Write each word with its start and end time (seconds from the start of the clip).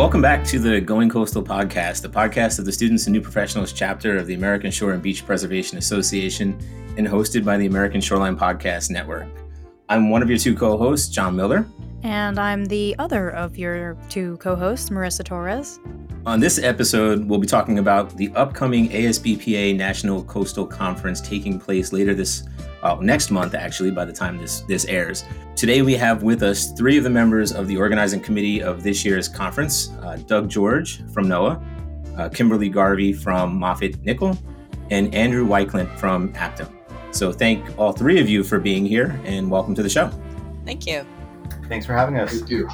welcome 0.00 0.22
back 0.22 0.42
to 0.42 0.58
the 0.58 0.80
Going 0.80 1.10
Coastal 1.10 1.42
podcast, 1.42 2.00
the 2.00 2.08
podcast 2.08 2.58
of 2.58 2.64
the 2.64 2.72
Students 2.72 3.04
and 3.06 3.12
New 3.12 3.20
Professionals 3.20 3.70
chapter 3.70 4.16
of 4.16 4.26
the 4.26 4.32
American 4.32 4.70
Shore 4.70 4.94
and 4.94 5.02
Beach 5.02 5.26
Preservation 5.26 5.76
Association 5.76 6.58
and 6.96 7.06
hosted 7.06 7.44
by 7.44 7.58
the 7.58 7.66
American 7.66 8.00
Shoreline 8.00 8.34
Podcast 8.34 8.88
Network. 8.88 9.28
I'm 9.90 10.08
one 10.08 10.22
of 10.22 10.30
your 10.30 10.38
two 10.38 10.56
co 10.56 10.78
hosts, 10.78 11.10
John 11.10 11.36
Miller. 11.36 11.66
And 12.02 12.40
I'm 12.40 12.64
the 12.64 12.96
other 12.98 13.28
of 13.28 13.58
your 13.58 13.94
two 14.08 14.38
co 14.38 14.56
hosts, 14.56 14.88
Marissa 14.88 15.22
Torres. 15.22 15.78
On 16.24 16.40
this 16.40 16.58
episode, 16.58 17.26
we'll 17.28 17.38
be 17.38 17.46
talking 17.46 17.78
about 17.78 18.16
the 18.16 18.32
upcoming 18.34 18.88
ASBPA 18.88 19.76
National 19.76 20.24
Coastal 20.24 20.66
Conference 20.66 21.20
taking 21.20 21.60
place 21.60 21.92
later 21.92 22.14
this 22.14 22.44
uh, 22.82 22.96
next 23.00 23.30
month, 23.30 23.54
actually, 23.54 23.90
by 23.90 24.04
the 24.04 24.12
time 24.12 24.38
this, 24.38 24.60
this 24.62 24.84
airs. 24.86 25.24
Today, 25.56 25.82
we 25.82 25.94
have 25.94 26.22
with 26.22 26.42
us 26.42 26.72
three 26.72 26.96
of 26.96 27.04
the 27.04 27.10
members 27.10 27.52
of 27.52 27.68
the 27.68 27.76
organizing 27.76 28.20
committee 28.20 28.62
of 28.62 28.82
this 28.82 29.04
year's 29.04 29.28
conference 29.28 29.90
uh, 30.02 30.16
Doug 30.26 30.48
George 30.48 31.02
from 31.12 31.26
NOAA, 31.26 32.18
uh, 32.18 32.28
Kimberly 32.28 32.68
Garvey 32.68 33.12
from 33.12 33.58
Moffatt 33.58 34.02
Nichol 34.04 34.38
and 34.90 35.14
Andrew 35.14 35.46
Weiklint 35.46 35.94
from 35.98 36.32
Aptim. 36.34 36.70
So, 37.12 37.32
thank 37.32 37.78
all 37.78 37.92
three 37.92 38.20
of 38.20 38.28
you 38.28 38.42
for 38.42 38.58
being 38.58 38.86
here 38.86 39.20
and 39.24 39.50
welcome 39.50 39.74
to 39.74 39.82
the 39.82 39.90
show. 39.90 40.10
Thank 40.64 40.86
you. 40.86 41.04
Thanks 41.68 41.86
for 41.86 41.94
having 41.94 42.18
us. 42.18 42.30
Thank 42.32 42.50
you. 42.50 42.68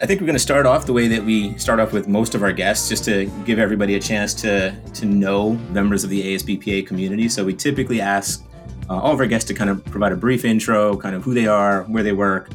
I 0.00 0.06
think 0.06 0.20
we're 0.20 0.26
going 0.26 0.34
to 0.34 0.40
start 0.40 0.66
off 0.66 0.86
the 0.86 0.92
way 0.92 1.08
that 1.08 1.24
we 1.24 1.56
start 1.56 1.78
off 1.78 1.92
with 1.92 2.08
most 2.08 2.34
of 2.34 2.42
our 2.42 2.52
guests, 2.52 2.88
just 2.88 3.04
to 3.04 3.26
give 3.44 3.58
everybody 3.58 3.94
a 3.94 4.00
chance 4.00 4.34
to 4.34 4.74
to 4.94 5.06
know 5.06 5.52
members 5.70 6.02
of 6.04 6.10
the 6.10 6.34
ASBPA 6.34 6.86
community. 6.86 7.28
So 7.28 7.44
we 7.44 7.54
typically 7.54 8.00
ask 8.00 8.44
uh, 8.88 8.98
all 8.98 9.12
of 9.12 9.20
our 9.20 9.26
guests 9.26 9.46
to 9.48 9.54
kind 9.54 9.70
of 9.70 9.84
provide 9.84 10.12
a 10.12 10.16
brief 10.16 10.44
intro, 10.44 10.96
kind 10.96 11.14
of 11.14 11.22
who 11.22 11.34
they 11.34 11.46
are, 11.46 11.84
where 11.84 12.02
they 12.02 12.12
work, 12.12 12.50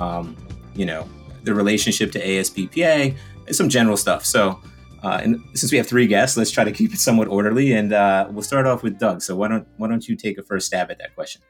um, 0.00 0.36
you 0.74 0.84
know, 0.84 1.08
the 1.44 1.54
relationship 1.54 2.12
to 2.12 2.24
ASBPA, 2.24 3.16
and 3.46 3.56
some 3.56 3.68
general 3.68 3.96
stuff. 3.96 4.24
So, 4.24 4.60
uh, 5.02 5.20
and 5.22 5.42
since 5.54 5.72
we 5.72 5.78
have 5.78 5.86
three 5.86 6.06
guests, 6.06 6.36
let's 6.36 6.50
try 6.50 6.64
to 6.64 6.72
keep 6.72 6.92
it 6.92 6.98
somewhat 6.98 7.28
orderly, 7.28 7.72
and 7.72 7.92
uh, 7.92 8.28
we'll 8.30 8.42
start 8.42 8.66
off 8.66 8.82
with 8.82 8.98
Doug. 8.98 9.22
So 9.22 9.34
why 9.36 9.48
don't 9.48 9.66
why 9.78 9.88
don't 9.88 10.06
you 10.06 10.16
take 10.16 10.38
a 10.38 10.42
first 10.42 10.66
stab 10.66 10.90
at 10.90 10.98
that 10.98 11.14
question? 11.14 11.42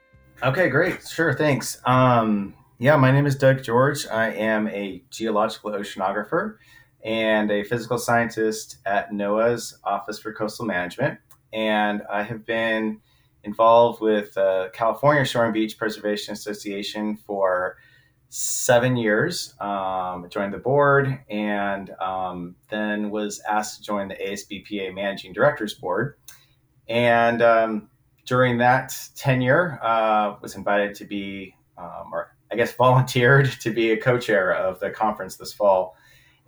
Okay, 0.43 0.69
great. 0.69 1.07
Sure, 1.07 1.35
thanks. 1.35 1.81
Um, 1.85 2.55
yeah, 2.79 2.97
my 2.97 3.11
name 3.11 3.27
is 3.27 3.37
Doug 3.37 3.63
George. 3.63 4.07
I 4.07 4.31
am 4.31 4.69
a 4.69 5.03
geological 5.11 5.73
oceanographer 5.73 6.57
and 7.05 7.51
a 7.51 7.65
physical 7.65 7.99
scientist 7.99 8.79
at 8.87 9.11
NOAA's 9.11 9.79
Office 9.85 10.19
for 10.19 10.33
Coastal 10.33 10.65
Management. 10.65 11.19
And 11.53 12.03
I 12.11 12.23
have 12.23 12.47
been 12.47 13.01
involved 13.45 14.01
with 14.01 14.37
uh, 14.37 14.69
California 14.73 15.25
Shore 15.25 15.45
and 15.45 15.55
Beach 15.55 15.79
Preservation 15.79 16.33
Association 16.33 17.17
for 17.17 17.77
seven 18.29 18.97
years. 18.97 19.55
Um, 19.61 20.27
joined 20.31 20.55
the 20.55 20.59
board 20.59 21.19
and 21.29 21.91
um, 22.01 22.55
then 22.69 23.11
was 23.11 23.41
asked 23.49 23.79
to 23.79 23.83
join 23.83 24.09
the 24.09 24.15
ASBPA 24.15 24.95
Managing 24.95 25.33
Directors 25.33 25.75
Board. 25.75 26.17
And 26.89 27.43
um, 27.43 27.91
during 28.27 28.59
that 28.59 28.97
tenure, 29.17 29.79
uh, 29.83 30.37
was 30.41 30.55
invited 30.55 30.95
to 30.97 31.05
be, 31.05 31.55
um, 31.77 32.11
or 32.13 32.37
I 32.53 32.57
guess 32.57 32.73
volunteered 32.73 33.51
to 33.61 33.73
be 33.73 33.91
a 33.91 33.97
co-chair 33.97 34.55
of 34.55 34.81
the 34.81 34.91
conference 34.91 35.37
this 35.37 35.53
fall. 35.53 35.97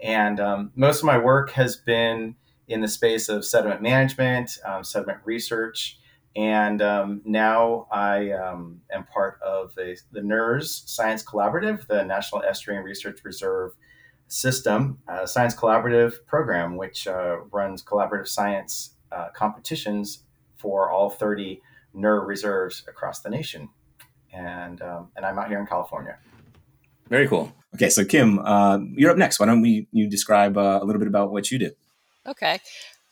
And 0.01 0.41
um, 0.41 0.73
most 0.75 1.01
of 1.01 1.05
my 1.05 1.19
work 1.19 1.51
has 1.51 1.77
been 1.77 2.37
in 2.69 2.81
the 2.81 2.89
space 2.89 3.29
of 3.29 3.45
sediment 3.45 3.83
management, 3.83 4.59
um, 4.65 4.85
sediment 4.85 5.19
research, 5.25 5.99
and 6.35 6.81
um, 6.81 7.23
now 7.25 7.87
I 7.91 8.31
um, 8.33 8.81
am 8.91 9.05
part 9.05 9.39
of 9.43 9.73
a, 9.79 9.97
the 10.13 10.21
NERRS 10.21 10.89
Science 10.89 11.23
Collaborative, 11.25 11.87
the 11.87 12.05
National 12.05 12.43
Estuarine 12.43 12.85
Research 12.85 13.21
Reserve 13.25 13.73
System 14.29 14.99
uh, 15.09 15.27
Science 15.27 15.55
Collaborative 15.55 16.25
program, 16.27 16.77
which 16.77 17.07
uh, 17.07 17.41
runs 17.51 17.83
collaborative 17.83 18.29
science 18.29 18.95
uh, 19.13 19.29
competitions 19.35 20.25
for 20.57 20.91
all 20.91 21.11
30 21.11 21.61
NERR 21.95 22.27
reserves 22.27 22.85
across 22.89 23.21
the 23.21 23.29
nation. 23.29 23.69
And, 24.33 24.81
um, 24.81 25.11
and 25.17 25.27
I'm 25.27 25.39
out 25.39 25.49
here 25.49 25.61
in 25.61 25.67
California. 25.67 26.17
Very 27.11 27.29
cool. 27.29 27.53
Okay, 27.75 27.91
so 27.91 28.07
Kim, 28.07 28.39
uh, 28.39 28.79
you're 28.95 29.11
up 29.11 29.19
next. 29.19 29.39
Why 29.39 29.45
don't 29.45 29.61
we 29.61 29.87
you 29.93 30.09
describe 30.09 30.57
uh, 30.57 30.79
a 30.81 30.85
little 30.85 30.99
bit 30.99 31.09
about 31.09 31.31
what 31.31 31.51
you 31.51 31.59
do? 31.59 31.73
Okay. 32.27 32.59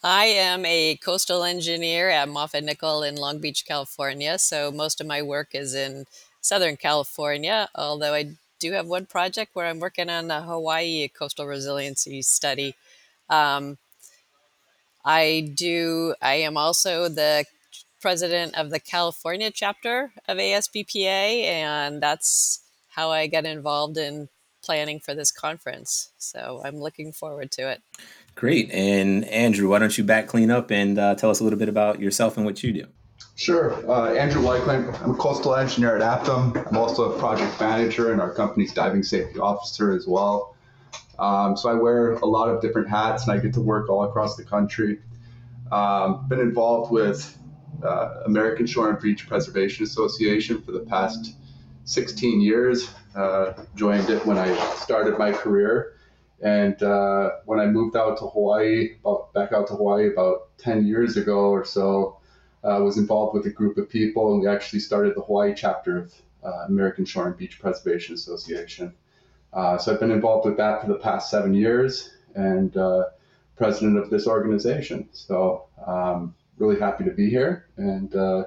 I 0.03 0.25
am 0.27 0.65
a 0.65 0.97
coastal 0.97 1.45
engineer 1.45 2.09
at 2.09 2.29
Moffatt 2.29 2.65
Nichol 2.65 3.03
in 3.03 3.17
Long 3.17 3.39
Beach, 3.39 3.67
California. 3.67 4.39
So 4.39 4.73
most 4.73 5.01
of 5.01 5.07
my 5.07 5.21
work 5.21 5.49
is 5.53 5.75
in 5.75 6.07
Southern 6.41 6.79
California, 6.79 7.69
although 7.75 8.15
I 8.15 8.31
do 8.59 8.73
have 8.73 8.87
one 8.87 9.05
project 9.05 9.55
where 9.55 9.67
I'm 9.67 9.79
working 9.79 10.09
on 10.09 10.29
the 10.29 10.41
Hawaii 10.41 11.07
coastal 11.09 11.47
resiliency 11.47 12.23
study. 12.23 12.77
Um, 13.29 13.77
I 15.05 15.53
do, 15.55 16.15
I 16.23 16.35
am 16.35 16.57
also 16.57 17.09
the 17.09 17.45
president 18.01 18.57
of 18.57 18.71
the 18.71 18.81
California 18.81 19.51
chapter 19.51 20.13
of 20.27 20.39
ASBPA, 20.39 21.45
and 21.45 22.03
that's 22.03 22.61
how 22.89 23.11
I 23.11 23.27
got 23.27 23.45
involved 23.45 23.99
in 23.99 24.31
planning 24.63 25.01
for 25.01 25.15
this 25.15 25.31
conference. 25.31 26.11
So 26.19 26.63
I'm 26.65 26.77
looking 26.77 27.13
forward 27.13 27.51
to 27.53 27.71
it. 27.71 27.83
Great. 28.41 28.71
And 28.71 29.27
Andrew, 29.27 29.69
why 29.69 29.81
don't 29.81 29.99
you 29.99 30.03
back 30.03 30.27
clean 30.27 30.51
up 30.51 30.71
and 30.71 30.99
uh, 30.99 31.15
tell 31.15 31.29
us 31.29 31.41
a 31.41 31.45
little 31.45 31.59
bit 31.59 31.69
about 31.69 32.01
yourself 32.01 32.39
and 32.39 32.47
what 32.47 32.63
you 32.63 32.73
do? 32.73 32.87
Sure. 33.37 33.75
Uh, 33.87 34.15
Andrew 34.15 34.41
Weiklint. 34.41 34.99
I'm 35.03 35.11
a 35.11 35.15
coastal 35.15 35.55
engineer 35.55 35.99
at 35.99 36.01
Aptim. 36.01 36.67
I'm 36.67 36.77
also 36.79 37.13
a 37.13 37.19
project 37.19 37.61
manager 37.61 38.13
and 38.13 38.19
our 38.19 38.33
company's 38.33 38.73
diving 38.73 39.03
safety 39.03 39.39
officer 39.39 39.93
as 39.93 40.07
well. 40.07 40.57
Um, 41.19 41.55
so 41.55 41.69
I 41.69 41.75
wear 41.75 42.13
a 42.13 42.25
lot 42.25 42.49
of 42.49 42.63
different 42.63 42.89
hats 42.89 43.25
and 43.25 43.33
I 43.39 43.43
get 43.43 43.53
to 43.55 43.61
work 43.61 43.91
all 43.91 44.05
across 44.05 44.37
the 44.37 44.45
country. 44.45 45.01
Um, 45.71 46.27
been 46.27 46.41
involved 46.41 46.91
with 46.91 47.37
uh, 47.85 48.23
American 48.25 48.65
Shore 48.65 48.89
and 48.89 48.99
Beach 48.99 49.29
Preservation 49.29 49.85
Association 49.85 50.63
for 50.63 50.73
the 50.73 50.81
past 50.81 51.35
16 51.85 52.41
years. 52.41 52.91
Uh, 53.15 53.53
joined 53.77 54.09
it 54.09 54.25
when 54.25 54.39
I 54.39 54.57
started 54.77 55.19
my 55.19 55.31
career. 55.31 55.93
And 56.43 56.83
uh, 56.83 57.31
when 57.45 57.61
I 57.61 57.67
moved 57.67 57.97
out 57.97 58.19
to 58.19 58.27
Hawaii, 58.27 58.97
about, 59.01 59.33
back 59.35 59.53
out 59.53 59.67
to 59.69 59.75
Hawaii 59.75 60.09
about 60.09 60.57
10 60.59 60.87
years 60.87 61.17
ago 61.17 61.51
or 61.51 61.65
so, 61.65 62.19
I 62.65 62.77
uh, 62.77 62.81
was 62.81 62.99
involved 62.99 63.35
with 63.35 63.47
a 63.47 63.51
group 63.51 63.79
of 63.79 63.89
people, 63.89 64.33
and 64.33 64.43
we 64.43 64.49
actually 64.49 64.81
started 64.81 65.15
the 65.17 65.23
Hawaii 65.23 65.55
chapter 65.55 65.99
of 65.99 66.15
uh, 66.45 66.65
American 66.69 67.05
Shore 67.05 67.27
and 67.27 67.37
Beach 67.37 67.59
Preservation 67.59 68.15
Association. 68.15 68.95
Uh, 69.53 69.79
so 69.79 69.93
I've 69.93 70.01
been 70.01 70.11
involved 70.11 70.47
with 70.47 70.57
that 70.59 70.83
for 70.83 70.89
the 70.89 70.99
past 70.99 71.31
seven 71.31 71.55
years, 71.55 72.11
and 72.35 72.77
uh, 72.77 73.05
president 73.57 73.99
of 73.99 74.11
this 74.11 74.27
organization. 74.27 75.09
So 75.13 75.67
um, 75.87 76.35
really 76.59 76.79
happy 76.79 77.05
to 77.05 77.11
be 77.11 77.31
here, 77.31 77.67
and 77.77 78.15
uh, 78.15 78.45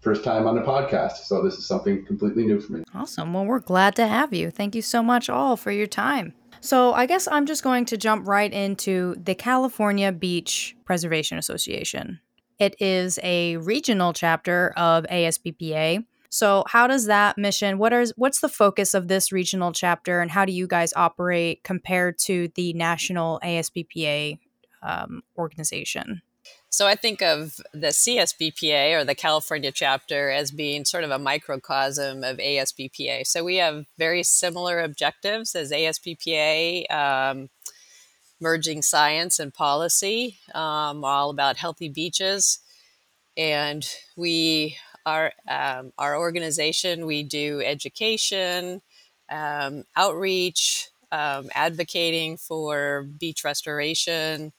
first 0.00 0.22
time 0.22 0.46
on 0.46 0.58
a 0.58 0.62
podcast. 0.62 1.24
So 1.24 1.42
this 1.42 1.54
is 1.54 1.66
something 1.66 2.04
completely 2.04 2.44
new 2.44 2.60
for 2.60 2.72
me. 2.74 2.84
Awesome. 2.94 3.32
Well, 3.32 3.46
we're 3.46 3.60
glad 3.60 3.96
to 3.96 4.06
have 4.06 4.34
you. 4.34 4.50
Thank 4.50 4.74
you 4.74 4.82
so 4.82 5.02
much, 5.02 5.28
all, 5.30 5.56
for 5.56 5.70
your 5.70 5.86
time. 5.86 6.34
So, 6.60 6.92
I 6.92 7.06
guess 7.06 7.26
I'm 7.26 7.46
just 7.46 7.62
going 7.62 7.86
to 7.86 7.96
jump 7.96 8.28
right 8.28 8.52
into 8.52 9.14
the 9.22 9.34
California 9.34 10.12
Beach 10.12 10.76
Preservation 10.84 11.38
Association. 11.38 12.20
It 12.58 12.76
is 12.78 13.18
a 13.22 13.56
regional 13.56 14.12
chapter 14.12 14.74
of 14.76 15.04
ASBPA. 15.04 16.04
So, 16.28 16.64
how 16.68 16.86
does 16.86 17.06
that 17.06 17.38
mission? 17.38 17.78
what 17.78 17.94
is 17.94 18.12
what's 18.16 18.40
the 18.40 18.48
focus 18.48 18.92
of 18.92 19.08
this 19.08 19.32
regional 19.32 19.72
chapter, 19.72 20.20
and 20.20 20.30
how 20.30 20.44
do 20.44 20.52
you 20.52 20.66
guys 20.66 20.92
operate 20.94 21.64
compared 21.64 22.18
to 22.20 22.48
the 22.54 22.74
national 22.74 23.40
ASBPA 23.42 24.38
um, 24.82 25.22
organization? 25.38 26.20
So 26.72 26.86
I 26.86 26.94
think 26.94 27.20
of 27.20 27.60
the 27.72 27.88
CSBPA 27.88 28.96
or 28.96 29.04
the 29.04 29.16
California 29.16 29.72
chapter 29.72 30.30
as 30.30 30.52
being 30.52 30.84
sort 30.84 31.02
of 31.02 31.10
a 31.10 31.18
microcosm 31.18 32.22
of 32.22 32.38
ASBPA. 32.38 33.26
So 33.26 33.42
we 33.42 33.56
have 33.56 33.86
very 33.98 34.22
similar 34.22 34.80
objectives 34.80 35.56
as 35.56 35.72
ASBPA, 35.72 36.88
um, 36.88 37.50
merging 38.40 38.82
science 38.82 39.40
and 39.40 39.52
policy, 39.52 40.38
um, 40.54 41.04
all 41.04 41.30
about 41.30 41.56
healthy 41.56 41.88
beaches. 41.88 42.60
And 43.36 43.84
we 44.16 44.76
are 45.04 45.32
um, 45.48 45.92
our 45.98 46.16
organization. 46.16 47.04
We 47.04 47.24
do 47.24 47.60
education, 47.62 48.80
um, 49.28 49.84
outreach, 49.96 50.88
um, 51.10 51.50
advocating 51.52 52.36
for 52.36 53.08
beach 53.18 53.42
restoration, 53.42 54.52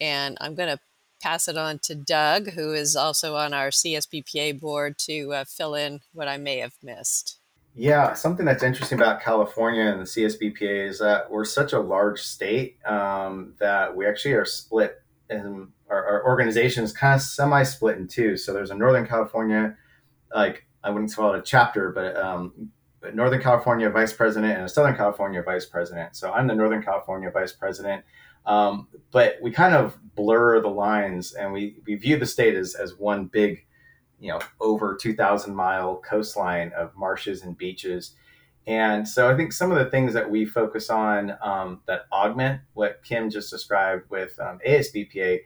and 0.00 0.36
I'm 0.40 0.54
going 0.54 0.68
to 0.68 0.80
pass 1.20 1.48
it 1.48 1.56
on 1.56 1.78
to 1.80 1.94
Doug, 1.94 2.50
who 2.50 2.72
is 2.72 2.96
also 2.96 3.36
on 3.36 3.52
our 3.52 3.68
CSBPA 3.68 4.60
board, 4.60 4.98
to 4.98 5.32
uh, 5.32 5.44
fill 5.44 5.74
in 5.74 6.00
what 6.12 6.28
I 6.28 6.36
may 6.36 6.58
have 6.58 6.74
missed. 6.82 7.38
Yeah, 7.74 8.14
something 8.14 8.44
that's 8.44 8.62
interesting 8.62 8.98
about 8.98 9.22
California 9.22 9.84
and 9.84 10.00
the 10.00 10.04
CSBPA 10.04 10.88
is 10.88 10.98
that 10.98 11.30
we're 11.30 11.44
such 11.44 11.72
a 11.72 11.78
large 11.78 12.20
state 12.20 12.78
um, 12.84 13.54
that 13.60 13.94
we 13.94 14.06
actually 14.06 14.34
are 14.34 14.44
split, 14.44 15.00
and 15.30 15.68
our, 15.88 16.04
our 16.04 16.24
organization 16.26 16.82
is 16.82 16.92
kind 16.92 17.14
of 17.14 17.22
semi-split 17.22 17.98
in 17.98 18.08
two. 18.08 18.36
So 18.36 18.52
there's 18.52 18.70
a 18.70 18.74
Northern 18.74 19.06
California, 19.06 19.76
like 20.34 20.66
I 20.82 20.90
wouldn't 20.90 21.14
call 21.14 21.34
it 21.34 21.38
a 21.38 21.42
chapter, 21.42 21.92
but 21.92 22.16
um, 22.16 22.70
Northern 23.14 23.40
California 23.40 23.88
vice 23.90 24.12
president 24.12 24.54
and 24.54 24.64
a 24.64 24.68
Southern 24.68 24.96
California 24.96 25.42
vice 25.42 25.66
president. 25.66 26.16
So 26.16 26.32
I'm 26.32 26.46
the 26.46 26.54
Northern 26.54 26.82
California 26.82 27.30
vice 27.30 27.52
president. 27.52 28.04
Um, 28.48 28.88
but 29.12 29.36
we 29.42 29.50
kind 29.50 29.74
of 29.74 29.96
blur 30.16 30.60
the 30.60 30.68
lines 30.68 31.34
and 31.34 31.52
we, 31.52 31.76
we 31.86 31.94
view 31.96 32.18
the 32.18 32.26
state 32.26 32.56
as, 32.56 32.74
as 32.74 32.94
one 32.96 33.26
big, 33.26 33.64
you 34.18 34.32
know, 34.32 34.40
over 34.58 34.96
2,000 35.00 35.54
mile 35.54 35.96
coastline 35.96 36.72
of 36.72 36.96
marshes 36.96 37.42
and 37.42 37.56
beaches. 37.56 38.14
And 38.66 39.06
so 39.06 39.30
I 39.30 39.36
think 39.36 39.52
some 39.52 39.70
of 39.70 39.78
the 39.78 39.90
things 39.90 40.14
that 40.14 40.28
we 40.28 40.46
focus 40.46 40.88
on 40.88 41.36
um, 41.42 41.82
that 41.86 42.06
augment 42.10 42.62
what 42.72 43.02
Kim 43.04 43.28
just 43.30 43.50
described 43.50 44.10
with 44.10 44.38
um, 44.40 44.58
ASBPA, 44.66 45.40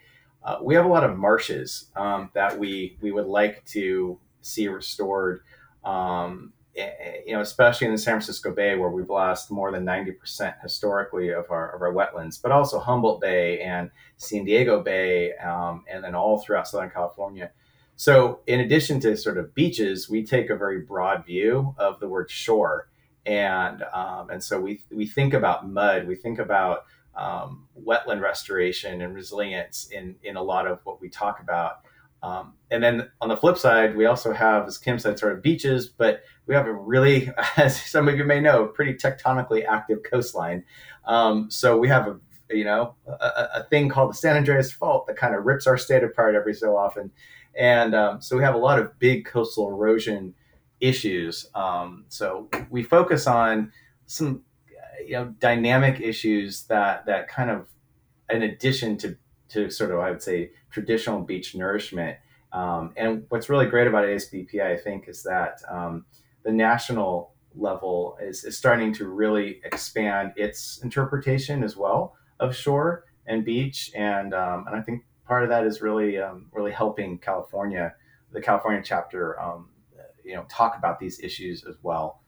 uh, 0.45 0.59
we 0.63 0.75
have 0.77 0.85
a 0.85 0.89
lot 0.89 1.05
of 1.05 1.19
marshes 1.19 1.91
um, 1.97 2.31
that 2.35 2.57
we, 2.57 2.97
we 3.01 3.11
would 3.11 3.27
like 3.27 3.65
to 3.67 4.19
see 4.43 4.69
restored. 4.69 5.43
Um, 5.85 6.53
you 6.75 7.35
know, 7.35 7.41
especially 7.41 7.87
in 7.87 7.93
the 7.93 7.99
San 7.99 8.15
Francisco 8.15 8.53
Bay, 8.53 8.77
where 8.77 8.91
we've 8.91 9.11
lost 9.11 9.51
more 9.51 9.71
than 9.71 9.85
90% 9.85 10.61
historically 10.63 11.31
of 11.31 11.51
our, 11.51 11.75
of 11.75 11.83
our 11.83 11.93
wetlands, 11.93 12.41
but 12.41 12.51
also 12.51 12.79
Humboldt 12.79 13.21
Bay 13.21 13.61
and 13.61 13.91
San 14.17 14.45
Diego 14.45 14.83
Bay, 14.83 15.35
um, 15.37 15.85
and 15.91 16.03
then 16.03 16.15
all 16.15 16.41
throughout 16.41 16.69
Southern 16.69 16.91
California. 16.91 17.51
So, 17.97 18.41
in 18.47 18.61
addition 18.61 19.01
to 19.01 19.17
sort 19.17 19.39
of 19.39 19.55
beaches, 19.55 20.09
we 20.09 20.25
take 20.25 20.51
a 20.51 20.57
very 20.57 20.81
broad 20.81 21.27
view 21.27 21.75
of 21.79 22.01
the 22.01 22.09
word 22.09 22.31
shore. 22.31 22.89
And, 23.27 23.85
um, 23.93 24.31
and 24.31 24.43
so 24.43 24.61
we, 24.61 24.83
we 24.91 25.07
think 25.07 25.35
about 25.35 25.69
mud, 25.69 26.09
we 26.09 26.17
think 26.17 26.39
about 26.39 26.87
um, 27.15 27.69
wetland 27.79 28.23
restoration 28.23 29.03
and 29.03 29.15
resilience 29.15 29.89
in, 29.93 30.17
in 30.23 30.37
a 30.37 30.43
lot 30.43 30.67
of 30.67 30.81
what 30.85 31.01
we 31.01 31.09
talk 31.11 31.41
about. 31.41 31.83
Um, 32.23 32.55
and 32.71 32.83
then 32.83 33.09
on 33.21 33.29
the 33.29 33.37
flip 33.37 33.59
side, 33.59 33.97
we 33.97 34.07
also 34.07 34.33
have, 34.33 34.67
as 34.67 34.79
Kim 34.79 34.99
said, 34.99 35.19
sort 35.19 35.33
of 35.33 35.43
beaches, 35.43 35.89
but 35.89 36.23
we 36.47 36.55
have 36.55 36.67
a 36.67 36.73
really, 36.73 37.31
as 37.57 37.81
some 37.81 38.09
of 38.09 38.17
you 38.17 38.25
may 38.25 38.41
know, 38.41 38.67
pretty 38.67 38.95
tectonically 38.95 39.67
active 39.67 40.03
coastline. 40.03 40.65
Um, 41.05 41.51
so 41.51 41.79
we 41.79 41.89
have 41.89 42.07
a, 42.07 42.19
you 42.51 42.65
know, 42.65 42.95
a, 43.07 43.49
a, 43.57 43.67
thing 43.71 43.89
called 43.89 44.11
the 44.11 44.15
San 44.15 44.37
Andreas 44.37 44.71
Fault 44.71 45.07
that 45.07 45.17
kind 45.17 45.35
of 45.35 45.45
rips 45.45 45.67
our 45.67 45.79
state 45.79 46.05
apart 46.05 46.35
every 46.35 46.55
so 46.55 46.77
often. 46.77 47.11
And 47.59 47.95
um, 47.95 48.21
so 48.21 48.37
we 48.37 48.43
have 48.43 48.55
a 48.55 48.59
lot 48.59 48.79
of 48.79 48.99
big 48.99 49.25
coastal 49.25 49.69
erosion 49.69 50.35
issues. 50.81 51.49
Um, 51.55 52.05
so 52.09 52.49
we 52.71 52.83
focus 52.83 53.27
on 53.27 53.73
some, 54.07 54.43
you 55.05 55.13
know, 55.13 55.35
dynamic 55.39 56.01
issues 56.01 56.65
that 56.65 57.07
that 57.07 57.29
kind 57.29 57.51
of, 57.51 57.67
in 58.31 58.43
addition 58.43 58.97
to 58.99 59.17
to 59.53 59.71
sort 59.71 59.91
of, 59.91 60.01
I 60.01 60.11
would 60.11 60.23
say, 60.23 60.51
traditional 60.71 61.21
beach 61.21 61.55
nourishment. 61.55 62.17
Um, 62.53 62.93
and 62.97 63.25
what's 63.29 63.49
really 63.49 63.67
great 63.67 63.87
about 63.87 64.05
ASBPA, 64.05 64.63
I 64.63 64.77
think, 64.77 65.09
is 65.09 65.23
that 65.23 65.61
um, 65.71 66.05
the 66.45 66.53
national 66.53 67.33
level 67.55 68.17
is, 68.21 68.45
is 68.45 68.57
starting 68.57 68.93
to 68.95 69.09
really 69.09 69.61
expand 69.65 70.33
its 70.37 70.81
interpretation 70.83 71.63
as 71.63 71.77
well 71.77 72.15
of 72.41 72.55
shore 72.55 73.05
and 73.27 73.45
beach. 73.45 73.91
And, 73.95 74.35
um, 74.35 74.65
and 74.67 74.77
I 74.77 74.83
think 74.83 75.05
part 75.27 75.43
of 75.43 75.49
that 75.51 75.65
is 75.65 75.81
really, 75.81 76.19
um, 76.19 76.47
really 76.53 76.73
helping 76.73 77.19
California, 77.19 77.95
the 78.33 78.41
California 78.41 78.83
chapter, 78.85 79.41
um, 79.41 79.69
you 80.25 80.35
know, 80.35 80.45
talk 80.49 80.77
about 80.77 80.99
these 80.99 81.21
issues 81.21 81.65
as 81.65 81.77
well. 81.83 82.23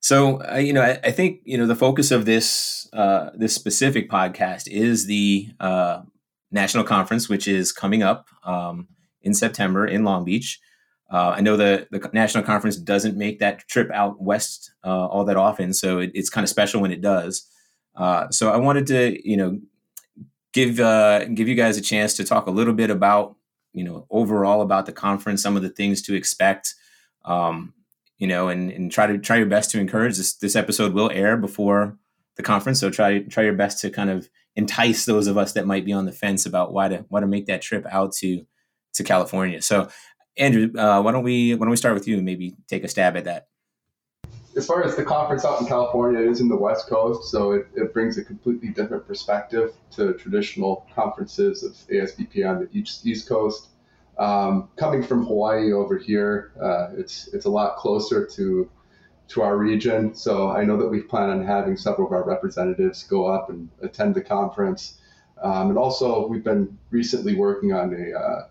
So, 0.00 0.42
uh, 0.42 0.56
you 0.58 0.72
know, 0.72 0.82
I, 0.82 1.00
I, 1.02 1.10
think 1.10 1.40
you 1.44 1.58
know 1.58 1.66
the 1.66 1.74
focus 1.74 2.10
of 2.10 2.26
this 2.26 2.88
uh, 2.92 3.30
this 3.34 3.54
specific 3.54 4.08
podcast 4.08 4.68
is 4.68 5.06
the 5.06 5.48
uh, 5.58 6.02
national 6.56 6.84
conference, 6.84 7.28
which 7.28 7.46
is 7.46 7.70
coming 7.70 8.02
up 8.02 8.26
um, 8.42 8.88
in 9.22 9.34
September 9.34 9.86
in 9.86 10.02
Long 10.02 10.24
Beach. 10.24 10.58
Uh, 11.08 11.34
I 11.36 11.40
know 11.40 11.56
the 11.56 11.86
the 11.92 12.10
national 12.12 12.42
conference 12.42 12.76
doesn't 12.76 13.16
make 13.16 13.38
that 13.38 13.68
trip 13.68 13.90
out 13.92 14.20
west 14.20 14.72
uh, 14.84 15.06
all 15.06 15.24
that 15.26 15.36
often, 15.36 15.72
so 15.72 16.00
it, 16.00 16.10
it's 16.14 16.30
kind 16.30 16.44
of 16.44 16.48
special 16.48 16.80
when 16.80 16.90
it 16.90 17.00
does. 17.00 17.48
Uh, 17.94 18.28
so 18.30 18.50
I 18.50 18.56
wanted 18.56 18.86
to, 18.88 19.28
you 19.28 19.36
know, 19.36 19.60
give 20.52 20.80
uh, 20.80 21.26
give 21.26 21.46
you 21.48 21.54
guys 21.54 21.78
a 21.78 21.82
chance 21.82 22.14
to 22.14 22.24
talk 22.24 22.46
a 22.48 22.50
little 22.50 22.74
bit 22.74 22.90
about, 22.90 23.36
you 23.72 23.84
know, 23.84 24.06
overall 24.10 24.62
about 24.62 24.86
the 24.86 24.92
conference, 24.92 25.42
some 25.42 25.56
of 25.56 25.62
the 25.62 25.68
things 25.68 26.02
to 26.02 26.14
expect, 26.14 26.74
um, 27.24 27.72
you 28.18 28.26
know, 28.26 28.48
and, 28.48 28.72
and 28.72 28.90
try 28.90 29.06
to 29.06 29.18
try 29.18 29.36
your 29.36 29.46
best 29.46 29.70
to 29.70 29.80
encourage 29.80 30.16
this. 30.16 30.34
This 30.34 30.56
episode 30.56 30.92
will 30.92 31.10
air 31.12 31.36
before 31.36 31.96
the 32.36 32.42
conference, 32.42 32.80
so 32.80 32.90
try 32.90 33.20
try 33.20 33.44
your 33.44 33.54
best 33.54 33.80
to 33.82 33.90
kind 33.90 34.10
of 34.10 34.28
entice 34.56 35.04
those 35.04 35.26
of 35.26 35.36
us 35.36 35.52
that 35.52 35.66
might 35.66 35.84
be 35.84 35.92
on 35.92 36.06
the 36.06 36.12
fence 36.12 36.46
about 36.46 36.72
why 36.72 36.88
to 36.88 37.04
why 37.08 37.20
to 37.20 37.26
make 37.26 37.46
that 37.46 37.62
trip 37.62 37.86
out 37.90 38.12
to 38.14 38.44
to 38.94 39.04
California. 39.04 39.62
So, 39.62 39.88
Andrew, 40.36 40.70
uh, 40.76 41.00
why 41.02 41.12
don't 41.12 41.22
we 41.22 41.54
why 41.54 41.60
don't 41.60 41.70
we 41.70 41.76
start 41.76 41.94
with 41.94 42.08
you 42.08 42.16
and 42.16 42.24
maybe 42.24 42.56
take 42.68 42.82
a 42.82 42.88
stab 42.88 43.16
at 43.16 43.24
that? 43.24 43.46
As 44.56 44.66
far 44.66 44.82
as 44.82 44.96
the 44.96 45.04
conference 45.04 45.44
out 45.44 45.60
in 45.60 45.66
California, 45.66 46.18
is 46.18 46.40
in 46.40 46.48
the 46.48 46.56
West 46.56 46.88
Coast, 46.88 47.30
so 47.30 47.52
it, 47.52 47.66
it 47.74 47.92
brings 47.92 48.16
a 48.16 48.24
completely 48.24 48.70
different 48.70 49.06
perspective 49.06 49.74
to 49.90 50.14
traditional 50.14 50.86
conferences 50.94 51.62
of 51.62 51.72
ASBP 51.94 52.48
on 52.48 52.60
the 52.60 52.68
East, 52.72 53.06
East 53.06 53.28
Coast. 53.28 53.68
Um, 54.18 54.70
coming 54.76 55.02
from 55.02 55.26
Hawaii 55.26 55.72
over 55.72 55.98
here, 55.98 56.52
uh, 56.58 56.88
it's 56.96 57.28
it's 57.34 57.44
a 57.44 57.50
lot 57.50 57.76
closer 57.76 58.26
to 58.26 58.70
to 59.28 59.42
our 59.42 59.56
region. 59.56 60.14
So 60.14 60.50
I 60.50 60.64
know 60.64 60.76
that 60.76 60.88
we 60.88 61.00
plan 61.00 61.30
on 61.30 61.44
having 61.44 61.76
several 61.76 62.06
of 62.06 62.12
our 62.12 62.24
representatives 62.24 63.02
go 63.02 63.26
up 63.26 63.50
and 63.50 63.68
attend 63.82 64.14
the 64.14 64.22
conference. 64.22 64.98
Um, 65.42 65.70
and 65.70 65.78
also, 65.78 66.26
we've 66.26 66.44
been 66.44 66.78
recently 66.90 67.34
working 67.34 67.72
on 67.72 67.92
a 67.92 68.18
uh, 68.18 68.48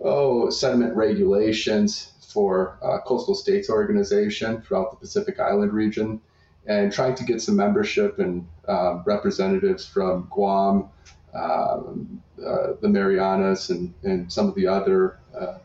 oh 0.00 0.50
sediment 0.50 0.94
regulations 0.94 2.12
for 2.20 2.78
uh, 2.82 2.98
coastal 3.00 3.34
states 3.34 3.70
organization 3.70 4.60
throughout 4.60 4.90
the 4.90 4.96
Pacific 4.96 5.40
Island 5.40 5.72
region, 5.72 6.20
and 6.66 6.92
trying 6.92 7.14
to 7.14 7.24
get 7.24 7.40
some 7.40 7.56
membership 7.56 8.18
and 8.18 8.46
um, 8.68 9.02
representatives 9.06 9.86
from 9.86 10.28
Guam, 10.30 10.90
um, 11.34 12.22
uh, 12.44 12.74
the 12.80 12.88
Marianas, 12.88 13.70
and, 13.70 13.94
and 14.04 14.30
some 14.30 14.48
of 14.48 14.54
the 14.54 14.66
other 14.66 15.18
uh, 15.36 15.58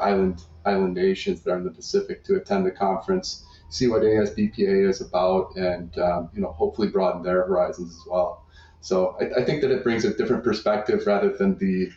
island 0.00 0.42
island 0.64 0.94
nations 0.94 1.42
that 1.42 1.52
are 1.52 1.58
in 1.58 1.64
the 1.64 1.70
Pacific 1.70 2.24
to 2.24 2.36
attend 2.36 2.64
the 2.66 2.70
conference 2.70 3.43
see 3.68 3.88
what 3.88 4.02
ASBPA 4.02 4.88
is 4.88 5.00
about, 5.00 5.56
and 5.56 5.96
um, 5.98 6.30
you 6.34 6.40
know 6.40 6.52
hopefully 6.52 6.88
broaden 6.88 7.22
their 7.22 7.46
horizons 7.46 7.92
as 7.92 8.02
well. 8.06 8.44
So 8.80 9.16
I, 9.20 9.40
I, 9.40 9.44
think 9.44 9.62
that 9.62 9.70
it 9.70 9.82
brings 9.82 10.04
a 10.04 10.12
different 10.12 10.44
perspective 10.44 11.06
rather 11.06 11.34
than 11.34 11.56
the, 11.56 11.90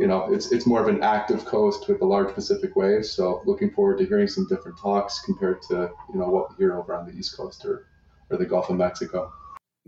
you 0.00 0.06
know, 0.06 0.32
it's 0.32 0.52
it's 0.52 0.66
more 0.66 0.80
of 0.80 0.88
an 0.88 1.02
active 1.02 1.44
coast 1.44 1.86
with 1.86 2.00
a 2.00 2.06
large 2.06 2.34
Pacific 2.34 2.74
wave. 2.76 3.04
So 3.04 3.42
looking 3.44 3.70
forward 3.70 3.98
to 3.98 4.06
hearing 4.06 4.28
some 4.28 4.46
different 4.48 4.78
talks 4.78 5.20
compared 5.20 5.60
to 5.68 5.90
you 6.12 6.18
know 6.18 6.28
what 6.28 6.50
we 6.50 6.56
hear 6.64 6.78
over 6.78 6.94
on 6.94 7.06
the 7.06 7.12
East 7.12 7.36
Coast 7.36 7.64
or 7.64 7.86
or 8.30 8.38
the 8.38 8.46
Gulf 8.46 8.70
of 8.70 8.76
Mexico. 8.76 9.32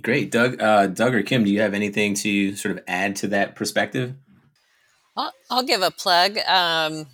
Great, 0.03 0.31
Doug. 0.31 0.61
Uh, 0.61 0.89
Doug 0.89 1.15
or 1.15 1.23
Kim, 1.23 1.43
do 1.43 1.51
you 1.51 1.63
have 1.63 1.73
anything 1.73 2.15
to 2.17 2.55
sort 2.55 2.77
of 2.77 2.85
add 2.87 3.17
to 3.17 3.29
that 3.29 3.57
perspective? 3.57 4.15
I'll, 5.17 5.33
I'll 5.51 5.63
give 5.63 5.81
a 5.81 5.91
plug. 5.91 6.37
Um, 6.47 7.07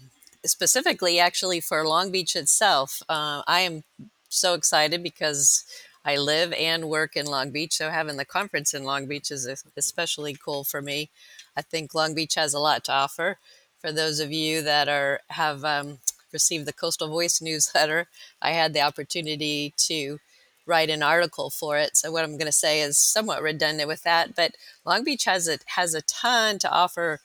specifically 0.44 1.18
actually 1.18 1.60
for 1.60 1.86
Long 1.86 2.10
Beach 2.10 2.36
itself. 2.36 3.02
Uh, 3.08 3.42
I 3.46 3.60
am 3.60 3.84
so 4.28 4.54
excited 4.54 5.02
because 5.02 5.64
I 6.04 6.16
live 6.16 6.52
and 6.54 6.88
work 6.88 7.16
in 7.16 7.26
Long 7.26 7.50
Beach, 7.50 7.74
so 7.74 7.90
having 7.90 8.16
the 8.16 8.24
conference 8.24 8.74
in 8.74 8.84
Long 8.84 9.06
Beach 9.06 9.30
is 9.30 9.46
especially 9.76 10.34
cool 10.34 10.64
for 10.64 10.82
me. 10.82 11.10
I 11.56 11.62
think 11.62 11.94
Long 11.94 12.14
Beach 12.14 12.34
has 12.34 12.54
a 12.54 12.58
lot 12.58 12.84
to 12.84 12.92
offer. 12.92 13.38
For 13.80 13.92
those 13.92 14.20
of 14.20 14.32
you 14.32 14.62
that 14.62 14.88
are 14.88 15.20
have 15.28 15.64
um, 15.64 15.98
received 16.32 16.66
the 16.66 16.72
Coastal 16.72 17.08
Voice 17.08 17.40
newsletter, 17.40 18.08
I 18.40 18.50
had 18.50 18.72
the 18.72 18.80
opportunity 18.80 19.74
to 19.88 20.18
write 20.66 20.90
an 20.90 21.02
article 21.02 21.50
for 21.50 21.76
it. 21.78 21.96
So 21.96 22.10
what 22.10 22.24
I'm 22.24 22.38
going 22.38 22.46
to 22.46 22.52
say 22.52 22.80
is 22.80 22.96
somewhat 22.98 23.42
redundant 23.42 23.88
with 23.88 24.02
that, 24.04 24.34
but 24.34 24.52
Long 24.84 25.04
Beach 25.04 25.24
has 25.24 25.48
a 25.48 25.58
has 25.66 25.94
a 25.94 26.02
ton 26.02 26.58
to 26.60 26.70
offer, 26.70 27.20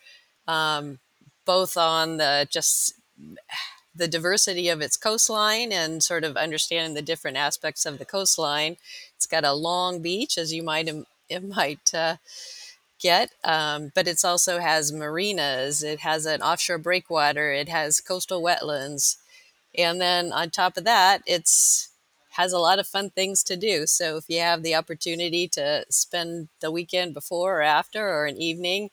um, 0.47 0.99
both 1.45 1.77
on 1.77 2.17
the 2.17 2.47
just 2.51 2.93
the 3.95 4.07
diversity 4.07 4.69
of 4.69 4.81
its 4.81 4.95
coastline 4.95 5.71
and 5.71 6.03
sort 6.03 6.23
of 6.23 6.37
understanding 6.37 6.93
the 6.93 7.01
different 7.01 7.37
aspects 7.37 7.85
of 7.85 7.97
the 7.97 8.05
coastline. 8.05 8.77
It's 9.15 9.25
got 9.25 9.43
a 9.43 9.53
long 9.53 10.01
beach, 10.01 10.37
as 10.37 10.53
you 10.53 10.63
might 10.63 10.89
it 11.29 11.43
might 11.43 11.93
uh, 11.93 12.17
get, 12.99 13.31
um, 13.43 13.91
but 13.93 14.07
it 14.07 14.23
also 14.23 14.59
has 14.59 14.93
marinas. 14.93 15.83
It 15.83 16.01
has 16.01 16.25
an 16.25 16.41
offshore 16.41 16.77
breakwater. 16.77 17.51
It 17.51 17.69
has 17.69 17.99
coastal 17.99 18.41
wetlands, 18.41 19.17
and 19.77 19.99
then 19.99 20.31
on 20.31 20.49
top 20.49 20.77
of 20.77 20.83
that, 20.85 21.21
it's 21.25 21.89
has 22.37 22.53
a 22.53 22.59
lot 22.59 22.77
of 22.77 22.85
fun 22.85 23.09
things 23.09 23.43
to 23.43 23.57
do. 23.57 23.87
So 23.87 24.17
if 24.17 24.25
you 24.27 24.39
have 24.41 24.61
the 24.61 24.75
opportunity 24.75 25.47
to 25.49 25.85
spend 25.89 26.49
the 26.61 26.69
weekend 26.69 27.15
before 27.15 27.59
or 27.59 27.61
after 27.63 28.07
or 28.07 28.27
an 28.27 28.37
evening, 28.37 28.91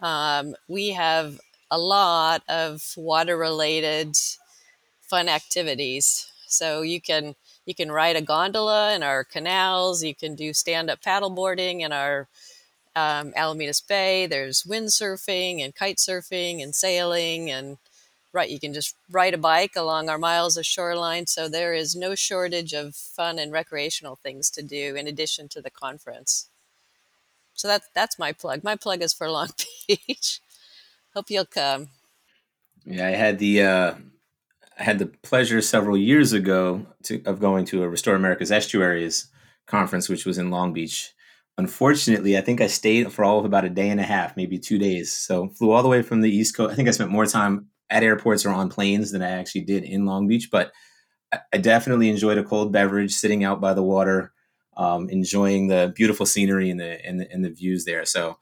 um, 0.00 0.54
we 0.68 0.90
have 0.90 1.40
a 1.72 1.78
lot 1.78 2.42
of 2.48 2.92
water 2.96 3.36
related 3.36 4.14
fun 5.00 5.28
activities. 5.28 6.30
So 6.46 6.82
you 6.82 7.00
can 7.00 7.34
you 7.64 7.74
can 7.74 7.90
ride 7.90 8.16
a 8.16 8.22
gondola 8.22 8.94
in 8.94 9.02
our 9.02 9.24
canals. 9.24 10.04
You 10.04 10.14
can 10.14 10.34
do 10.34 10.52
stand 10.52 10.90
up 10.90 11.00
paddleboarding 11.02 11.80
in 11.80 11.92
our 11.92 12.28
um, 12.94 13.32
Bay. 13.88 14.26
There's 14.26 14.64
windsurfing 14.64 15.64
and 15.64 15.74
kite 15.74 15.96
surfing 15.96 16.62
and 16.62 16.74
sailing 16.74 17.50
and 17.50 17.78
right 18.32 18.50
you 18.50 18.60
can 18.60 18.72
just 18.72 18.94
ride 19.10 19.34
a 19.34 19.38
bike 19.38 19.76
along 19.76 20.08
our 20.08 20.18
miles 20.18 20.56
of 20.56 20.66
shoreline 20.66 21.26
so 21.26 21.48
there 21.48 21.74
is 21.74 21.94
no 21.94 22.14
shortage 22.14 22.72
of 22.72 22.94
fun 22.94 23.38
and 23.38 23.52
recreational 23.52 24.16
things 24.16 24.50
to 24.50 24.62
do 24.62 24.94
in 24.96 25.06
addition 25.06 25.48
to 25.48 25.60
the 25.60 25.70
conference 25.70 26.48
so 27.54 27.68
that's 27.68 27.88
that's 27.94 28.18
my 28.18 28.32
plug 28.32 28.64
my 28.64 28.76
plug 28.76 29.02
is 29.02 29.12
for 29.12 29.30
long 29.30 29.50
beach 29.88 30.40
hope 31.14 31.30
you'll 31.30 31.44
come 31.44 31.88
yeah 32.84 33.06
i 33.06 33.10
had 33.10 33.38
the 33.38 33.62
uh 33.62 33.94
i 34.78 34.82
had 34.82 34.98
the 34.98 35.06
pleasure 35.06 35.60
several 35.60 35.96
years 35.96 36.32
ago 36.32 36.86
to, 37.02 37.22
of 37.24 37.40
going 37.40 37.64
to 37.64 37.82
a 37.82 37.88
restore 37.88 38.14
america's 38.14 38.52
estuaries 38.52 39.28
conference 39.66 40.08
which 40.08 40.26
was 40.26 40.38
in 40.38 40.50
long 40.50 40.72
beach 40.72 41.12
unfortunately 41.58 42.36
i 42.36 42.40
think 42.40 42.60
i 42.60 42.66
stayed 42.66 43.12
for 43.12 43.24
all 43.24 43.38
of 43.38 43.44
about 43.44 43.64
a 43.64 43.70
day 43.70 43.88
and 43.88 44.00
a 44.00 44.04
half 44.04 44.36
maybe 44.36 44.58
two 44.58 44.78
days 44.78 45.12
so 45.12 45.48
flew 45.50 45.70
all 45.70 45.82
the 45.82 45.88
way 45.88 46.02
from 46.02 46.20
the 46.20 46.30
east 46.30 46.56
coast 46.56 46.72
i 46.72 46.74
think 46.74 46.88
i 46.88 46.92
spent 46.92 47.10
more 47.10 47.26
time 47.26 47.68
at 47.92 48.02
airports 48.02 48.44
or 48.44 48.50
on 48.50 48.70
planes 48.70 49.12
than 49.12 49.22
I 49.22 49.30
actually 49.30 49.60
did 49.62 49.84
in 49.84 50.06
Long 50.06 50.26
Beach. 50.26 50.48
But 50.50 50.72
I 51.52 51.58
definitely 51.58 52.08
enjoyed 52.08 52.38
a 52.38 52.44
cold 52.44 52.72
beverage, 52.72 53.12
sitting 53.12 53.44
out 53.44 53.60
by 53.60 53.74
the 53.74 53.82
water, 53.82 54.32
um, 54.76 55.08
enjoying 55.08 55.68
the 55.68 55.92
beautiful 55.94 56.26
scenery 56.26 56.68
and 56.70 56.80
the 56.80 57.04
and 57.06 57.20
the, 57.20 57.30
and 57.30 57.44
the 57.44 57.50
views 57.50 57.84
there. 57.84 58.04
So 58.04 58.38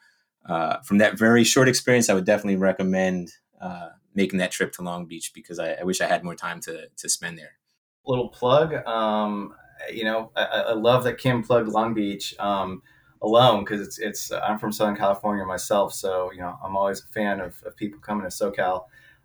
uh, 0.51 0.81
from 0.81 0.99
that 0.99 1.17
very 1.17 1.45
short 1.45 1.69
experience, 1.69 2.09
I 2.09 2.15
would 2.15 2.27
definitely 2.27 2.57
recommend 2.57 3.33
uh, 3.61 3.91
making 4.15 4.39
that 4.41 4.51
trip 4.51 4.73
to 4.73 4.83
Long 4.83 5.07
Beach 5.07 5.33
because 5.35 5.59
I, 5.59 5.75
I, 5.75 5.85
wish 5.85 6.01
I 6.01 6.07
had 6.07 6.25
more 6.25 6.35
time 6.35 6.61
to 6.63 6.89
to 6.97 7.09
spend 7.09 7.39
there. 7.39 7.53
Little 8.05 8.29
plug, 8.29 8.75
um, 8.87 9.55
you 9.93 10.05
know, 10.05 10.33
I, 10.35 10.45
I, 10.45 10.73
love 10.73 11.05
that 11.05 11.19
Kim 11.19 11.43
plugged 11.43 11.69
Long 11.69 11.95
Beach. 11.95 12.35
Um, 12.39 12.83
alone 13.23 13.65
because 13.65 13.87
it's 13.87 13.99
it's 13.99 14.33
I'm 14.33 14.59
from 14.59 14.73
Southern 14.73 14.97
California 14.97 15.45
myself, 15.45 15.93
so 15.93 16.33
you 16.33 16.41
know 16.41 16.57
I'm 16.65 16.77
always 16.77 17.01
a 17.01 17.13
fan 17.13 17.41
of, 17.41 17.63
of 17.65 17.77
people 17.77 18.01
coming 18.01 18.29
to 18.29 18.35
SoCal. 18.35 18.85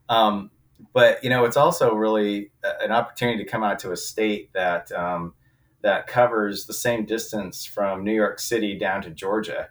Um, 0.10 0.52
but 0.94 1.24
you 1.24 1.30
know, 1.30 1.46
it's 1.46 1.58
also 1.58 1.94
really 1.94 2.52
an 2.82 2.92
opportunity 2.92 3.44
to 3.44 3.50
come 3.50 3.64
out 3.64 3.80
to 3.80 3.92
a 3.92 3.98
state 3.98 4.52
that 4.54 4.92
um, 4.92 5.34
that 5.82 6.08
covers 6.08 6.66
the 6.66 6.74
same 6.74 7.06
distance 7.06 7.66
from 7.66 8.04
New 8.04 8.14
York 8.14 8.40
City 8.40 8.78
down 8.78 9.02
to 9.04 9.10
Georgia. 9.10 9.70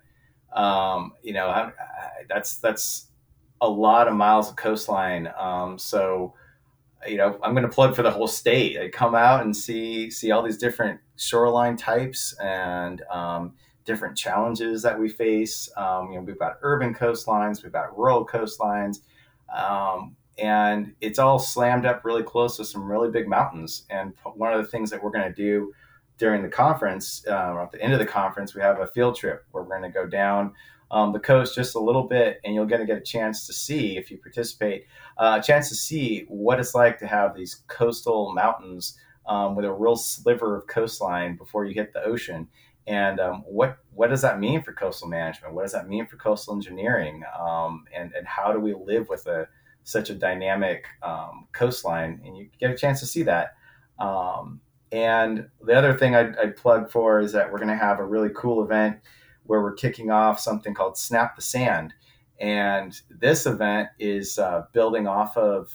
Um, 0.55 1.13
you 1.23 1.33
know, 1.33 1.49
I, 1.49 1.67
I, 1.67 1.73
that's 2.29 2.59
that's 2.59 3.09
a 3.61 3.69
lot 3.69 4.09
of 4.09 4.15
miles 4.15 4.51
of 4.51 4.57
coastline. 4.57 5.33
Um, 5.39 5.79
so, 5.79 6.35
you 7.07 7.17
know, 7.17 7.39
I'm 7.43 7.55
going 7.55 7.67
to 7.69 7.73
plug 7.73 7.95
for 7.95 8.03
the 8.03 8.11
whole 8.11 8.27
state. 8.29 8.79
I 8.79 8.89
come 8.89 9.15
out 9.15 9.43
and 9.43 9.57
see 9.57 10.11
see 10.11 10.31
all 10.31 10.43
these 10.43 10.59
different 10.59 11.01
shoreline 11.17 11.77
types 11.77 12.35
and 12.41 13.03
um, 13.11 13.55
different 13.85 14.17
challenges 14.17 14.83
that 14.83 14.99
we 14.99 15.09
face. 15.09 15.69
Um, 15.77 16.13
you 16.13 16.19
know, 16.19 16.25
we've 16.25 16.39
got 16.39 16.59
urban 16.63 16.95
coastlines, 16.95 17.63
we've 17.63 17.73
got 17.73 17.97
rural 17.97 18.27
coastlines. 18.27 18.99
Um, 19.55 20.17
and 20.39 20.95
it's 21.01 21.19
all 21.19 21.39
slammed 21.39 21.87
up 21.87 22.05
really 22.05 22.23
close 22.23 22.57
to 22.57 22.65
some 22.65 22.91
really 22.91 23.11
big 23.11 23.29
mountains. 23.29 23.85
And 23.91 24.15
one 24.35 24.53
of 24.53 24.63
the 24.65 24.71
things 24.71 24.91
that 24.91 25.03
we're 25.03 25.11
going 25.11 25.29
to 25.29 25.35
do 25.35 25.73
during 26.19 26.43
the 26.43 26.49
conference, 26.49 27.25
uh, 27.27 27.63
at 27.63 27.73
the 27.73 27.83
end 27.83 27.93
of 27.93 27.99
the 27.99 28.07
conference, 28.07 28.55
we 28.55 28.61
have 28.61 28.81
a 28.81 28.87
field 28.89 29.17
trip 29.17 29.45
where 29.51 29.63
we're 29.65 29.79
going 29.79 29.91
to 29.91 29.95
go 29.95 30.07
down 30.07 30.53
um, 30.91 31.13
the 31.13 31.19
coast 31.19 31.55
just 31.55 31.75
a 31.75 31.81
little 31.81 32.05
bit, 32.05 32.41
and 32.45 32.55
you're 32.55 32.67
going 32.67 32.81
to 32.81 32.87
get 32.87 32.99
a 32.99 33.05
chance 33.05 33.47
to 33.47 33.53
see, 33.53 33.97
if 33.97 34.11
you 34.11 34.19
participate, 34.19 34.87
uh, 35.19 35.39
a 35.41 35.45
chance 35.45 35.69
to 35.69 35.75
see 35.75 36.25
what 36.29 36.61
it's 36.61 36.75
like 36.75 36.99
to 37.01 37.07
have 37.07 37.35
these 37.35 37.63
coastal 37.67 38.33
mountains 38.33 38.97
um, 39.27 39.57
with 39.57 39.65
a 39.65 39.73
real 39.73 39.97
sliver 39.97 40.57
of 40.57 40.67
coastline 40.67 41.37
before 41.37 41.65
you 41.65 41.75
hit 41.75 41.93
the 41.93 42.05
ocean. 42.05 42.47
And 42.87 43.19
um, 43.19 43.45
what 43.47 43.79
what 43.95 44.11
does 44.11 44.21
that 44.23 44.39
mean 44.39 44.63
for 44.63 44.73
coastal 44.73 45.09
management? 45.09 45.55
What 45.55 45.63
does 45.63 45.73
that 45.73 45.89
mean 45.89 46.07
for 46.07 46.17
coastal 46.17 46.55
engineering? 46.55 47.25
Um, 47.41 47.87
and 47.97 48.13
and 48.13 48.27
how 48.27 48.53
do 48.53 48.61
we 48.61 48.75
live 48.75 49.09
with 49.09 49.27
a 49.27 49.49
such 49.85 50.11
a 50.11 50.15
dynamic 50.15 50.85
um, 51.03 51.49
coastline, 51.53 52.21
and 52.25 52.37
you 52.37 52.49
get 52.61 52.71
a 52.71 52.77
chance 52.77 53.01
to 53.01 53.07
see 53.07 53.23
that. 53.23 53.55
Um, 53.99 54.61
and 54.95 55.49
the 55.61 55.75
other 55.75 55.99
thing 55.99 56.15
I'd, 56.15 56.37
I'd, 56.37 56.57
plug 56.57 56.89
for 56.89 57.19
is 57.19 57.33
that 57.33 57.51
we're 57.51 57.59
going 57.59 57.69
to 57.69 57.77
have 57.77 57.99
a 57.99 58.05
really 58.05 58.31
cool 58.33 58.63
event 58.63 58.99
where 59.43 59.61
we're 59.61 59.75
kicking 59.75 60.13
off 60.13 60.39
something 60.39 60.73
called 60.73 60.97
Snap 60.97 61.35
the 61.35 61.43
Sand. 61.43 61.93
And 62.39 62.97
this 63.11 63.45
event 63.45 63.89
is 63.99 64.39
uh, 64.39 64.67
building 64.73 65.09
off 65.09 65.37
of 65.37 65.69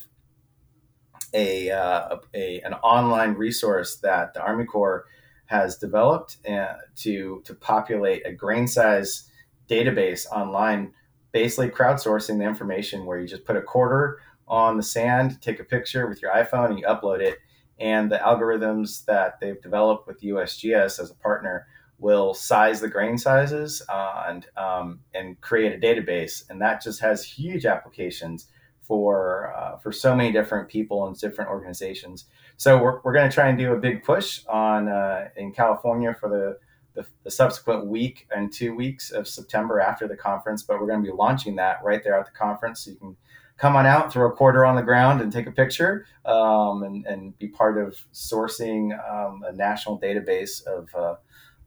a, 1.34 1.70
uh, 1.70 2.16
a, 2.34 2.60
an 2.60 2.72
online 2.74 3.34
resource 3.34 3.96
that 3.96 4.32
the 4.32 4.40
Army 4.40 4.64
Corps 4.64 5.04
has 5.44 5.76
developed 5.76 6.38
uh, 6.48 6.76
to 6.94 7.42
to 7.44 7.54
populate 7.54 8.24
a 8.24 8.32
grain 8.32 8.66
size 8.66 9.28
database 9.68 10.24
online 10.32 10.92
basically 11.32 11.68
crowdsourcing 11.68 12.38
the 12.38 12.44
information 12.44 13.04
where 13.04 13.20
you 13.20 13.26
just 13.26 13.44
put 13.44 13.56
a 13.56 13.62
quarter 13.62 14.18
on 14.48 14.78
the 14.78 14.82
sand, 14.82 15.42
take 15.42 15.60
a 15.60 15.64
picture 15.64 16.08
with 16.08 16.22
your 16.22 16.32
iPhone, 16.32 16.70
and 16.70 16.78
you 16.78 16.86
upload 16.86 17.20
it. 17.20 17.38
And 17.80 18.12
the 18.12 18.18
algorithms 18.18 19.04
that 19.06 19.40
they've 19.40 19.60
developed 19.60 20.06
with 20.06 20.20
USGS 20.20 21.00
as 21.00 21.10
a 21.10 21.14
partner 21.14 21.66
will 21.98 22.34
size 22.34 22.80
the 22.80 22.88
grain 22.88 23.18
sizes 23.18 23.82
uh, 23.88 24.24
and 24.28 24.46
um, 24.56 25.00
and 25.14 25.40
create 25.40 25.72
a 25.72 25.78
database, 25.78 26.48
and 26.50 26.60
that 26.60 26.82
just 26.82 27.00
has 27.00 27.24
huge 27.24 27.66
applications 27.66 28.46
for 28.82 29.54
uh, 29.56 29.78
for 29.78 29.92
so 29.92 30.14
many 30.16 30.32
different 30.32 30.68
people 30.68 31.06
and 31.06 31.18
different 31.18 31.50
organizations. 31.50 32.24
So 32.56 32.76
we're, 32.82 33.00
we're 33.02 33.12
going 33.12 33.28
to 33.30 33.34
try 33.34 33.48
and 33.48 33.58
do 33.58 33.72
a 33.72 33.78
big 33.78 34.02
push 34.02 34.44
on 34.46 34.88
uh, 34.88 35.28
in 35.36 35.52
California 35.52 36.14
for 36.18 36.28
the 36.28 36.58
the, 36.94 37.06
the, 37.22 37.30
subsequent 37.30 37.86
week 37.86 38.26
and 38.34 38.52
two 38.52 38.74
weeks 38.74 39.12
of 39.12 39.28
September 39.28 39.80
after 39.80 40.08
the 40.08 40.16
conference. 40.16 40.64
But 40.64 40.80
we're 40.80 40.88
going 40.88 41.04
to 41.04 41.08
be 41.08 41.16
launching 41.16 41.54
that 41.56 41.78
right 41.84 42.02
there 42.02 42.18
at 42.18 42.26
the 42.26 42.32
conference. 42.32 42.80
So 42.80 42.90
you 42.90 42.96
can 42.96 43.16
come 43.60 43.76
on 43.76 43.84
out, 43.84 44.10
throw 44.12 44.26
a 44.28 44.32
quarter 44.32 44.64
on 44.64 44.74
the 44.74 44.82
ground, 44.82 45.20
and 45.20 45.30
take 45.30 45.46
a 45.46 45.52
picture, 45.52 46.06
um, 46.24 46.82
and, 46.82 47.06
and, 47.06 47.38
be 47.38 47.46
part 47.46 47.76
of 47.76 47.94
sourcing 48.12 48.92
um, 49.08 49.42
a 49.46 49.52
national 49.52 50.00
database 50.00 50.64
of, 50.66 50.88
uh, 50.94 51.14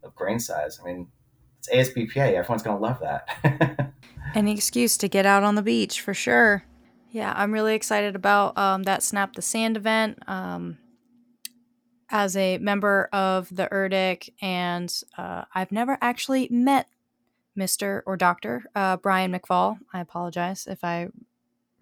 of 0.04 0.16
grain 0.16 0.40
size. 0.40 0.80
I 0.82 0.86
mean, 0.86 1.08
it's 1.60 1.70
ASBPA. 1.70 2.34
Everyone's 2.34 2.64
going 2.64 2.78
to 2.78 2.82
love 2.82 3.00
that. 3.02 3.94
Any 4.36 4.54
excuse 4.54 4.98
to 4.98 5.08
get 5.08 5.28
out 5.28 5.44
on 5.44 5.54
the 5.54 5.62
beach 5.62 6.02
for 6.02 6.16
sure. 6.16 6.64
Yeah, 7.12 7.32
I'm 7.36 7.52
really 7.52 7.76
excited 7.76 8.16
about 8.16 8.58
um, 8.58 8.84
that 8.84 9.04
Snap 9.04 9.36
the 9.36 9.44
Sand 9.44 9.78
event. 9.78 10.18
Um, 10.28 10.80
as 12.10 12.38
a 12.38 12.60
member 12.60 13.10
of 13.12 13.50
the 13.50 13.68
ERDC, 13.68 14.30
and 14.40 14.94
uh, 15.18 15.46
I've 15.56 15.72
never 15.72 15.98
actually 16.00 16.48
met 16.52 16.88
Mr. 17.58 18.02
or 18.06 18.18
Dr. 18.18 18.64
Uh, 18.76 18.98
Brian 18.98 19.34
McFall. 19.34 19.80
I 19.94 20.00
apologize 20.00 20.68
if 20.68 20.84
I 20.84 21.08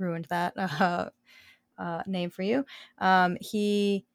ruined 0.02 0.28
that 0.30 0.54
uh, 0.58 1.10
uh, 1.78 2.04
name 2.08 2.30
for 2.30 2.44
you. 2.44 2.66
Um, 2.98 3.38
he 3.40 4.06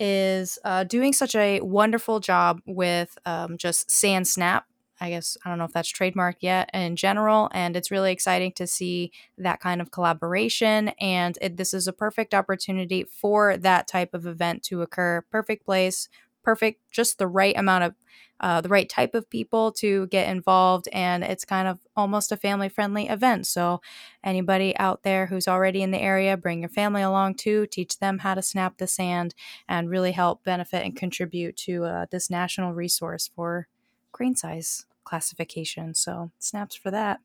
is 0.00 0.58
uh, 0.64 0.84
doing 0.84 1.12
such 1.12 1.34
a 1.34 1.60
wonderful 1.60 2.20
job 2.20 2.60
with 2.66 3.16
um, 3.26 3.56
just 3.56 3.90
Sand 3.90 4.26
Snap 4.26 4.66
I 5.00 5.10
guess 5.10 5.36
I 5.44 5.48
don't 5.48 5.58
know 5.58 5.64
if 5.64 5.72
that's 5.72 5.92
trademarked 5.92 6.38
yet 6.40 6.70
in 6.72 6.96
general. 6.96 7.50
And 7.52 7.76
it's 7.76 7.90
really 7.90 8.12
exciting 8.12 8.52
to 8.52 8.66
see 8.66 9.12
that 9.38 9.60
kind 9.60 9.80
of 9.80 9.90
collaboration. 9.90 10.88
And 11.00 11.36
it, 11.40 11.56
this 11.56 11.74
is 11.74 11.86
a 11.86 11.92
perfect 11.92 12.34
opportunity 12.34 13.04
for 13.04 13.56
that 13.56 13.88
type 13.88 14.14
of 14.14 14.26
event 14.26 14.62
to 14.64 14.82
occur. 14.82 15.24
Perfect 15.30 15.64
place, 15.64 16.08
perfect, 16.42 16.80
just 16.90 17.18
the 17.18 17.26
right 17.26 17.56
amount 17.56 17.84
of, 17.84 17.94
uh, 18.40 18.60
the 18.60 18.68
right 18.68 18.88
type 18.88 19.14
of 19.14 19.30
people 19.30 19.72
to 19.72 20.06
get 20.08 20.28
involved. 20.28 20.88
And 20.92 21.22
it's 21.24 21.44
kind 21.44 21.68
of 21.68 21.78
almost 21.96 22.32
a 22.32 22.36
family 22.36 22.68
friendly 22.68 23.08
event. 23.08 23.46
So, 23.46 23.80
anybody 24.22 24.76
out 24.76 25.02
there 25.02 25.26
who's 25.26 25.48
already 25.48 25.82
in 25.82 25.90
the 25.90 26.00
area, 26.00 26.36
bring 26.36 26.60
your 26.60 26.68
family 26.68 27.02
along 27.02 27.36
too, 27.36 27.66
teach 27.66 27.98
them 27.98 28.18
how 28.18 28.34
to 28.34 28.42
snap 28.42 28.78
the 28.78 28.86
sand 28.86 29.34
and 29.68 29.90
really 29.90 30.12
help 30.12 30.44
benefit 30.44 30.84
and 30.84 30.96
contribute 30.96 31.56
to 31.58 31.84
uh, 31.84 32.06
this 32.10 32.28
national 32.30 32.72
resource 32.72 33.30
for 33.34 33.68
grain 34.12 34.34
size 34.34 34.86
classification. 35.04 35.94
So 35.94 36.30
snaps 36.38 36.74
for 36.74 36.90
that, 36.90 37.20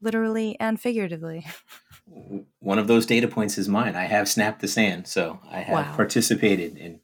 literally 0.00 0.56
and 0.60 0.80
figuratively. 0.80 1.46
One 2.58 2.78
of 2.78 2.88
those 2.88 3.06
data 3.06 3.28
points 3.28 3.56
is 3.56 3.68
mine. 3.68 3.94
I 3.94 4.04
have 4.04 4.28
snapped 4.28 4.60
the 4.60 4.68
sand, 4.68 5.06
so 5.06 5.40
I 5.50 5.60
have 5.60 5.86
wow. 5.86 5.96
participated 5.96 6.76
in. 6.76 7.00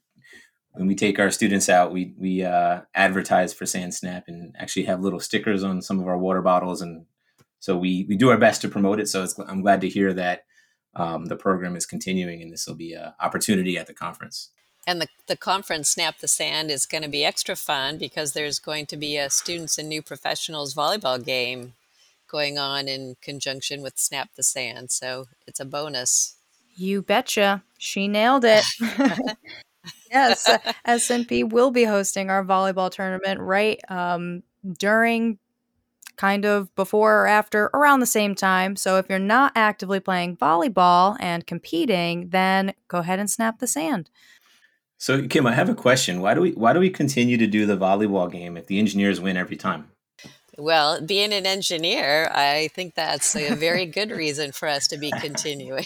When 0.76 0.86
we 0.86 0.94
take 0.94 1.18
our 1.18 1.30
students 1.30 1.68
out, 1.68 1.92
we 1.92 2.14
we 2.18 2.44
uh, 2.44 2.82
advertise 2.94 3.54
for 3.54 3.66
Sand 3.66 3.94
Snap 3.94 4.24
and 4.28 4.54
actually 4.58 4.84
have 4.84 5.00
little 5.00 5.20
stickers 5.20 5.64
on 5.64 5.80
some 5.82 6.00
of 6.00 6.06
our 6.06 6.18
water 6.18 6.42
bottles, 6.42 6.82
and 6.82 7.06
so 7.60 7.76
we 7.76 8.04
we 8.08 8.16
do 8.16 8.30
our 8.30 8.38
best 8.38 8.60
to 8.62 8.68
promote 8.68 9.00
it. 9.00 9.08
So 9.08 9.26
I'm 9.48 9.62
glad 9.62 9.80
to 9.80 9.88
hear 9.88 10.12
that 10.14 10.44
um, 10.94 11.26
the 11.26 11.36
program 11.36 11.76
is 11.76 11.86
continuing, 11.86 12.42
and 12.42 12.52
this 12.52 12.66
will 12.66 12.74
be 12.74 12.92
an 12.92 13.12
opportunity 13.20 13.78
at 13.78 13.86
the 13.86 13.94
conference. 13.94 14.50
And 14.86 15.00
the, 15.00 15.08
the 15.26 15.36
conference, 15.36 15.90
Snap 15.90 16.18
the 16.18 16.28
Sand, 16.28 16.70
is 16.70 16.86
going 16.86 17.02
to 17.02 17.08
be 17.08 17.24
extra 17.24 17.56
fun 17.56 17.98
because 17.98 18.32
there's 18.32 18.60
going 18.60 18.86
to 18.86 18.96
be 18.96 19.16
a 19.16 19.28
students 19.28 19.78
and 19.78 19.88
new 19.88 20.00
professionals 20.00 20.74
volleyball 20.74 21.22
game 21.22 21.74
going 22.30 22.58
on 22.58 22.86
in 22.86 23.16
conjunction 23.20 23.82
with 23.82 23.98
Snap 23.98 24.30
the 24.36 24.42
Sand. 24.42 24.90
So 24.90 25.26
it's 25.46 25.58
a 25.58 25.64
bonus. 25.64 26.36
You 26.76 27.02
betcha. 27.02 27.64
She 27.78 28.06
nailed 28.06 28.44
it. 28.44 28.64
yes, 30.10 30.48
SNP 30.86 31.50
will 31.50 31.70
be 31.70 31.84
hosting 31.84 32.30
our 32.30 32.44
volleyball 32.44 32.90
tournament 32.90 33.40
right 33.40 33.80
um, 33.88 34.42
during 34.78 35.38
kind 36.16 36.44
of 36.44 36.74
before 36.74 37.22
or 37.22 37.26
after, 37.26 37.70
around 37.74 38.00
the 38.00 38.06
same 38.06 38.34
time. 38.34 38.74
So 38.76 38.96
if 38.98 39.06
you're 39.08 39.18
not 39.18 39.52
actively 39.54 40.00
playing 40.00 40.36
volleyball 40.38 41.16
and 41.20 41.46
competing, 41.46 42.30
then 42.30 42.74
go 42.88 42.98
ahead 42.98 43.18
and 43.18 43.30
snap 43.30 43.58
the 43.58 43.66
sand. 43.66 44.10
So 44.98 45.26
Kim, 45.28 45.46
I 45.46 45.52
have 45.52 45.68
a 45.68 45.74
question. 45.74 46.22
Why 46.22 46.32
do 46.32 46.40
we 46.40 46.52
why 46.52 46.72
do 46.72 46.80
we 46.80 46.88
continue 46.88 47.36
to 47.36 47.46
do 47.46 47.66
the 47.66 47.76
volleyball 47.76 48.32
game 48.32 48.56
if 48.56 48.66
the 48.66 48.78
engineers 48.78 49.20
win 49.20 49.36
every 49.36 49.56
time? 49.56 49.90
Well, 50.56 51.02
being 51.02 51.34
an 51.34 51.44
engineer, 51.44 52.30
I 52.32 52.68
think 52.68 52.94
that's 52.94 53.36
a 53.36 53.54
very 53.54 53.84
good 53.84 54.10
reason 54.10 54.52
for 54.52 54.68
us 54.68 54.88
to 54.88 54.96
be 54.96 55.10
continuing. 55.20 55.84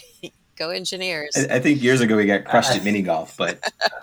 Go 0.61 0.69
engineers. 0.69 1.31
I, 1.35 1.55
I, 1.55 1.59
think 1.59 1.83
years 1.83 2.03
ago 2.03 2.17
we 2.17 2.27
got 2.27 2.45
crushed 2.45 2.77
at 2.77 2.85
mini 2.85 3.01
golf, 3.01 3.35
but 3.39 3.59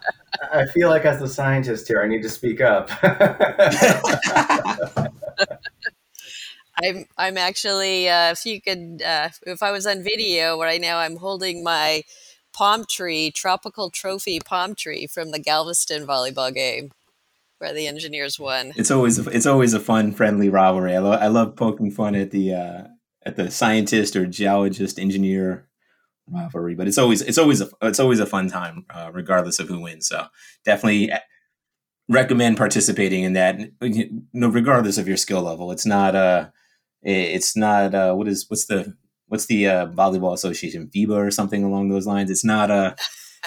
I 0.51 0.65
feel 0.65 0.89
like 0.89 1.05
as 1.05 1.19
the 1.19 1.27
scientist 1.27 1.87
here, 1.87 2.01
I 2.01 2.07
need 2.07 2.23
to 2.23 2.29
speak 2.29 2.61
up. 2.61 2.89
I'm 6.81 7.05
I'm 7.15 7.37
actually 7.37 8.09
uh, 8.09 8.31
if 8.31 8.43
you 8.43 8.59
could 8.59 9.03
uh, 9.05 9.29
if 9.45 9.61
I 9.61 9.69
was 9.69 9.85
on 9.85 10.01
video 10.01 10.59
right 10.59 10.81
now, 10.81 10.97
I'm 10.97 11.17
holding 11.17 11.63
my 11.63 12.01
palm 12.53 12.85
tree, 12.89 13.29
tropical 13.29 13.91
trophy 13.91 14.39
palm 14.39 14.73
tree 14.73 15.05
from 15.05 15.29
the 15.29 15.39
Galveston 15.39 16.07
volleyball 16.07 16.51
game 16.51 16.89
where 17.59 17.71
the 17.71 17.85
engineers 17.85 18.39
won. 18.39 18.73
It's 18.75 18.89
always 18.89 19.19
a, 19.19 19.29
it's 19.29 19.45
always 19.45 19.75
a 19.75 19.79
fun, 19.79 20.11
friendly 20.11 20.49
rivalry. 20.49 20.95
I, 20.95 20.99
lo- 20.99 21.11
I 21.11 21.27
love 21.27 21.55
poking 21.55 21.91
fun 21.91 22.15
at 22.15 22.31
the 22.31 22.55
uh, 22.55 22.83
at 23.23 23.35
the 23.35 23.51
scientist 23.51 24.15
or 24.15 24.25
geologist 24.25 24.97
engineer 24.97 25.66
rivalry, 26.29 26.75
but 26.75 26.87
it's 26.87 26.97
always 26.97 27.21
it's 27.21 27.37
always 27.37 27.61
a 27.61 27.69
it's 27.81 27.99
always 27.99 28.19
a 28.19 28.25
fun 28.25 28.49
time, 28.49 28.85
uh, 28.89 29.11
regardless 29.13 29.59
of 29.59 29.67
who 29.67 29.81
wins. 29.81 30.07
So 30.07 30.25
definitely 30.65 31.11
uh, 31.11 31.19
recommend 32.09 32.57
participating 32.57 33.23
in 33.23 33.33
that. 33.33 33.59
No, 34.33 34.49
regardless 34.49 34.97
of 34.97 35.07
your 35.07 35.17
skill 35.17 35.41
level, 35.41 35.71
it's 35.71 35.85
not 35.85 36.15
uh 36.15 36.47
it's 37.01 37.55
not 37.55 37.93
uh 37.93 38.13
what 38.13 38.27
is 38.27 38.45
what's 38.49 38.65
the 38.65 38.95
what's 39.27 39.45
the 39.45 39.67
uh, 39.67 39.87
volleyball 39.87 40.33
association 40.33 40.89
FIBA 40.93 41.27
or 41.27 41.31
something 41.31 41.63
along 41.63 41.89
those 41.89 42.07
lines. 42.07 42.31
It's 42.31 42.45
not 42.45 42.71
a 42.71 42.73
uh, 42.73 42.95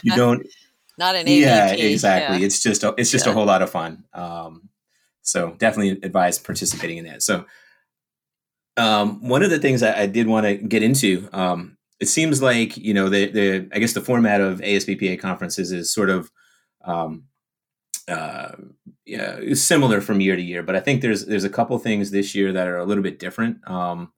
you 0.03 0.13
don't 0.17 0.47
not 0.99 1.17
an 1.17 1.27
AVP. 1.27 1.41
Yeah, 1.41 1.73
exactly. 1.73 2.39
Yeah. 2.39 2.47
It's 2.47 2.63
just 2.63 2.85
a, 2.85 2.95
it's 2.99 3.11
just 3.11 3.27
yeah. 3.27 3.33
a 3.33 3.35
whole 3.35 3.47
lot 3.47 3.63
of 3.63 3.71
fun. 3.71 4.05
Um, 4.13 4.69
so 5.23 5.53
definitely 5.59 5.99
advise 6.03 6.39
participating 6.39 6.99
in 6.99 7.07
that. 7.07 7.23
So 7.23 7.47
um, 8.77 9.27
one 9.27 9.43
of 9.43 9.51
the 9.51 9.59
things 9.59 9.83
I, 9.83 10.03
I 10.03 10.07
did 10.07 10.27
want 10.27 10.47
to 10.47 10.57
get 10.57 10.83
into, 10.83 11.29
um, 11.33 11.79
it 12.01 12.09
seems 12.09 12.43
like 12.43 12.77
you 12.77 12.95
know 12.95 13.09
the 13.09 13.31
the 13.31 13.69
I 13.73 13.79
guess 13.79 13.93
the 13.93 14.01
format 14.01 14.41
of 14.41 14.61
ASBPA 14.61 15.21
conferences 15.21 15.71
is 15.71 15.93
sort 15.93 16.11
of 16.11 16.31
um, 16.85 17.25
uh, 18.09 18.53
yeah, 19.05 19.55
similar 19.55 20.01
from 20.01 20.21
year 20.21 20.37
to 20.37 20.43
year, 20.43 20.63
but 20.63 20.77
I 20.77 20.81
think 20.81 21.03
there's 21.03 21.27
there's 21.27 21.45
a 21.45 21.51
couple 21.51 21.79
things 21.79 22.11
this 22.11 22.35
year 22.35 22.53
that 22.53 22.67
are 22.67 22.79
a 22.79 22.85
little 22.85 23.03
bit 23.03 23.19
different 23.19 23.69
um, 23.69 24.13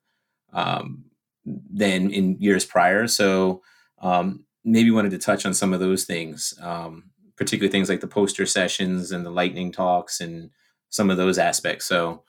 um, 0.53 1.05
than 1.45 2.11
in 2.11 2.37
years 2.41 2.65
prior. 2.65 3.07
So 3.07 3.63
um, 4.01 4.45
maybe 4.65 4.91
wanted 4.91 5.11
to 5.11 5.19
touch 5.19 5.45
on 5.45 5.55
some 5.55 5.73
of 5.73 5.81
those 5.81 6.05
things, 6.05 6.55
um, 6.61 7.11
particularly 7.37 7.71
things 7.71 7.89
like 7.89 8.01
the 8.01 8.07
poster 8.07 8.47
sessions 8.47 9.13
and 9.13 9.27
the 9.27 9.31
lightning 9.31 9.73
talks 9.73 10.21
and 10.21 10.51
some 10.89 11.11
of 11.11 11.17
those 11.17 11.39
aspects. 11.39 11.87
So 11.87 12.23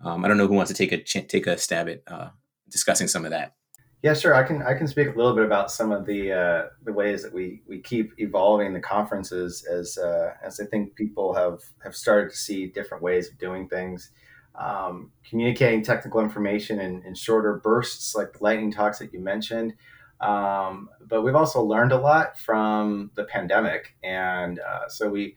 um, 0.00 0.24
I 0.24 0.28
don't 0.28 0.36
know 0.36 0.46
who 0.46 0.54
wants 0.54 0.70
to 0.70 0.76
take 0.76 0.92
a 0.92 1.02
take 1.02 1.46
a 1.46 1.56
stab 1.56 1.88
at 1.88 2.02
uh, 2.06 2.28
discussing 2.68 3.08
some 3.08 3.24
of 3.24 3.30
that. 3.30 3.54
Yeah, 4.02 4.14
sure. 4.14 4.32
I 4.32 4.44
can 4.44 4.62
I 4.62 4.74
can 4.74 4.86
speak 4.86 5.08
a 5.08 5.16
little 5.16 5.34
bit 5.34 5.44
about 5.44 5.72
some 5.72 5.90
of 5.90 6.06
the 6.06 6.32
uh, 6.32 6.66
the 6.84 6.92
ways 6.92 7.22
that 7.24 7.32
we 7.32 7.62
we 7.66 7.80
keep 7.80 8.12
evolving 8.18 8.72
the 8.72 8.80
conferences 8.80 9.64
as 9.64 9.98
uh, 9.98 10.34
as 10.42 10.60
I 10.60 10.66
think 10.66 10.94
people 10.94 11.34
have 11.34 11.60
have 11.82 11.96
started 11.96 12.30
to 12.30 12.36
see 12.36 12.68
different 12.68 13.02
ways 13.02 13.28
of 13.28 13.38
doing 13.38 13.68
things. 13.68 14.10
Um, 14.54 15.12
communicating 15.28 15.84
technical 15.84 16.20
information 16.20 16.80
in, 16.80 17.02
in, 17.04 17.14
shorter 17.14 17.60
bursts, 17.62 18.16
like 18.16 18.32
the 18.32 18.42
lightning 18.42 18.72
talks 18.72 18.98
that 18.98 19.12
you 19.12 19.20
mentioned, 19.20 19.74
um, 20.20 20.88
but 21.06 21.22
we've 21.22 21.36
also 21.36 21.62
learned 21.62 21.92
a 21.92 21.96
lot 21.96 22.36
from 22.40 23.12
the 23.14 23.22
pandemic, 23.22 23.94
and 24.02 24.58
uh, 24.58 24.88
so 24.88 25.08
we, 25.08 25.36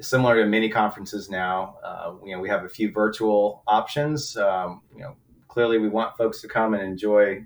similar 0.00 0.42
to 0.42 0.46
many 0.46 0.70
conferences 0.70 1.28
now, 1.28 1.76
uh, 1.84 2.14
you 2.24 2.34
know, 2.34 2.40
we 2.40 2.48
have 2.48 2.64
a 2.64 2.70
few 2.70 2.90
virtual 2.90 3.62
options. 3.66 4.34
Um, 4.34 4.80
you 4.94 5.02
know, 5.02 5.16
clearly 5.48 5.76
we 5.76 5.90
want 5.90 6.16
folks 6.16 6.40
to 6.40 6.48
come 6.48 6.72
and 6.72 6.82
enjoy 6.82 7.44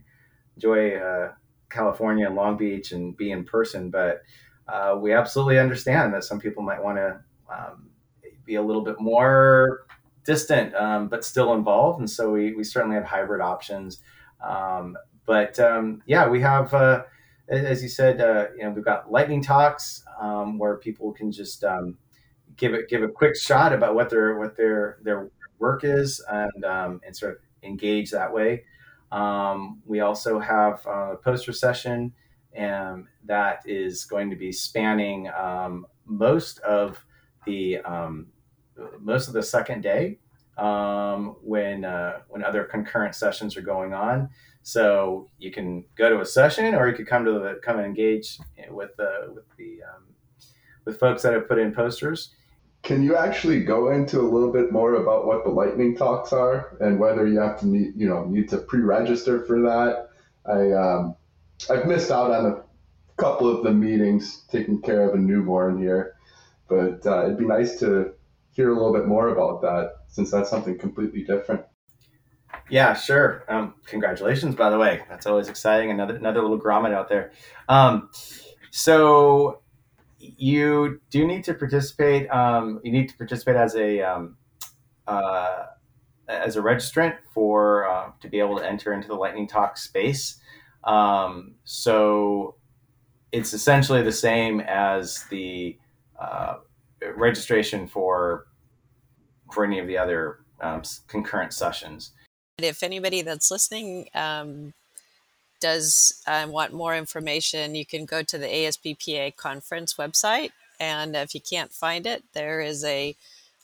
enjoy 0.57 0.97
uh, 0.97 1.33
California 1.71 2.27
and 2.27 2.37
Long 2.37 2.57
Beach 2.57 2.93
and 2.93 3.17
be 3.17 3.31
in 3.31 3.45
person, 3.45 3.91
but 3.91 4.23
uh, 4.69 4.97
we 5.01 5.13
absolutely 5.13 5.59
understand 5.59 6.15
that 6.15 6.25
some 6.25 6.39
people 6.39 6.63
might 6.63 6.83
want 6.83 6.99
to 6.99 7.21
um, 7.53 7.91
be 8.45 8.55
a 8.57 8.63
little 8.63 8.83
bit 8.83 9.01
more 9.01 9.87
distant, 10.25 10.75
um, 10.75 11.09
but 11.09 11.25
still 11.25 11.55
involved, 11.55 11.99
and 11.99 12.09
so 12.09 12.31
we 12.31 12.55
we 12.55 12.65
certainly 12.65 12.97
have 12.97 13.05
hybrid 13.05 13.41
options. 13.41 14.01
Um, 14.43 14.97
but 15.27 15.59
um, 15.59 16.03
yeah, 16.07 16.29
we 16.29 16.41
have, 16.41 16.73
uh, 16.75 17.03
as 17.49 17.83
you 17.83 17.89
said, 17.89 18.21
uh, 18.21 18.47
you 18.57 18.65
know, 18.65 18.71
we've 18.71 18.85
got 18.85 19.11
lightning 19.11 19.43
talks 19.43 20.05
um, 20.21 20.59
where 20.59 20.77
people 20.77 21.13
can 21.13 21.31
just 21.31 21.65
um, 21.65 21.97
give 22.57 22.75
it 22.75 22.89
give 22.89 23.03
a 23.03 23.09
quick 23.09 23.37
shot 23.37 23.73
about 23.73 23.95
what 23.95 24.11
their 24.11 24.39
what 24.39 24.57
their 24.57 24.99
their 25.03 25.31
work 25.59 25.85
is 25.85 26.25
and 26.31 26.65
and 27.05 27.17
sort 27.17 27.33
of 27.33 27.39
engage 27.63 28.11
that 28.11 28.33
way. 28.33 28.65
Um, 29.13 29.83
we 29.87 30.01
also 30.01 30.39
have 30.39 30.85
a 30.87 31.17
poster 31.23 31.53
session 31.53 32.13
and 32.55 33.07
that 33.25 33.63
is 33.67 34.05
going 34.05 34.31
to 34.31 34.37
be 34.37 34.53
spanning 34.53 35.31
um, 35.31 35.87
most 36.07 36.59
of 36.61 37.05
the 37.47 37.79
most 39.01 39.29
of 39.29 39.35
the 39.35 39.43
second 39.43 39.83
day 39.83 40.19
when 41.43 41.85
uh, 41.85 42.21
when 42.29 42.45
other 42.45 42.65
concurrent 42.65 43.15
sessions 43.15 43.57
are 43.57 43.63
going 43.63 43.93
on. 43.93 44.29
So 44.63 45.29
you 45.39 45.51
can 45.51 45.85
go 45.97 46.09
to 46.09 46.21
a 46.21 46.27
session, 46.27 46.75
or 46.75 46.89
you 46.89 46.95
could 46.95 47.07
come 47.07 47.25
to 47.25 47.33
the 47.33 47.61
come 47.63 47.79
and 47.79 47.87
engage 47.87 48.39
with 48.71 48.91
the 48.97 49.33
with 49.35 49.45
the 49.57 49.81
um, 49.83 50.05
with 50.85 50.99
folks 51.01 51.23
that 51.23 51.33
have 51.33 51.49
put 51.49 51.59
in 51.59 51.75
posters. 51.75 52.31
Can 52.83 53.03
you 53.05 53.17
actually 53.17 53.63
go 53.63 53.93
into 53.93 54.21
a 54.21 54.29
little 54.29 54.53
bit 54.53 54.73
more 54.73 54.97
about 54.97 55.27
what 55.27 55.45
the 55.45 55.51
lightning 55.51 55.97
talks 55.97 56.33
are 56.33 56.77
and 56.81 56.99
whether 56.99 57.27
you 57.27 57.39
have 57.39 57.61
to 57.61 57.67
need 57.67 57.93
you 57.97 58.09
know 58.09 58.25
need 58.25 58.49
to 58.49 58.59
pre-register 58.59 59.45
for 59.45 59.61
that? 59.61 60.09
I 60.45 60.73
um, 60.73 61.15
I've 61.71 61.87
missed 61.87 62.11
out 62.11 62.33
on 62.33 62.47
a 62.47 62.63
couple 63.17 63.49
of 63.49 63.63
the 63.63 63.71
meetings 63.71 64.45
taking 64.51 64.83
care 64.83 65.09
of 65.09 65.15
a 65.15 65.19
newborn 65.19 65.79
here, 65.79 66.17
but 66.69 67.07
uh, 67.07 67.25
it'd 67.25 67.39
be 67.39 67.45
nice 67.45 67.79
to 67.81 68.15
hear 68.51 68.71
a 68.71 68.75
little 68.75 68.93
bit 68.93 69.07
more 69.07 69.29
about 69.29 69.63
that 69.63 69.93
since 70.09 70.31
that's 70.31 70.51
something 70.51 70.77
completely 70.77 71.23
different. 71.23 71.65
Yeah, 72.69 72.95
sure. 72.95 73.45
Um, 73.49 73.75
congratulations, 73.87 74.55
by 74.55 74.71
the 74.71 74.79
way. 74.79 75.03
That's 75.09 75.27
always 75.27 75.49
exciting. 75.49 75.91
Another 75.91 76.17
another 76.17 76.43
little 76.43 76.61
grommet 76.61 76.93
out 76.93 77.09
there. 77.09 77.33
Um, 77.69 78.11
so 78.71 79.62
you 80.23 81.01
do 81.11 81.27
need 81.27 81.45
to 81.45 81.55
participate. 81.55 82.31
Um, 82.31 82.81
you 82.85 82.93
need 82.93 83.09
to 83.09 83.17
participate 83.17 83.57
as 83.57 83.75
a 83.75 84.01
um, 84.01 84.37
uh, 85.07 85.67
as 86.29 86.57
a 86.57 86.61
registrant 86.61 87.17
for 87.35 87.89
uh, 87.89 88.11
to 88.21 88.29
be 88.29 88.39
able 88.39 88.59
to 88.59 88.69
enter 88.69 88.93
into 88.93 89.09
the 89.09 89.15
Lightning 89.15 89.49
Talk 89.49 89.77
space. 89.77 90.39
Um, 90.85 91.55
so 91.65 92.57
it's 93.33 93.53
essentially 93.53 94.03
the 94.03 94.13
same 94.13 94.61
as 94.61 95.25
the 95.31 95.77
uh, 96.21 96.57
registration 97.17 97.89
for 97.89 98.47
for 99.53 99.65
any 99.65 99.79
of 99.79 99.87
the 99.87 99.99
other 99.99 100.41
um, 100.61 100.83
concurrent 101.09 101.53
sessions. 101.53 102.13
If 102.59 102.83
anybody 102.83 103.23
that's 103.23 103.51
listening 103.51 104.09
um, 104.15 104.73
does 105.63 106.23
uh, 106.27 106.47
want 106.49 106.75
more 106.75 106.95
information, 106.95 107.75
you 107.75 107.87
can 107.87 108.05
go 108.05 108.23
to 108.23 108.37
the 108.37 108.47
ASBPA 108.47 109.37
conference 109.37 109.95
website. 109.95 110.51
And 110.79 111.17
if 111.17 111.35
you 111.35 111.41
can't 111.41 111.73
find 111.73 112.07
it, 112.07 112.25
there 112.35 112.61
is 112.61 112.85
a 112.85 113.17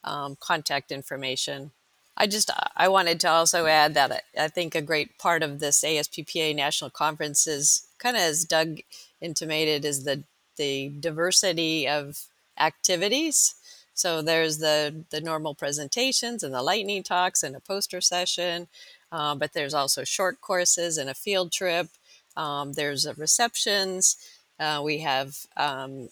um, 0.04 0.36
contact 0.40 0.90
information. 0.90 1.72
I 2.16 2.26
just 2.26 2.50
I 2.76 2.88
wanted 2.88 3.20
to 3.20 3.28
also 3.28 3.66
add 3.66 3.94
that 3.94 4.22
I 4.38 4.48
think 4.48 4.74
a 4.74 4.82
great 4.82 5.18
part 5.18 5.42
of 5.42 5.60
this 5.60 5.84
ASBPA 5.84 6.56
national 6.56 6.90
conference 6.90 7.46
is 7.46 7.86
kind 7.98 8.16
of 8.16 8.22
as 8.22 8.44
Doug 8.44 8.78
intimated 9.20 9.84
is 9.84 10.04
the 10.04 10.24
the 10.56 10.88
diversity 11.00 11.86
of 11.86 12.24
activities 12.58 13.54
so 13.98 14.22
there's 14.22 14.58
the 14.58 15.04
the 15.10 15.20
normal 15.20 15.56
presentations 15.56 16.44
and 16.44 16.54
the 16.54 16.62
lightning 16.62 17.02
talks 17.02 17.42
and 17.42 17.56
a 17.56 17.60
poster 17.60 18.00
session, 18.00 18.68
um, 19.12 19.38
but 19.38 19.52
there's 19.52 19.74
also 19.74 20.04
short 20.04 20.40
courses 20.40 20.98
and 20.98 21.08
a 21.10 21.14
field 21.14 21.52
trip. 21.52 21.88
Um, 22.36 22.72
there's 22.74 23.06
receptions. 23.16 24.16
Uh, 24.58 24.80
we 24.84 24.98
have 24.98 25.36
um, 25.56 26.08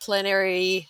plenary 0.00 0.88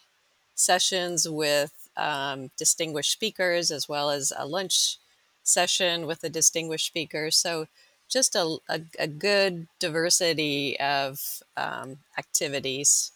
sessions 0.55 1.28
with 1.28 1.72
um, 1.96 2.50
distinguished 2.57 3.12
speakers 3.12 3.70
as 3.70 3.88
well 3.88 4.11
as 4.11 4.33
a 4.37 4.46
lunch 4.46 4.98
session 5.42 6.07
with 6.07 6.22
a 6.24 6.28
distinguished 6.28 6.87
speaker. 6.87 7.31
So 7.31 7.66
just 8.09 8.35
a, 8.35 8.59
a, 8.68 8.81
a 8.98 9.07
good 9.07 9.66
diversity 9.78 10.78
of 10.78 11.42
um, 11.57 11.98
activities 12.18 13.12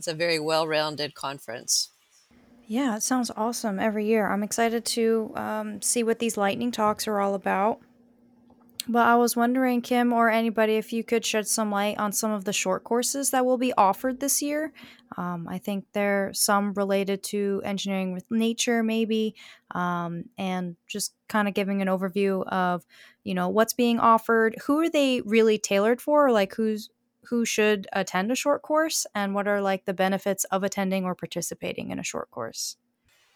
it's 0.00 0.08
a 0.08 0.14
very 0.14 0.38
well 0.38 0.66
rounded 0.66 1.14
conference. 1.14 1.90
Yeah, 2.70 2.94
it 2.94 3.02
sounds 3.02 3.32
awesome 3.36 3.80
every 3.80 4.06
year. 4.06 4.30
I'm 4.30 4.44
excited 4.44 4.84
to 4.84 5.32
um, 5.34 5.82
see 5.82 6.04
what 6.04 6.20
these 6.20 6.36
lightning 6.36 6.70
talks 6.70 7.08
are 7.08 7.18
all 7.18 7.34
about. 7.34 7.80
But 8.86 9.08
I 9.08 9.16
was 9.16 9.34
wondering, 9.34 9.82
Kim 9.82 10.12
or 10.12 10.30
anybody, 10.30 10.76
if 10.76 10.92
you 10.92 11.02
could 11.02 11.26
shed 11.26 11.48
some 11.48 11.72
light 11.72 11.98
on 11.98 12.12
some 12.12 12.30
of 12.30 12.44
the 12.44 12.52
short 12.52 12.84
courses 12.84 13.30
that 13.30 13.44
will 13.44 13.58
be 13.58 13.72
offered 13.72 14.20
this 14.20 14.40
year. 14.40 14.72
Um, 15.16 15.48
I 15.48 15.58
think 15.58 15.84
there 15.94 16.28
are 16.28 16.32
some 16.32 16.72
related 16.74 17.24
to 17.24 17.60
engineering 17.64 18.12
with 18.12 18.30
nature, 18.30 18.84
maybe, 18.84 19.34
um, 19.72 20.26
and 20.38 20.76
just 20.86 21.12
kind 21.28 21.48
of 21.48 21.54
giving 21.54 21.82
an 21.82 21.88
overview 21.88 22.46
of, 22.46 22.86
you 23.24 23.34
know, 23.34 23.48
what's 23.48 23.74
being 23.74 23.98
offered. 23.98 24.54
Who 24.66 24.78
are 24.78 24.88
they 24.88 25.22
really 25.22 25.58
tailored 25.58 26.00
for? 26.00 26.30
Like, 26.30 26.54
who's 26.54 26.88
who 27.30 27.44
should 27.44 27.86
attend 27.92 28.30
a 28.30 28.34
short 28.34 28.60
course, 28.60 29.06
and 29.14 29.34
what 29.34 29.48
are 29.48 29.60
like 29.60 29.84
the 29.84 29.94
benefits 29.94 30.44
of 30.44 30.62
attending 30.62 31.04
or 31.04 31.14
participating 31.14 31.90
in 31.90 31.98
a 31.98 32.04
short 32.04 32.30
course? 32.30 32.76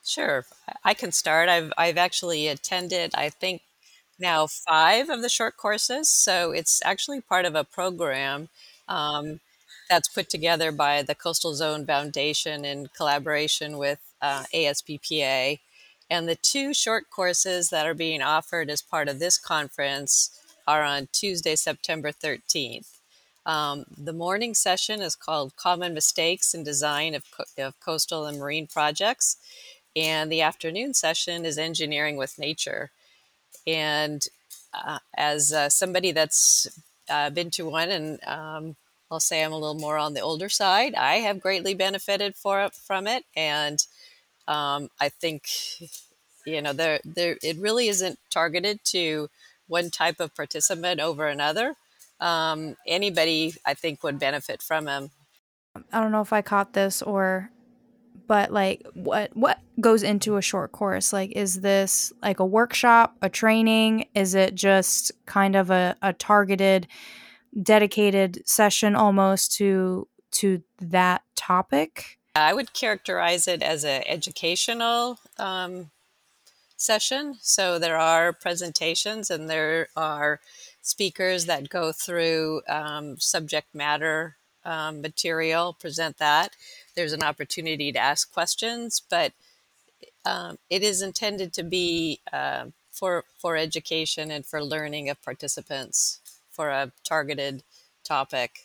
Sure, 0.04 0.44
I 0.85 0.94
can 0.94 1.12
start. 1.12 1.48
I've 1.48 1.72
I've 1.78 1.96
actually 1.96 2.48
attended. 2.48 3.12
I 3.14 3.30
think 3.30 3.62
now 4.18 4.46
five 4.46 5.09
of 5.09 5.22
the 5.22 5.28
short 5.28 5.57
courses. 5.57 6.09
So 6.09 6.50
it's 6.50 6.83
actually 6.85 7.20
part 7.20 7.46
of 7.46 7.54
a 7.54 7.64
program 7.64 8.48
um, 8.88 9.40
that's 9.88 10.09
put 10.09 10.28
together 10.28 10.72
by 10.72 11.02
the 11.02 11.14
Coastal 11.14 11.54
Zone 11.54 11.87
Foundation 11.87 12.64
in 12.64 12.88
collaboration 12.96 13.78
with 13.78 14.00
uh, 14.20 14.44
ASBPA. 14.54 15.61
And 16.11 16.28
the 16.28 16.37
two 16.37 16.74
short 16.74 17.11
courses 17.11 17.70
that 17.70 17.87
are 17.87 17.94
being 17.94 18.22
offered 18.22 18.70
as 18.70 18.83
part 18.83 19.09
of 19.09 19.18
this 19.18 19.38
conference 19.38 20.38
are 20.66 20.83
on 20.83 21.09
Tuesday, 21.12 21.57
September 21.57 22.12
13th. 22.12 22.93
Um, 23.46 23.85
the 23.96 24.12
morning 24.12 24.54
session 24.54 25.02
is 25.02 25.14
called 25.16 25.57
Common 25.57 25.92
Mistakes 25.92 26.54
in 26.54 26.64
Design 26.64 27.14
of, 27.14 27.24
Co- 27.30 27.66
of 27.66 27.78
Coastal 27.80 28.24
and 28.26 28.38
Marine 28.38 28.66
Projects, 28.66 29.37
and 29.94 30.33
the 30.33 30.40
afternoon 30.40 30.94
session 30.94 31.44
is 31.44 31.59
Engineering 31.59 32.16
with 32.16 32.38
Nature. 32.38 32.90
And 33.66 34.26
uh, 34.72 34.98
as 35.16 35.52
uh, 35.52 35.68
somebody 35.68 36.12
that's 36.12 36.68
uh, 37.09 37.30
been 37.30 37.50
to 37.52 37.68
one, 37.68 37.90
and 37.90 38.24
um, 38.24 38.76
I'll 39.11 39.20
say 39.20 39.44
I'm 39.44 39.52
a 39.52 39.59
little 39.59 39.78
more 39.78 39.98
on 39.98 40.14
the 40.14 40.20
older 40.20 40.48
side, 40.48 40.94
I 40.94 41.16
have 41.16 41.40
greatly 41.40 41.74
benefited 41.74 42.37
for 42.37 42.70
from 42.70 43.07
it, 43.07 43.24
and 43.37 43.85
um, 44.48 44.88
I 45.00 45.11
think 45.11 45.48
you 46.46 46.62
know 46.62 46.72
there 46.72 47.00
there 47.04 47.37
it 47.42 47.59
really 47.59 47.88
isn't 47.88 48.18
targeted 48.30 48.80
to 48.85 49.28
one 49.66 49.90
type 49.90 50.20
of 50.20 50.35
participant 50.35 51.00
over 51.00 51.26
another. 51.28 51.76
Um, 52.20 52.77
anybody, 52.87 53.55
I 53.64 53.74
think, 53.74 54.03
would 54.03 54.18
benefit 54.18 54.62
from 54.62 54.85
them. 54.85 55.11
I 55.92 56.00
don't 56.00 56.12
know 56.12 56.20
if 56.20 56.33
I 56.33 56.42
caught 56.42 56.72
this 56.72 57.03
or 57.03 57.50
but 58.27 58.53
like 58.53 58.87
what 58.94 59.37
what 59.37 59.59
goes 59.81 60.03
into 60.03 60.37
a 60.37 60.42
short 60.42 60.72
course? 60.72 61.12
Like 61.12 61.33
is 61.33 61.61
this 61.61 62.12
like 62.22 62.40
a 62.40 62.46
workshop 62.46 63.16
a 63.22 63.29
training? 63.29 64.07
Is 64.14 64.35
it 64.35 64.55
just 64.55 65.12
kind 65.27 65.57
of 65.57 65.70
a, 65.70 65.96
a 66.03 66.12
targeted 66.12 66.87
dedicated 67.62 68.46
session 68.48 68.94
almost 68.94 69.53
to 69.57 70.09
to 70.33 70.62
that 70.81 71.22
topic? 71.37 72.18
I 72.35 72.53
would 72.53 72.72
characterize 72.72 73.46
it 73.46 73.62
as 73.62 73.85
an 73.85 74.03
educational 74.07 75.18
um, 75.38 75.90
session. 76.77 77.37
So 77.40 77.79
there 77.79 77.96
are 77.96 78.33
presentations 78.33 79.31
and 79.31 79.48
there 79.48 79.88
are 79.96 80.40
speakers 80.84 81.46
that 81.46 81.68
go 81.68 81.90
through 81.90 82.62
um, 82.68 83.18
subject 83.18 83.74
matter 83.74 84.36
um, 84.64 85.02
material 85.02 85.72
present 85.72 86.18
that 86.18 86.54
there's 86.94 87.12
an 87.12 87.22
opportunity 87.22 87.90
to 87.92 87.98
ask 87.98 88.32
questions, 88.32 89.02
but 89.10 89.32
um, 90.24 90.58
it 90.70 90.82
is 90.82 91.02
intended 91.02 91.52
to 91.54 91.62
be 91.62 92.20
uh, 92.32 92.66
for 92.90 93.24
for 93.38 93.56
education 93.56 94.30
and 94.30 94.46
for 94.46 94.62
learning 94.62 95.10
of 95.10 95.22
participants 95.22 96.20
for 96.50 96.70
a 96.70 96.92
targeted 97.02 97.62
topic. 98.04 98.60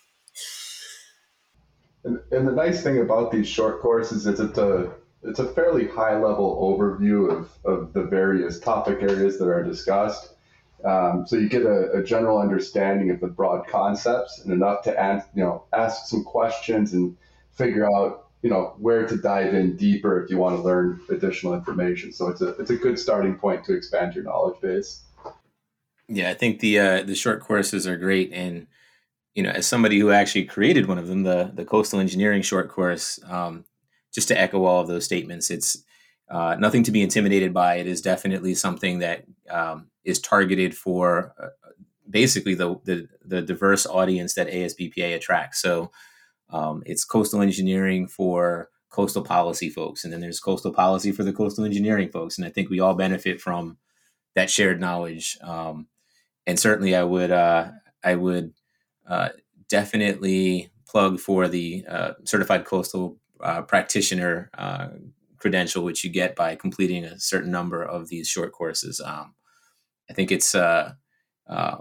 And, 2.03 2.19
and 2.31 2.47
the 2.47 2.51
nice 2.51 2.83
thing 2.83 2.99
about 2.99 3.31
these 3.31 3.47
short 3.47 3.81
courses 3.81 4.25
is 4.25 4.39
it's 4.39 4.57
a 4.57 4.91
it's 5.23 5.39
a 5.39 5.53
fairly 5.53 5.87
high 5.87 6.13
level 6.13 6.77
overview 6.77 7.29
of, 7.29 7.49
of 7.65 7.93
the 7.93 8.03
various 8.03 8.59
topic 8.59 8.99
areas 9.01 9.37
that 9.39 9.47
are 9.47 9.63
discussed. 9.63 10.35
Um, 10.85 11.25
so 11.27 11.35
you 11.35 11.49
get 11.49 11.63
a, 11.63 11.91
a, 11.91 12.03
general 12.03 12.39
understanding 12.39 13.11
of 13.11 13.19
the 13.19 13.27
broad 13.27 13.67
concepts 13.67 14.39
and 14.39 14.53
enough 14.53 14.81
to 14.83 14.97
ask, 14.97 15.27
you 15.35 15.43
know, 15.43 15.65
ask 15.73 16.07
some 16.07 16.23
questions 16.23 16.93
and 16.93 17.17
figure 17.51 17.85
out 17.93 18.29
you 18.41 18.49
know 18.49 18.73
where 18.77 19.05
to 19.05 19.17
dive 19.17 19.53
in 19.53 19.75
deeper 19.75 20.23
if 20.23 20.29
you 20.29 20.37
want 20.37 20.55
to 20.55 20.61
learn 20.61 21.01
additional 21.09 21.53
information. 21.53 22.13
So 22.13 22.29
it's 22.29 22.41
a 22.41 22.49
it's 22.51 22.69
a 22.69 22.75
good 22.75 22.97
starting 22.97 23.35
point 23.35 23.65
to 23.65 23.73
expand 23.73 24.15
your 24.15 24.23
knowledge 24.23 24.59
base. 24.61 25.03
Yeah, 26.07 26.29
I 26.29 26.33
think 26.33 26.59
the 26.59 26.79
uh, 26.79 27.03
the 27.03 27.15
short 27.15 27.41
courses 27.41 27.85
are 27.85 27.97
great, 27.97 28.31
and 28.33 28.67
you 29.35 29.43
know, 29.43 29.49
as 29.49 29.67
somebody 29.67 29.99
who 29.99 30.11
actually 30.11 30.45
created 30.45 30.87
one 30.87 30.97
of 30.97 31.07
them, 31.07 31.23
the 31.23 31.51
the 31.53 31.65
coastal 31.65 31.99
engineering 31.99 32.41
short 32.41 32.69
course, 32.69 33.19
um, 33.27 33.65
just 34.13 34.29
to 34.29 34.39
echo 34.39 34.63
all 34.63 34.81
of 34.81 34.87
those 34.87 35.05
statements, 35.05 35.51
it's 35.51 35.83
uh, 36.29 36.55
nothing 36.59 36.83
to 36.83 36.91
be 36.91 37.01
intimidated 37.01 37.53
by. 37.53 37.75
It 37.75 37.87
is 37.87 38.01
definitely 38.01 38.55
something 38.55 38.99
that 38.99 39.25
um, 39.49 39.87
is 40.09 40.19
targeted 40.19 40.75
for 40.75 41.33
uh, 41.41 41.47
basically 42.09 42.55
the, 42.55 42.75
the 42.85 43.07
the 43.23 43.41
diverse 43.41 43.85
audience 43.85 44.33
that 44.33 44.49
ASBPA 44.49 45.15
attracts. 45.15 45.61
So 45.61 45.91
um, 46.49 46.83
it's 46.85 47.05
coastal 47.05 47.41
engineering 47.41 48.07
for 48.07 48.69
coastal 48.89 49.23
policy 49.23 49.69
folks, 49.69 50.03
and 50.03 50.11
then 50.11 50.19
there's 50.19 50.39
coastal 50.39 50.73
policy 50.73 51.11
for 51.11 51.23
the 51.23 51.33
coastal 51.33 51.65
engineering 51.65 52.09
folks. 52.09 52.37
And 52.37 52.47
I 52.47 52.49
think 52.49 52.69
we 52.69 52.79
all 52.79 52.95
benefit 52.95 53.39
from 53.39 53.77
that 54.35 54.49
shared 54.49 54.79
knowledge. 54.79 55.37
Um, 55.41 55.87
and 56.47 56.59
certainly, 56.59 56.95
I 56.95 57.03
would 57.03 57.31
uh, 57.31 57.69
I 58.03 58.15
would 58.15 58.53
uh, 59.07 59.29
definitely 59.69 60.71
plug 60.87 61.19
for 61.19 61.47
the 61.47 61.85
uh, 61.87 62.13
certified 62.25 62.65
coastal 62.65 63.17
uh, 63.41 63.61
practitioner 63.61 64.49
uh, 64.57 64.87
credential, 65.37 65.83
which 65.83 66.03
you 66.03 66.09
get 66.09 66.35
by 66.35 66.55
completing 66.55 67.05
a 67.05 67.19
certain 67.19 67.51
number 67.51 67.83
of 67.83 68.09
these 68.09 68.27
short 68.27 68.51
courses. 68.51 68.99
Um, 69.03 69.35
I 70.09 70.13
think 70.13 70.31
it's 70.31 70.55
uh, 70.55 70.93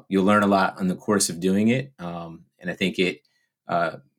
you'll 0.08 0.24
learn 0.24 0.42
a 0.42 0.48
lot 0.48 0.80
in 0.80 0.88
the 0.88 0.96
course 0.96 1.28
of 1.28 1.40
doing 1.40 1.68
it, 1.68 1.92
um, 1.98 2.44
and 2.58 2.70
I 2.70 2.74
think 2.74 2.98
it 2.98 3.22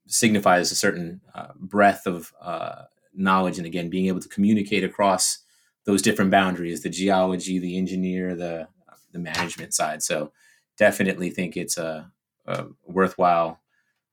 signifies 0.10 0.72
a 0.72 0.76
certain 0.76 1.22
uh, 1.36 1.50
breadth 1.56 2.08
of 2.08 2.34
uh, 2.42 2.84
knowledge 3.14 3.58
and 3.58 3.68
again 3.68 3.90
being 3.90 4.08
able 4.08 4.20
to 4.20 4.28
communicate 4.28 4.84
across 4.84 5.40
those 5.86 6.02
different 6.02 6.32
boundaries 6.32 6.82
the 6.82 6.90
geology 6.90 7.60
the 7.60 7.78
engineer 7.78 8.36
the 8.36 8.68
the 9.12 9.20
management 9.20 9.74
side. 9.74 10.04
So 10.04 10.32
definitely 10.78 11.30
think 11.30 11.58
it's 11.58 11.78
a, 11.78 12.12
a 12.46 12.66
worthwhile 12.86 13.60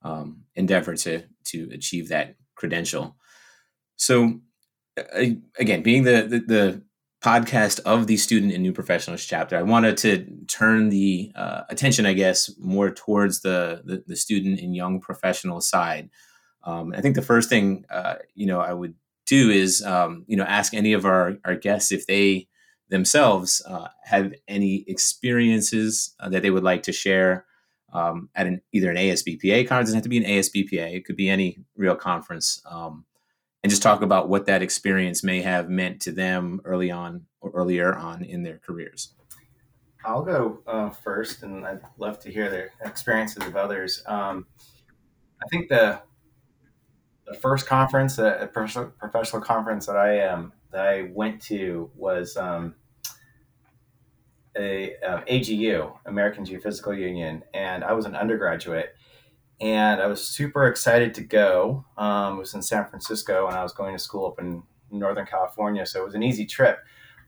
um, 0.02 0.44
endeavor 0.54 0.94
to 0.96 1.22
to 1.44 1.68
achieve 1.72 2.08
that 2.08 2.36
credential. 2.54 3.16
So 3.96 4.40
again 5.58 5.82
being 5.82 6.04
the, 6.04 6.26
the, 6.28 6.38
the 6.40 6.82
podcast 7.26 7.80
of 7.80 8.06
the 8.06 8.16
student 8.16 8.52
and 8.52 8.62
new 8.62 8.72
professionals 8.72 9.24
chapter, 9.24 9.58
I 9.58 9.62
wanted 9.62 9.96
to 9.98 10.24
turn 10.46 10.90
the 10.90 11.32
uh, 11.34 11.62
attention, 11.68 12.06
I 12.06 12.12
guess, 12.12 12.50
more 12.60 12.90
towards 12.90 13.40
the, 13.40 13.82
the, 13.84 14.04
the 14.06 14.14
student 14.14 14.60
and 14.60 14.76
young 14.76 15.00
professional 15.00 15.60
side. 15.60 16.08
Um, 16.62 16.92
I 16.96 17.00
think 17.00 17.16
the 17.16 17.22
first 17.22 17.48
thing, 17.48 17.84
uh, 17.90 18.16
you 18.36 18.46
know, 18.46 18.60
I 18.60 18.72
would 18.72 18.94
do 19.26 19.50
is, 19.50 19.82
um, 19.82 20.24
you 20.28 20.36
know, 20.36 20.44
ask 20.44 20.72
any 20.72 20.92
of 20.92 21.04
our, 21.04 21.36
our 21.44 21.56
guests 21.56 21.90
if 21.90 22.06
they 22.06 22.46
themselves 22.90 23.60
uh, 23.68 23.88
have 24.04 24.32
any 24.46 24.84
experiences 24.86 26.14
uh, 26.20 26.28
that 26.28 26.42
they 26.42 26.50
would 26.50 26.62
like 26.62 26.84
to 26.84 26.92
share 26.92 27.44
um, 27.92 28.28
at 28.36 28.46
an 28.46 28.62
either 28.72 28.88
an 28.88 28.96
ASBPA 28.96 29.66
conference. 29.66 29.88
It 29.90 29.94
doesn't 29.94 29.96
have 29.96 30.02
to 30.04 30.08
be 30.08 30.18
an 30.18 30.24
ASBPA; 30.24 30.94
it 30.94 31.04
could 31.04 31.16
be 31.16 31.28
any 31.28 31.58
real 31.76 31.96
conference. 31.96 32.62
Um, 32.70 33.04
and 33.66 33.70
just 33.72 33.82
talk 33.82 34.00
about 34.00 34.28
what 34.28 34.46
that 34.46 34.62
experience 34.62 35.24
may 35.24 35.42
have 35.42 35.68
meant 35.68 36.00
to 36.00 36.12
them 36.12 36.60
early 36.64 36.88
on 36.88 37.26
or 37.40 37.50
earlier 37.50 37.92
on 37.96 38.22
in 38.22 38.44
their 38.44 38.58
careers. 38.58 39.12
I'll 40.04 40.22
go 40.22 40.60
uh, 40.68 40.90
first, 40.90 41.42
and 41.42 41.66
I'd 41.66 41.80
love 41.98 42.20
to 42.20 42.30
hear 42.30 42.48
their 42.48 42.70
experiences 42.84 43.44
of 43.44 43.56
others. 43.56 44.04
Um, 44.06 44.46
I 45.42 45.48
think 45.48 45.68
the 45.68 46.00
the 47.26 47.34
first 47.34 47.66
conference, 47.66 48.18
a, 48.18 48.42
a 48.42 48.46
professional, 48.46 49.42
conference 49.42 49.86
that 49.86 49.96
I 49.96 50.28
um, 50.28 50.52
that 50.70 50.86
I 50.86 51.10
went 51.12 51.42
to 51.46 51.90
was 51.96 52.36
um, 52.36 52.76
a 54.56 54.94
uh, 54.98 55.22
AGU, 55.22 55.92
American 56.06 56.44
Geophysical 56.44 56.96
Union, 56.96 57.42
and 57.52 57.82
I 57.82 57.94
was 57.94 58.06
an 58.06 58.14
undergraduate 58.14 58.94
and 59.60 60.00
I 60.00 60.06
was 60.06 60.26
super 60.26 60.66
excited 60.66 61.14
to 61.14 61.22
go. 61.22 61.84
Um, 61.96 62.36
it 62.36 62.40
was 62.40 62.54
in 62.54 62.62
San 62.62 62.86
Francisco, 62.86 63.46
and 63.46 63.56
I 63.56 63.62
was 63.62 63.72
going 63.72 63.94
to 63.94 64.02
school 64.02 64.26
up 64.26 64.38
in 64.38 64.62
Northern 64.90 65.26
California, 65.26 65.86
so 65.86 66.00
it 66.00 66.04
was 66.04 66.14
an 66.14 66.22
easy 66.22 66.46
trip. 66.46 66.78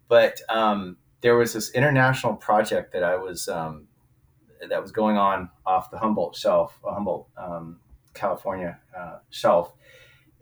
But 0.08 0.40
um, 0.48 0.96
there 1.20 1.36
was 1.36 1.52
this 1.52 1.70
international 1.70 2.34
project 2.34 2.92
that 2.92 3.02
I 3.02 3.16
was 3.16 3.48
um, 3.48 3.88
that 4.68 4.80
was 4.82 4.92
going 4.92 5.16
on 5.16 5.50
off 5.64 5.90
the 5.90 5.98
Humboldt 5.98 6.36
shelf, 6.36 6.78
uh, 6.86 6.92
Humboldt, 6.92 7.28
um, 7.36 7.80
California 8.14 8.78
uh, 8.96 9.18
shelf, 9.30 9.72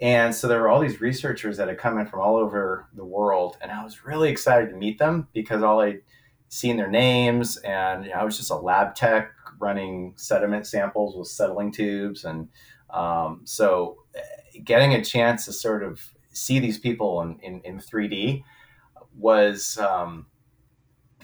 And 0.00 0.34
so 0.34 0.48
there 0.48 0.60
were 0.60 0.68
all 0.68 0.80
these 0.80 1.00
researchers 1.00 1.56
that 1.56 1.68
had 1.68 1.78
come 1.78 1.98
in 1.98 2.06
from 2.06 2.20
all 2.20 2.36
over 2.36 2.88
the 2.94 3.04
world, 3.04 3.56
and 3.60 3.70
I 3.70 3.84
was 3.84 4.04
really 4.04 4.30
excited 4.30 4.70
to 4.70 4.76
meet 4.76 4.98
them 4.98 5.28
because 5.32 5.62
all 5.62 5.80
I'd 5.80 6.02
seen 6.48 6.76
their 6.76 6.90
names, 6.90 7.56
and 7.58 8.04
you 8.04 8.10
know, 8.10 8.16
I 8.16 8.24
was 8.24 8.36
just 8.36 8.50
a 8.50 8.56
lab 8.56 8.94
tech 8.94 9.32
running 9.58 10.14
sediment 10.16 10.66
samples 10.66 11.16
with 11.16 11.28
settling 11.28 11.72
tubes, 11.72 12.24
and 12.24 12.48
um, 12.90 13.42
so 13.44 13.98
getting 14.64 14.94
a 14.94 15.04
chance 15.04 15.44
to 15.46 15.52
sort 15.52 15.82
of 15.82 16.00
see 16.32 16.58
these 16.58 16.78
people 16.78 17.22
in, 17.22 17.38
in, 17.40 17.60
in 17.64 17.78
3D 17.78 18.42
was 19.16 19.78
um, 19.78 20.26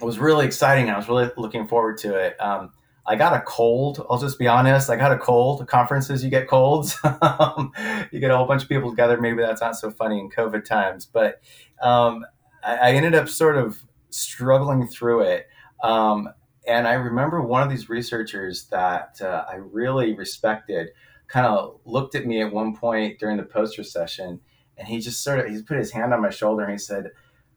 was 0.01 0.19
really 0.19 0.47
exciting. 0.47 0.91
I 0.91 0.97
was 0.97 1.09
really 1.09 1.31
looking 1.37 1.67
forward 1.67 1.99
to 1.99 2.15
it. 2.15 2.41
Um, 2.41 2.73
I 3.07 3.17
got 3.17 3.35
a 3.35 3.41
cold. 3.41 4.05
I'll 4.09 4.19
just 4.19 4.39
be 4.39 4.47
honest. 4.47 4.89
I 4.89 4.97
got 4.97 5.13
a 5.13 5.19
cold. 5.19 5.67
Conferences, 5.67 6.23
you 6.23 6.31
get 6.31 6.49
colds. 6.49 6.99
Um, 7.23 7.73
you 8.11 8.21
get 8.21 8.31
a 8.31 8.37
whole 8.37 8.47
bunch 8.47 8.63
of 8.63 8.69
people 8.69 8.91
together. 8.91 9.21
Maybe 9.21 9.43
that's 9.43 9.61
not 9.61 9.77
so 9.77 9.91
funny 9.91 10.19
in 10.19 10.29
COVID 10.29 10.65
times, 10.65 11.07
but 11.07 11.41
um, 11.81 12.25
I, 12.65 12.77
I, 12.77 12.91
ended 12.93 13.15
up 13.15 13.29
sort 13.29 13.57
of 13.57 13.79
struggling 14.11 14.87
through 14.87 15.23
it. 15.23 15.47
Um, 15.83 16.29
and 16.73 16.89
I 16.89 16.95
remember 16.95 17.43
one 17.43 17.63
of 17.63 17.69
these 17.69 17.91
researchers 17.91 18.65
that 18.67 19.21
uh, 19.21 19.45
I 19.49 19.57
really 19.57 20.15
respected 20.15 20.89
kind 21.29 21.47
of 21.47 21.81
looked 21.85 22.15
at 22.15 22.27
me 22.27 22.41
at 22.41 22.53
one 22.53 22.75
point 22.75 23.19
during 23.19 23.37
the 23.37 23.43
poster 23.43 23.85
session, 23.85 24.41
and 24.79 24.89
he 24.89 24.99
just 24.99 25.23
sort 25.23 25.39
of 25.39 25.47
he 25.47 25.63
put 25.63 25.77
his 25.77 25.93
hand 25.93 26.15
on 26.15 26.23
my 26.23 26.31
shoulder 26.31 26.63
and 26.63 26.73
he 26.73 26.79
said, 26.79 27.11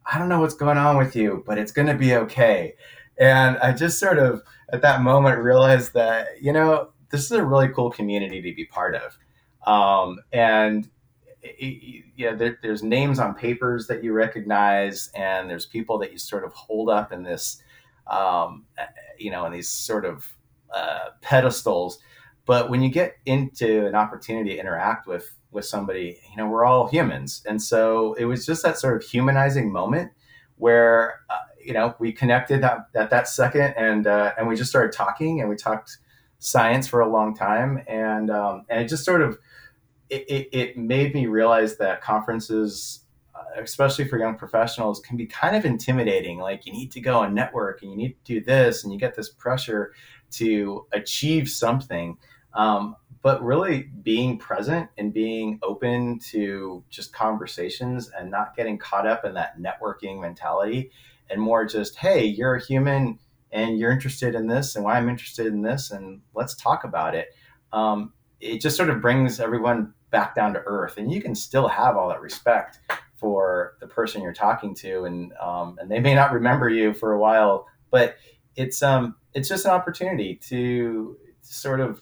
"I 0.06 0.19
don't 0.19 0.28
know 0.28 0.41
what's 0.41 0.54
going 0.54 0.78
on 0.78 0.97
with 0.97 1.15
you, 1.15 1.43
but 1.45 1.58
it's 1.58 1.71
going 1.71 1.88
to 1.88 1.95
be 1.95 2.13
okay." 2.15 2.75
And 3.17 3.58
I 3.60 3.71
just 3.71 3.99
sort 3.99 4.19
of 4.19 4.43
at 4.73 4.82
that 4.82 5.01
moment 5.01 5.41
realized 5.41 5.93
that 5.93 6.41
you 6.41 6.51
know 6.51 6.89
this 7.10 7.23
is 7.23 7.32
a 7.32 7.43
really 7.43 7.69
cool 7.69 7.91
community 7.91 8.41
to 8.41 8.54
be 8.54 8.65
part 8.65 8.95
of, 8.95 9.17
um, 9.65 10.19
and 10.34 10.89
yeah, 11.60 12.34
there, 12.34 12.58
there's 12.62 12.84
names 12.84 13.19
on 13.19 13.34
papers 13.34 13.88
that 13.88 14.04
you 14.04 14.13
recognize, 14.13 15.10
and 15.15 15.49
there's 15.49 15.65
people 15.65 15.97
that 15.99 16.12
you 16.12 16.17
sort 16.17 16.43
of 16.43 16.54
hold 16.54 16.89
up 16.89 17.12
in 17.12 17.23
this, 17.23 17.62
um, 18.07 18.65
you 19.17 19.31
know, 19.31 19.45
in 19.45 19.53
these 19.53 19.69
sort 19.69 20.05
of 20.05 20.35
uh, 20.73 21.09
pedestals. 21.21 21.99
But 22.45 22.69
when 22.69 22.81
you 22.81 22.89
get 22.89 23.15
into 23.25 23.87
an 23.87 23.95
opportunity 23.95 24.51
to 24.51 24.59
interact 24.59 25.07
with 25.07 25.31
with 25.51 25.65
somebody, 25.65 26.19
you 26.29 26.37
know, 26.37 26.47
we're 26.47 26.65
all 26.65 26.87
humans, 26.87 27.41
and 27.47 27.61
so 27.61 28.13
it 28.15 28.25
was 28.25 28.45
just 28.45 28.63
that 28.63 28.77
sort 28.77 28.97
of 28.97 29.07
humanizing 29.07 29.71
moment 29.71 30.11
where 30.57 31.21
uh, 31.29 31.37
you 31.63 31.73
know 31.73 31.95
we 31.99 32.11
connected 32.11 32.63
at, 32.63 32.87
at 32.93 33.09
that 33.09 33.27
second, 33.27 33.73
and 33.77 34.07
uh, 34.07 34.33
and 34.37 34.47
we 34.47 34.55
just 34.55 34.69
started 34.69 34.91
talking, 34.91 35.41
and 35.41 35.49
we 35.49 35.55
talked 35.55 35.97
science 36.39 36.87
for 36.87 36.99
a 36.99 37.09
long 37.09 37.35
time, 37.35 37.83
and 37.87 38.29
um, 38.29 38.65
and 38.69 38.81
it 38.81 38.87
just 38.87 39.05
sort 39.05 39.21
of 39.21 39.39
it, 40.09 40.29
it, 40.29 40.49
it 40.51 40.77
made 40.77 41.13
me 41.13 41.25
realize 41.25 41.77
that 41.77 42.01
conferences 42.01 43.04
especially 43.57 44.07
for 44.07 44.17
young 44.17 44.35
professionals 44.35 44.99
can 44.99 45.17
be 45.17 45.25
kind 45.25 45.55
of 45.55 45.65
intimidating. 45.65 46.39
Like 46.39 46.65
you 46.65 46.73
need 46.73 46.91
to 46.91 47.01
go 47.01 47.21
and 47.21 47.33
network 47.33 47.81
and 47.81 47.91
you 47.91 47.97
need 47.97 48.17
to 48.23 48.33
do 48.33 48.41
this 48.43 48.83
and 48.83 48.93
you 48.93 48.99
get 48.99 49.15
this 49.15 49.29
pressure 49.29 49.93
to 50.31 50.85
achieve 50.91 51.49
something. 51.49 52.17
Um, 52.53 52.95
but 53.25 53.43
really 53.43 53.89
being 54.03 54.37
present 54.37 54.87
and 54.99 55.11
being 55.11 55.57
open 55.63 56.19
to 56.19 56.83
just 56.91 57.11
conversations 57.11 58.11
and 58.15 58.29
not 58.29 58.55
getting 58.55 58.77
caught 58.77 59.07
up 59.07 59.25
in 59.25 59.33
that 59.33 59.59
networking 59.59 60.21
mentality 60.21 60.91
and 61.31 61.41
more 61.41 61.65
just 61.65 61.97
hey 61.97 62.23
you're 62.23 62.53
a 62.53 62.63
human 62.63 63.17
and 63.51 63.79
you're 63.79 63.91
interested 63.91 64.35
in 64.35 64.45
this 64.45 64.75
and 64.75 64.85
why 64.85 64.95
i'm 64.95 65.09
interested 65.09 65.47
in 65.47 65.63
this 65.63 65.89
and 65.89 66.21
let's 66.35 66.53
talk 66.53 66.83
about 66.83 67.15
it. 67.15 67.29
Um, 67.73 68.13
it 68.39 68.61
just 68.61 68.77
sort 68.77 68.91
of 68.91 69.01
brings 69.01 69.39
everyone 69.39 69.95
back 70.11 70.35
down 70.35 70.53
to 70.53 70.61
earth 70.67 70.97
and 70.97 71.11
you 71.11 71.19
can 71.19 71.33
still 71.33 71.67
have 71.67 71.97
all 71.97 72.09
that 72.09 72.21
respect 72.21 72.79
for 73.15 73.78
the 73.80 73.88
person 73.88 74.21
you're 74.21 74.34
talking 74.34 74.75
to 74.75 75.06
and 75.06 75.34
um, 75.41 75.78
and 75.80 75.89
they 75.89 75.99
may 75.99 76.13
not 76.13 76.32
remember 76.32 76.69
you 76.69 76.93
for 76.93 77.13
a 77.13 77.19
while 77.19 77.67
but 77.91 78.17
it's 78.56 78.82
um 78.84 79.15
it's 79.34 79.49
just 79.49 79.65
an 79.65 79.71
opportunity 79.71 80.36
to 80.36 81.17
sort 81.41 81.80
of 81.80 82.01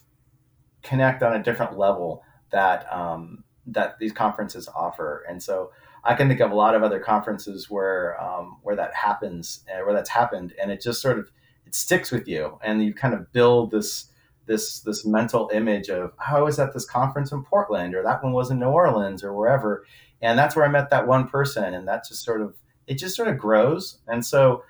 connect 0.83 1.23
on 1.23 1.33
a 1.33 1.43
different 1.43 1.77
level 1.77 2.23
that 2.51 2.91
um, 2.93 3.43
that 3.65 3.97
these 3.99 4.11
conferences 4.11 4.69
offer. 4.75 5.25
And 5.27 5.41
so 5.41 5.71
I 6.03 6.15
can 6.15 6.27
think 6.27 6.41
of 6.41 6.51
a 6.51 6.55
lot 6.55 6.75
of 6.75 6.83
other 6.83 6.99
conferences 6.99 7.69
where 7.69 8.21
um, 8.21 8.57
where 8.61 8.75
that 8.75 8.93
happens, 8.93 9.65
uh, 9.73 9.83
where 9.83 9.93
that's 9.93 10.09
happened, 10.09 10.53
and 10.61 10.71
it 10.71 10.81
just 10.81 11.01
sort 11.01 11.17
of 11.17 11.31
it 11.65 11.73
sticks 11.73 12.11
with 12.11 12.27
you, 12.27 12.59
and 12.63 12.83
you 12.83 12.93
kind 12.93 13.13
of 13.13 13.31
build 13.31 13.71
this 13.71 14.09
this 14.45 14.81
this 14.81 15.05
mental 15.05 15.49
image 15.53 15.89
of 15.89 16.11
oh, 16.19 16.37
I 16.37 16.41
was 16.41 16.59
at 16.59 16.73
this 16.73 16.85
conference 16.85 17.31
in 17.31 17.43
Portland, 17.43 17.95
or 17.95 18.03
that 18.03 18.23
one 18.23 18.33
was 18.33 18.51
in 18.51 18.59
New 18.59 18.67
Orleans, 18.67 19.23
or 19.23 19.33
wherever, 19.33 19.85
and 20.23 20.39
that's 20.39 20.55
where 20.55 20.65
I 20.65 20.69
met 20.69 20.89
that 20.89 21.07
one 21.07 21.27
person, 21.27 21.75
and 21.75 21.87
that 21.87 22.07
just 22.07 22.23
sort 22.23 22.41
of 22.41 22.55
it 22.87 22.95
just 22.95 23.15
sort 23.15 23.27
of 23.27 23.37
grows, 23.37 23.99
and 24.07 24.25
so. 24.25 24.63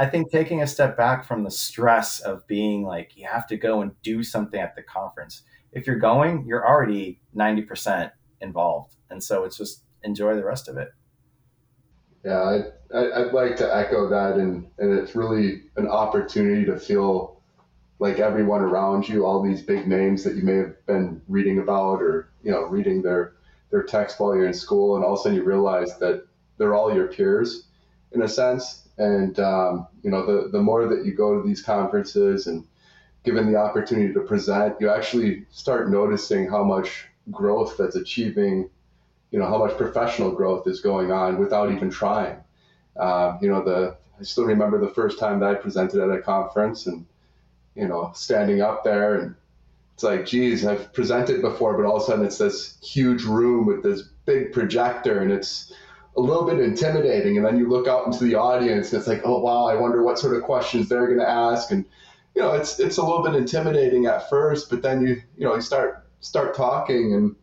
I 0.00 0.06
think 0.06 0.30
taking 0.30 0.62
a 0.62 0.66
step 0.68 0.96
back 0.96 1.24
from 1.24 1.42
the 1.42 1.50
stress 1.50 2.20
of 2.20 2.46
being 2.46 2.84
like 2.84 3.16
you 3.16 3.26
have 3.26 3.48
to 3.48 3.56
go 3.56 3.82
and 3.82 4.00
do 4.04 4.22
something 4.22 4.60
at 4.60 4.76
the 4.76 4.82
conference 4.84 5.42
if 5.72 5.86
you're 5.86 5.98
going, 5.98 6.44
you're 6.46 6.66
already 6.66 7.20
90% 7.36 8.10
involved. 8.40 8.96
And 9.10 9.22
so 9.22 9.44
it's 9.44 9.56
just 9.56 9.84
enjoy 10.02 10.34
the 10.36 10.44
rest 10.44 10.68
of 10.68 10.76
it. 10.76 10.88
Yeah, 12.24 12.60
I, 12.94 13.22
would 13.22 13.32
like 13.32 13.56
to 13.56 13.76
echo 13.76 14.08
that. 14.08 14.34
And, 14.34 14.68
and 14.78 14.98
it's 14.98 15.14
really 15.14 15.62
an 15.76 15.88
opportunity 15.88 16.64
to 16.66 16.78
feel 16.78 17.40
like 18.00 18.18
everyone 18.18 18.60
around 18.60 19.08
you, 19.08 19.24
all 19.24 19.42
these 19.42 19.62
big 19.62 19.86
names 19.86 20.24
that 20.24 20.36
you 20.36 20.42
may 20.42 20.56
have 20.56 20.86
been 20.86 21.20
reading 21.28 21.58
about 21.58 22.00
or, 22.00 22.30
you 22.42 22.50
know, 22.50 22.62
reading 22.62 23.02
their, 23.02 23.34
their 23.70 23.82
text 23.82 24.18
while 24.18 24.34
you're 24.34 24.46
in 24.46 24.54
school. 24.54 24.96
And 24.96 25.04
all 25.04 25.14
of 25.14 25.20
a 25.20 25.22
sudden 25.22 25.36
you 25.36 25.44
realize 25.44 25.98
that 25.98 26.26
they're 26.56 26.74
all 26.74 26.94
your 26.94 27.08
peers 27.08 27.68
in 28.12 28.22
a 28.22 28.28
sense. 28.28 28.88
And, 28.98 29.38
um, 29.38 29.86
you 30.02 30.10
know, 30.10 30.26
the, 30.26 30.48
the 30.48 30.62
more 30.62 30.86
that 30.88 31.04
you 31.04 31.12
go 31.14 31.40
to 31.40 31.46
these 31.46 31.62
conferences 31.62 32.46
and, 32.46 32.66
given 33.24 33.50
the 33.52 33.58
opportunity 33.58 34.14
to 34.14 34.20
present, 34.20 34.76
you 34.80 34.88
actually 34.88 35.44
start 35.50 35.90
noticing 35.90 36.48
how 36.48 36.62
much 36.62 37.04
growth 37.30 37.76
that's 37.76 37.96
achieving, 37.96 38.70
you 39.32 39.38
know, 39.38 39.46
how 39.46 39.58
much 39.58 39.76
professional 39.76 40.30
growth 40.30 40.66
is 40.66 40.80
going 40.80 41.10
on 41.10 41.36
without 41.36 41.70
even 41.70 41.90
trying. 41.90 42.36
Uh, 42.96 43.36
you 43.42 43.48
know, 43.48 43.62
the 43.62 43.96
I 44.18 44.22
still 44.22 44.44
remember 44.44 44.80
the 44.80 44.94
first 44.94 45.18
time 45.18 45.40
that 45.40 45.50
I 45.50 45.54
presented 45.54 46.00
at 46.00 46.16
a 46.16 46.22
conference 46.22 46.86
and, 46.86 47.04
you 47.74 47.86
know, 47.86 48.12
standing 48.14 48.62
up 48.62 48.82
there 48.82 49.20
and 49.20 49.34
it's 49.98 50.04
like, 50.04 50.26
geez, 50.26 50.64
I've 50.64 50.92
presented 50.92 51.42
before, 51.42 51.76
but 51.76 51.84
all 51.84 51.96
of 51.96 52.02
a 52.02 52.04
sudden 52.04 52.24
it's 52.24 52.38
this 52.38 52.78
huge 52.80 53.24
room 53.24 53.66
with 53.66 53.82
this 53.82 54.02
big 54.26 54.52
projector 54.52 55.18
and 55.18 55.32
it's 55.32 55.72
a 56.16 56.20
little 56.20 56.44
bit 56.44 56.60
intimidating. 56.60 57.36
And 57.36 57.44
then 57.44 57.58
you 57.58 57.68
look 57.68 57.88
out 57.88 58.06
into 58.06 58.22
the 58.22 58.36
audience 58.36 58.92
and 58.92 59.00
it's 59.00 59.08
like, 59.08 59.22
oh, 59.24 59.40
wow, 59.40 59.66
I 59.66 59.74
wonder 59.74 60.04
what 60.04 60.16
sort 60.16 60.36
of 60.36 60.44
questions 60.44 60.88
they're 60.88 61.08
going 61.08 61.18
to 61.18 61.28
ask. 61.28 61.72
And 61.72 61.84
you 62.36 62.42
know, 62.42 62.52
it's 62.52 62.78
it's 62.78 62.98
a 62.98 63.02
little 63.02 63.24
bit 63.24 63.34
intimidating 63.34 64.06
at 64.06 64.30
first, 64.30 64.70
but 64.70 64.82
then 64.82 65.02
you 65.04 65.20
you 65.36 65.44
know 65.44 65.56
you 65.56 65.60
start 65.60 66.06
start 66.20 66.54
talking 66.54 67.14
and 67.14 67.34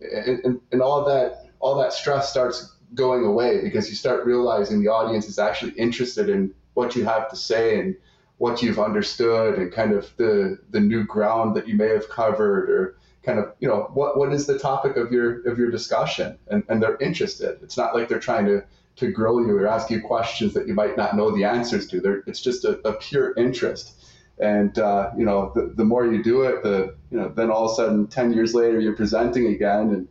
and, 0.00 0.58
and 0.72 0.80
all 0.80 1.04
that 1.04 1.50
all 1.58 1.76
that 1.82 1.92
stress 1.92 2.30
starts 2.30 2.76
going 2.94 3.26
away 3.26 3.60
because 3.60 3.90
you 3.90 3.94
start 3.94 4.24
realizing 4.24 4.80
the 4.80 4.88
audience 4.88 5.28
is 5.28 5.38
actually 5.38 5.72
interested 5.72 6.30
in 6.30 6.54
what 6.72 6.96
you 6.96 7.04
have 7.04 7.28
to 7.28 7.36
say 7.36 7.78
and 7.78 7.94
what 8.40 8.62
you've 8.62 8.78
understood 8.78 9.58
and 9.58 9.70
kind 9.70 9.92
of 9.92 10.10
the 10.16 10.58
the 10.70 10.80
new 10.80 11.04
ground 11.04 11.54
that 11.54 11.68
you 11.68 11.76
may 11.76 11.88
have 11.88 12.08
covered 12.08 12.70
or 12.70 12.96
kind 13.22 13.38
of 13.38 13.52
you 13.60 13.68
know 13.68 13.90
what 13.92 14.16
what 14.16 14.32
is 14.32 14.46
the 14.46 14.58
topic 14.58 14.96
of 14.96 15.12
your 15.12 15.46
of 15.46 15.58
your 15.58 15.70
discussion? 15.70 16.38
And, 16.48 16.64
and 16.70 16.82
they're 16.82 16.96
interested. 16.96 17.58
It's 17.62 17.76
not 17.76 17.94
like 17.94 18.08
they're 18.08 18.18
trying 18.18 18.46
to 18.46 18.64
to 18.96 19.12
grill 19.12 19.46
you 19.46 19.54
or 19.58 19.68
ask 19.68 19.90
you 19.90 20.00
questions 20.00 20.54
that 20.54 20.66
you 20.66 20.72
might 20.72 20.96
not 20.96 21.14
know 21.16 21.30
the 21.30 21.44
answers 21.44 21.86
to. 21.88 22.00
They're, 22.00 22.22
it's 22.26 22.40
just 22.40 22.64
a, 22.64 22.80
a 22.88 22.94
pure 22.94 23.34
interest. 23.36 23.92
And 24.38 24.78
uh, 24.78 25.10
you 25.18 25.26
know, 25.26 25.52
the, 25.54 25.74
the 25.76 25.84
more 25.84 26.06
you 26.06 26.22
do 26.22 26.44
it, 26.44 26.62
the 26.62 26.96
you 27.10 27.18
know, 27.18 27.28
then 27.28 27.50
all 27.50 27.66
of 27.66 27.72
a 27.72 27.74
sudden, 27.74 28.06
ten 28.06 28.32
years 28.32 28.54
later, 28.54 28.80
you're 28.80 28.96
presenting 28.96 29.48
again, 29.48 29.90
and 29.90 30.08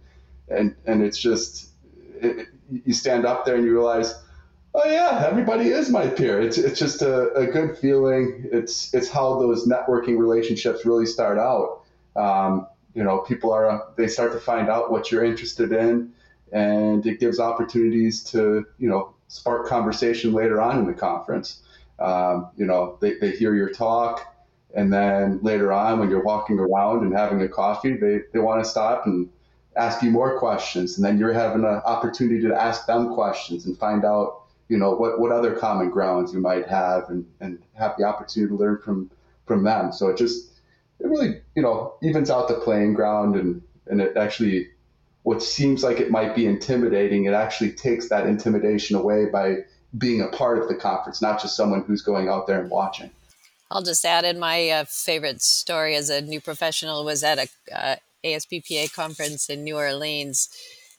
and 0.55 0.75
and 0.85 1.01
it's 1.01 1.17
just 1.17 1.69
it, 2.21 2.47
you 2.69 2.93
stand 2.93 3.25
up 3.25 3.43
there 3.43 3.55
and 3.55 3.65
you 3.65 3.71
realize, 3.71 4.13
oh 4.73 4.89
yeah, 4.89 5.25
everybody 5.27 5.69
is 5.69 5.89
my 5.89 6.07
peer. 6.07 6.39
It's 6.39 6.57
it's 6.57 6.79
just 6.79 7.01
a, 7.01 7.33
a 7.33 7.47
good 7.47 7.77
feeling. 7.77 8.47
It's 8.51 8.93
it's 8.93 9.09
how 9.09 9.39
those 9.39 9.67
networking 9.67 10.17
relationships 10.17 10.85
really 10.85 11.05
start 11.05 11.37
out. 11.37 11.81
Um, 12.15 12.67
you 12.93 13.03
know, 13.03 13.19
people 13.19 13.51
are 13.51 13.87
they 13.97 14.07
start 14.07 14.33
to 14.33 14.39
find 14.39 14.69
out 14.69 14.91
what 14.91 15.11
you're 15.11 15.23
interested 15.23 15.71
in, 15.71 16.11
and 16.51 17.05
it 17.05 17.19
gives 17.19 17.39
opportunities 17.39 18.23
to 18.25 18.65
you 18.77 18.89
know 18.89 19.13
spark 19.27 19.67
conversation 19.67 20.33
later 20.33 20.61
on 20.61 20.79
in 20.79 20.85
the 20.85 20.93
conference. 20.93 21.61
Um, 21.99 22.49
you 22.55 22.65
know, 22.65 22.97
they, 23.01 23.15
they 23.15 23.31
hear 23.31 23.53
your 23.53 23.69
talk, 23.69 24.35
and 24.73 24.91
then 24.91 25.39
later 25.41 25.71
on, 25.71 25.99
when 25.99 26.09
you're 26.09 26.23
walking 26.23 26.59
around 26.59 27.03
and 27.03 27.13
having 27.13 27.41
a 27.41 27.47
coffee, 27.47 27.95
they, 27.95 28.21
they 28.33 28.39
want 28.39 28.63
to 28.63 28.69
stop 28.69 29.05
and 29.05 29.29
ask 29.75 30.01
you 30.01 30.11
more 30.11 30.39
questions. 30.39 30.97
And 30.97 31.05
then 31.05 31.17
you're 31.17 31.33
having 31.33 31.63
an 31.63 31.81
opportunity 31.85 32.41
to 32.47 32.55
ask 32.55 32.85
them 32.85 33.13
questions 33.13 33.65
and 33.65 33.77
find 33.77 34.05
out, 34.05 34.38
you 34.69 34.77
know, 34.77 34.91
what, 34.91 35.19
what 35.19 35.31
other 35.31 35.55
common 35.55 35.89
grounds 35.89 36.33
you 36.33 36.39
might 36.39 36.67
have 36.67 37.09
and, 37.09 37.25
and 37.41 37.59
have 37.73 37.95
the 37.97 38.05
opportunity 38.05 38.49
to 38.49 38.57
learn 38.57 38.79
from, 38.83 39.11
from 39.45 39.63
them. 39.63 39.91
So 39.91 40.07
it 40.07 40.17
just, 40.17 40.51
it 40.99 41.07
really, 41.07 41.41
you 41.55 41.61
know, 41.61 41.95
evens 42.01 42.29
out 42.29 42.47
the 42.47 42.55
playing 42.55 42.93
ground 42.93 43.35
and, 43.35 43.61
and 43.87 43.99
it 43.99 44.15
actually 44.15 44.69
what 45.23 45.43
seems 45.43 45.83
like 45.83 45.99
it 45.99 46.09
might 46.09 46.35
be 46.35 46.45
intimidating, 46.45 47.25
it 47.25 47.33
actually 47.33 47.71
takes 47.71 48.09
that 48.09 48.25
intimidation 48.25 48.95
away 48.95 49.25
by 49.25 49.57
being 49.97 50.21
a 50.21 50.27
part 50.27 50.59
of 50.59 50.67
the 50.67 50.75
conference, 50.75 51.21
not 51.21 51.41
just 51.41 51.55
someone 51.55 51.83
who's 51.83 52.01
going 52.01 52.29
out 52.29 52.47
there 52.47 52.59
and 52.59 52.69
watching. 52.69 53.11
I'll 53.71 53.83
just 53.83 54.05
add 54.05 54.25
in 54.25 54.39
my 54.39 54.69
uh, 54.69 54.85
favorite 54.85 55.41
story 55.41 55.95
as 55.95 56.09
a 56.09 56.21
new 56.21 56.41
professional 56.41 57.05
was 57.05 57.23
at 57.23 57.37
a 57.37 57.47
uh, 57.71 57.95
ASBPA 58.23 58.93
conference 58.93 59.49
in 59.49 59.63
New 59.63 59.77
Orleans, 59.77 60.49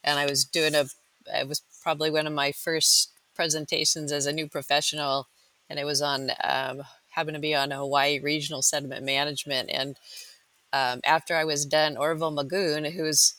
and 0.04 0.18
I 0.18 0.26
was 0.26 0.44
doing 0.44 0.74
a. 0.74 0.86
It 1.26 1.48
was 1.48 1.62
probably 1.82 2.10
one 2.10 2.26
of 2.26 2.32
my 2.32 2.52
first 2.52 3.10
presentations 3.40 4.12
as 4.12 4.26
a 4.26 4.34
new 4.34 4.46
professional, 4.46 5.26
and 5.70 5.78
it 5.78 5.86
was 5.86 6.02
on 6.02 6.30
um, 6.44 6.82
happened 7.08 7.36
to 7.36 7.40
be 7.40 7.54
on 7.54 7.70
Hawaii 7.70 8.20
Regional 8.20 8.60
Sediment 8.60 9.02
Management, 9.02 9.70
and 9.72 9.96
um, 10.74 11.00
after 11.06 11.34
I 11.34 11.44
was 11.44 11.64
done, 11.64 11.96
Orville 11.96 12.36
Magoon, 12.36 12.92
who's 12.92 13.34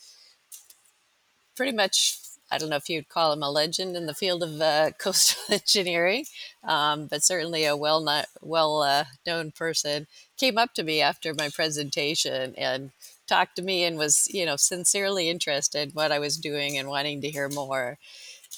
pretty 1.55 1.71
much 1.71 2.17
I 2.49 2.57
don't 2.57 2.71
know 2.71 2.77
if 2.77 2.89
you'd 2.89 3.09
call 3.09 3.31
him 3.31 3.43
a 3.43 3.51
legend 3.51 3.95
in 3.95 4.07
the 4.07 4.15
field 4.15 4.41
of 4.41 4.59
uh, 4.59 4.89
coastal 4.97 5.53
engineering, 5.53 6.25
um, 6.63 7.05
but 7.05 7.23
certainly 7.23 7.65
a 7.65 7.77
well 7.77 8.01
not, 8.01 8.25
well 8.41 8.81
uh, 8.81 9.03
known 9.27 9.51
person, 9.51 10.07
came 10.35 10.57
up 10.57 10.73
to 10.73 10.83
me 10.83 10.99
after 10.99 11.35
my 11.35 11.49
presentation 11.49 12.55
and 12.57 12.89
talked 13.27 13.55
to 13.57 13.61
me 13.61 13.83
and 13.83 13.99
was 13.99 14.27
you 14.33 14.47
know 14.47 14.55
sincerely 14.55 15.29
interested 15.29 15.89
in 15.89 15.93
what 15.93 16.11
I 16.11 16.17
was 16.17 16.37
doing 16.37 16.75
and 16.75 16.89
wanting 16.89 17.21
to 17.21 17.29
hear 17.29 17.49
more. 17.49 17.99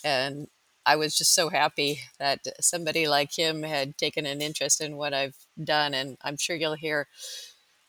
And 0.05 0.47
I 0.85 0.95
was 0.95 1.17
just 1.17 1.33
so 1.33 1.49
happy 1.49 2.01
that 2.19 2.39
somebody 2.59 3.07
like 3.07 3.37
him 3.37 3.63
had 3.63 3.97
taken 3.97 4.25
an 4.25 4.41
interest 4.41 4.81
in 4.81 4.97
what 4.97 5.13
I've 5.13 5.35
done, 5.61 5.93
and 5.93 6.17
I'm 6.21 6.37
sure 6.37 6.55
you'll 6.55 6.73
hear 6.73 7.07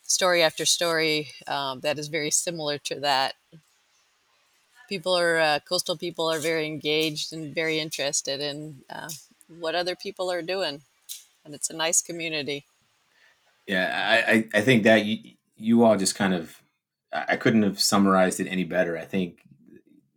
story 0.02 0.42
after 0.42 0.64
story 0.64 1.28
um, 1.46 1.80
that 1.80 1.98
is 1.98 2.08
very 2.08 2.30
similar 2.30 2.78
to 2.78 3.00
that 3.00 3.34
people 4.88 5.16
are 5.16 5.38
uh, 5.38 5.58
coastal 5.66 5.96
people 5.96 6.30
are 6.30 6.38
very 6.38 6.66
engaged 6.66 7.32
and 7.32 7.54
very 7.54 7.78
interested 7.78 8.40
in 8.40 8.76
uh, 8.90 9.08
what 9.48 9.74
other 9.74 9.96
people 9.96 10.30
are 10.30 10.42
doing, 10.42 10.82
and 11.44 11.54
it's 11.54 11.70
a 11.70 11.76
nice 11.76 12.02
community. 12.02 12.64
Yeah, 13.66 14.22
I, 14.28 14.48
I 14.52 14.60
think 14.60 14.82
that 14.84 15.04
you, 15.04 15.32
you 15.56 15.84
all 15.84 15.96
just 15.96 16.14
kind 16.14 16.34
of 16.34 16.60
I 17.12 17.36
couldn't 17.36 17.62
have 17.62 17.80
summarized 17.80 18.40
it 18.40 18.48
any 18.48 18.64
better. 18.64 18.98
I 18.98 19.04
think 19.04 19.40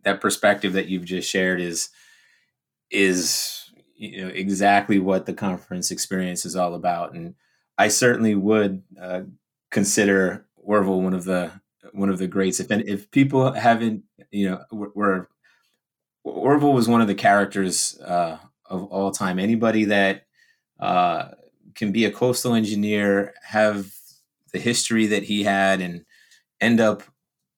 that 0.04 0.22
perspective 0.22 0.74
that 0.74 0.88
you've 0.88 1.06
just 1.06 1.30
shared 1.30 1.62
is 1.62 1.90
is 2.90 3.72
you 3.96 4.24
know 4.24 4.30
exactly 4.30 5.00
what 5.00 5.26
the 5.26 5.34
conference 5.34 5.92
experience 5.92 6.46
is 6.46 6.56
all 6.56 6.76
about, 6.76 7.14
and 7.14 7.36
I 7.78 7.88
certainly 7.88 8.36
would 8.36 8.84
uh, 9.00 9.22
consider 9.72 10.46
Orville 10.56 11.02
one 11.02 11.14
of 11.14 11.26
the 11.26 11.52
one 11.94 12.10
of 12.10 12.18
the 12.18 12.28
greats. 12.28 12.60
If 12.60 12.72
if 12.72 13.12
people 13.12 13.52
haven't, 13.54 14.04
you 14.32 14.50
know, 14.50 14.64
were 14.72 15.30
Orville 16.24 16.74
was 16.74 16.88
one 16.88 17.02
of 17.02 17.08
the 17.08 17.16
characters 17.16 18.00
uh, 18.02 18.38
of 18.66 18.84
all 18.86 19.12
time. 19.12 19.40
Anybody 19.40 19.86
that 19.86 20.26
uh, 20.80 21.30
can 21.76 21.92
be 21.92 22.06
a 22.06 22.12
coastal 22.12 22.54
engineer, 22.54 23.34
have 23.44 23.92
the 24.54 24.60
history 24.60 25.08
that 25.08 25.24
he 25.24 25.44
had, 25.44 25.82
and 25.82 26.06
end 26.60 26.80
up 26.80 27.04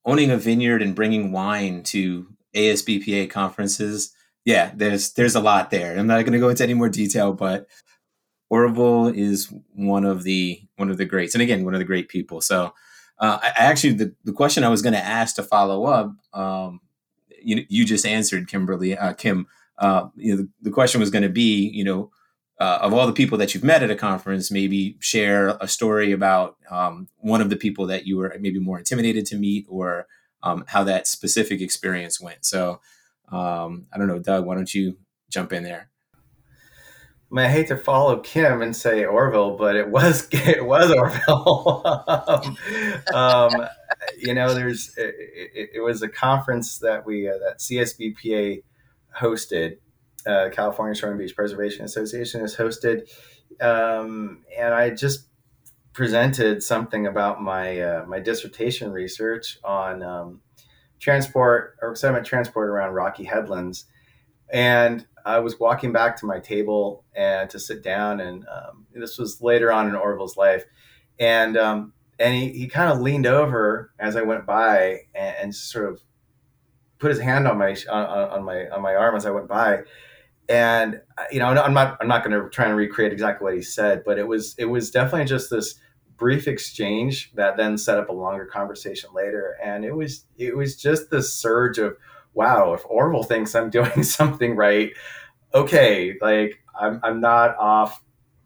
owning 0.05 0.31
a 0.31 0.37
vineyard 0.37 0.81
and 0.81 0.95
bringing 0.95 1.31
wine 1.31 1.83
to 1.83 2.27
ASBPA 2.55 3.29
conferences. 3.29 4.13
Yeah, 4.49 4.71
there's 4.75 5.11
there's 5.13 5.35
a 5.35 5.39
lot 5.39 5.69
there. 5.69 5.95
I'm 5.95 6.07
not 6.07 6.23
going 6.25 6.33
to 6.33 6.39
go 6.39 6.49
into 6.49 6.63
any 6.63 6.73
more 6.73 6.89
detail, 6.89 7.33
but 7.33 7.67
Orville 8.49 9.09
is 9.09 9.53
one 9.75 10.05
of 10.05 10.23
the 10.23 10.59
one 10.75 10.89
of 10.89 10.97
the 10.97 11.05
greats, 11.05 11.35
and 11.35 11.43
again, 11.43 11.63
one 11.65 11.75
of 11.75 11.79
the 11.79 11.85
great 11.85 12.09
people. 12.09 12.41
So 12.41 12.73
uh, 13.19 13.37
I, 13.43 13.53
actually, 13.57 13.93
the, 13.93 14.15
the 14.23 14.33
question 14.33 14.63
I 14.63 14.69
was 14.69 14.81
going 14.81 14.93
to 14.93 15.05
ask 15.05 15.35
to 15.35 15.43
follow 15.43 15.85
up, 15.85 16.15
um, 16.33 16.81
you, 17.43 17.63
you 17.69 17.85
just 17.85 18.07
answered, 18.07 18.47
Kimberly, 18.47 18.97
uh, 18.97 19.13
Kim. 19.13 19.45
Uh, 19.77 20.07
you 20.15 20.31
know, 20.31 20.41
the, 20.41 20.49
the 20.63 20.71
question 20.71 20.99
was 20.99 21.11
going 21.11 21.21
to 21.21 21.29
be, 21.29 21.69
you 21.69 21.83
know, 21.83 22.09
uh, 22.59 22.79
of 22.81 22.91
all 22.91 23.05
the 23.05 23.13
people 23.13 23.37
that 23.37 23.53
you've 23.53 23.63
met 23.63 23.83
at 23.83 23.91
a 23.91 23.95
conference, 23.95 24.49
maybe 24.49 24.97
share 24.99 25.49
a 25.61 25.67
story 25.67 26.11
about 26.11 26.57
um, 26.71 27.07
one 27.17 27.39
of 27.39 27.51
the 27.51 27.55
people 27.55 27.85
that 27.85 28.07
you 28.07 28.17
were 28.17 28.35
maybe 28.39 28.57
more 28.57 28.79
intimidated 28.79 29.27
to 29.27 29.37
meet, 29.37 29.67
or 29.69 30.07
um, 30.41 30.63
how 30.69 30.83
that 30.83 31.05
specific 31.05 31.61
experience 31.61 32.19
went. 32.19 32.45
So, 32.45 32.81
um, 33.31 33.87
I 33.93 33.97
don't 33.97 34.07
know, 34.07 34.19
Doug, 34.19 34.45
why 34.45 34.55
don't 34.55 34.73
you 34.73 34.97
jump 35.29 35.53
in 35.53 35.63
there? 35.63 35.89
I, 37.31 37.35
mean, 37.35 37.45
I 37.45 37.49
hate 37.49 37.67
to 37.67 37.77
follow 37.77 38.19
Kim 38.19 38.61
and 38.61 38.75
say 38.75 39.05
Orville, 39.05 39.55
but 39.55 39.75
it 39.75 39.89
was 39.89 40.27
it 40.31 40.65
was 40.65 40.91
Orville. 40.91 42.57
um, 43.13 43.67
you 44.17 44.33
know, 44.33 44.53
there's 44.53 44.93
it, 44.97 45.69
it, 45.75 45.81
was 45.81 46.01
a 46.01 46.09
conference 46.09 46.79
that 46.79 47.05
we 47.05 47.29
uh, 47.29 47.37
that 47.37 47.59
CSBPA 47.59 48.63
hosted. 49.19 49.77
Uh, 50.27 50.49
California 50.51 50.95
Shore 50.95 51.11
and 51.11 51.19
Beach 51.19 51.35
Preservation 51.35 51.85
Association 51.85 52.41
has 52.41 52.55
hosted, 52.55 53.09
um, 53.61 54.43
and 54.57 54.73
I 54.73 54.89
just 54.89 55.27
presented 55.93 56.61
something 56.61 57.07
about 57.07 57.41
my 57.41 57.79
uh, 57.79 58.05
my 58.07 58.19
dissertation 58.19 58.91
research 58.91 59.59
on 59.63 60.03
um, 60.03 60.41
transport 60.99 61.77
or 61.81 61.95
sediment 61.95 62.25
transport 62.25 62.69
around 62.69 62.93
rocky 62.93 63.23
headlands, 63.23 63.85
and 64.51 65.05
I 65.25 65.39
was 65.39 65.59
walking 65.59 65.91
back 65.91 66.17
to 66.17 66.25
my 66.25 66.39
table 66.39 67.05
and 67.15 67.49
to 67.49 67.59
sit 67.59 67.83
down, 67.83 68.19
and 68.19 68.45
um, 68.47 68.87
this 68.93 69.17
was 69.17 69.41
later 69.41 69.71
on 69.71 69.87
in 69.87 69.95
Orville's 69.95 70.37
life, 70.37 70.65
and 71.19 71.57
um, 71.57 71.93
and 72.19 72.35
he, 72.35 72.49
he 72.49 72.67
kind 72.67 72.91
of 72.91 72.99
leaned 72.99 73.25
over 73.25 73.91
as 73.99 74.15
I 74.15 74.21
went 74.21 74.45
by 74.45 75.01
and, 75.15 75.35
and, 75.41 75.55
sort 75.55 75.89
of 75.89 76.01
put 76.97 77.11
his 77.11 77.19
hand 77.19 77.47
on 77.47 77.57
my 77.57 77.75
on, 77.89 78.05
on, 78.05 78.43
my 78.43 78.67
on 78.69 78.81
my 78.81 78.95
arm 78.95 79.15
as 79.15 79.25
I 79.25 79.31
went 79.31 79.47
by, 79.47 79.79
and 80.47 81.01
you 81.31 81.39
know 81.39 81.47
I'm 81.47 81.73
not 81.73 81.97
I'm 82.01 82.07
not 82.07 82.23
going 82.23 82.41
to 82.41 82.49
try 82.49 82.65
and 82.65 82.75
recreate 82.75 83.13
exactly 83.13 83.45
what 83.45 83.55
he 83.55 83.61
said, 83.61 84.03
but 84.05 84.17
it 84.17 84.27
was 84.27 84.55
it 84.57 84.65
was 84.65 84.91
definitely 84.91 85.25
just 85.25 85.49
this 85.49 85.75
brief 86.19 86.47
exchange 86.47 87.31
that 87.35 87.57
then 87.57 87.77
set 87.77 87.97
up 87.97 88.09
a 88.09 88.13
longer 88.13 88.45
conversation 88.45 89.09
later, 89.13 89.55
and 89.63 89.83
it 89.85 89.95
was 89.95 90.25
it 90.37 90.55
was 90.55 90.75
just 90.75 91.09
this 91.09 91.33
surge 91.33 91.77
of 91.79 91.95
wow, 92.33 92.73
if 92.73 92.85
Orville 92.85 93.23
thinks 93.23 93.55
I'm 93.55 93.69
doing 93.79 94.03
something 94.03 94.55
right, 94.55 94.93
okay, 95.53 96.15
like 96.21 96.59
I'm, 96.79 96.99
I'm 97.03 97.19
not 97.19 97.57
off, 97.57 98.01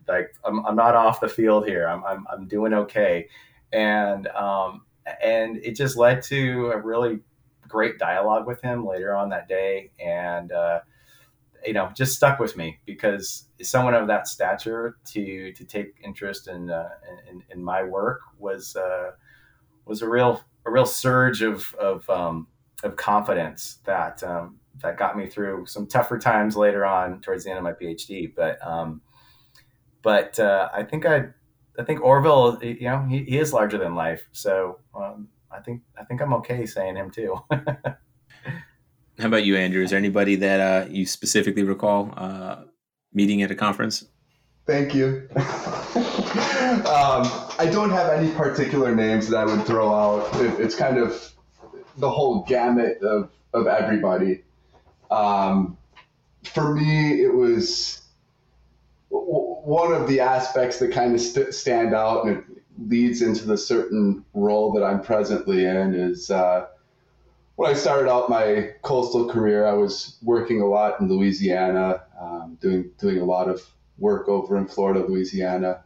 like 0.07 0.33
I'm, 0.43 0.65
I'm 0.65 0.75
not 0.75 0.95
off 0.95 1.19
the 1.19 1.29
field 1.29 1.67
here. 1.67 1.87
I'm, 1.87 2.03
I'm, 2.03 2.25
I'm 2.31 2.47
doing 2.47 2.73
okay. 2.73 3.27
And, 3.71 4.27
um, 4.27 4.85
and 5.21 5.57
it 5.57 5.75
just 5.75 5.97
led 5.97 6.21
to 6.23 6.71
a 6.71 6.81
really 6.81 7.19
great 7.67 7.97
dialogue 7.99 8.47
with 8.47 8.61
him 8.61 8.85
later 8.85 9.15
on 9.15 9.29
that 9.29 9.47
day. 9.47 9.91
And, 9.99 10.51
uh, 10.51 10.79
you 11.65 11.73
know, 11.73 11.89
just 11.95 12.15
stuck 12.15 12.39
with 12.39 12.57
me 12.57 12.79
because 12.85 13.47
someone 13.61 13.93
of 13.93 14.07
that 14.07 14.27
stature 14.27 14.97
to 15.05 15.51
to 15.53 15.65
take 15.65 15.95
interest 16.03 16.47
in 16.47 16.69
uh, 16.69 16.89
in, 17.29 17.43
in, 17.49 17.63
my 17.63 17.83
work 17.83 18.21
was 18.37 18.75
uh, 18.75 19.11
was 19.85 20.01
a 20.01 20.09
real 20.09 20.41
a 20.65 20.71
real 20.71 20.85
surge 20.85 21.41
of 21.41 21.73
of 21.75 22.09
um, 22.09 22.47
of 22.83 22.95
confidence 22.95 23.79
that 23.85 24.23
um, 24.23 24.59
that 24.81 24.97
got 24.97 25.17
me 25.17 25.27
through 25.27 25.65
some 25.65 25.87
tougher 25.87 26.17
times 26.17 26.57
later 26.57 26.85
on 26.85 27.21
towards 27.21 27.43
the 27.43 27.49
end 27.49 27.57
of 27.57 27.63
my 27.63 27.73
PhD. 27.73 28.33
But 28.35 28.65
um, 28.65 29.01
but 30.01 30.39
uh, 30.39 30.69
I 30.73 30.83
think 30.83 31.05
I 31.05 31.27
I 31.79 31.83
think 31.83 32.01
Orville, 32.01 32.59
you 32.61 32.81
know, 32.81 33.05
he, 33.09 33.23
he 33.23 33.37
is 33.37 33.53
larger 33.53 33.77
than 33.77 33.95
life. 33.95 34.27
So 34.31 34.79
um, 34.95 35.29
I 35.51 35.59
think 35.59 35.81
I 35.99 36.03
think 36.03 36.21
I'm 36.21 36.33
okay 36.35 36.65
saying 36.65 36.95
him 36.95 37.09
too. 37.11 37.37
How 39.19 39.27
about 39.27 39.45
you, 39.45 39.55
Andrew? 39.55 39.83
Is 39.83 39.91
there 39.91 39.99
anybody 39.99 40.35
that 40.37 40.59
uh, 40.59 40.87
you 40.89 41.05
specifically 41.05 41.63
recall 41.63 42.13
uh, 42.17 42.63
meeting 43.13 43.43
at 43.43 43.51
a 43.51 43.55
conference? 43.55 44.05
Thank 44.65 44.95
you. 44.95 45.27
um, 45.35 45.43
I 47.59 47.69
don't 47.71 47.91
have 47.91 48.09
any 48.11 48.31
particular 48.31 48.95
names 48.95 49.27
that 49.29 49.37
I 49.37 49.45
would 49.45 49.65
throw 49.65 49.93
out. 49.93 50.41
It, 50.41 50.59
it's 50.59 50.75
kind 50.75 50.97
of 50.97 51.31
the 51.97 52.09
whole 52.09 52.43
gamut 52.45 53.01
of, 53.03 53.29
of 53.53 53.67
everybody. 53.67 54.43
Um, 55.11 55.77
for 56.43 56.73
me, 56.73 57.21
it 57.21 57.33
was 57.33 58.01
one 59.09 59.93
of 59.93 60.07
the 60.07 60.19
aspects 60.21 60.79
that 60.79 60.91
kind 60.91 61.13
of 61.13 61.21
st- 61.21 61.53
stand 61.53 61.93
out 61.93 62.25
and 62.25 62.37
it 62.37 62.43
leads 62.87 63.21
into 63.21 63.45
the 63.45 63.57
certain 63.57 64.25
role 64.33 64.73
that 64.73 64.83
I'm 64.83 65.01
presently 65.01 65.65
in 65.65 65.93
is 65.93 66.31
uh, 66.31 66.65
when 67.55 67.69
I 67.69 67.73
started 67.73 68.09
out 68.09 68.29
my 68.29 68.71
coastal 68.81 69.29
career, 69.29 69.65
I 69.65 69.73
was 69.73 70.17
working 70.21 70.61
a 70.61 70.65
lot 70.65 70.99
in 70.99 71.07
Louisiana, 71.07 72.03
um, 72.19 72.57
doing 72.61 72.91
doing 72.97 73.19
a 73.19 73.25
lot 73.25 73.47
of 73.47 73.61
work 73.97 74.27
over 74.27 74.57
in 74.57 74.67
Florida, 74.67 75.05
Louisiana, 75.05 75.83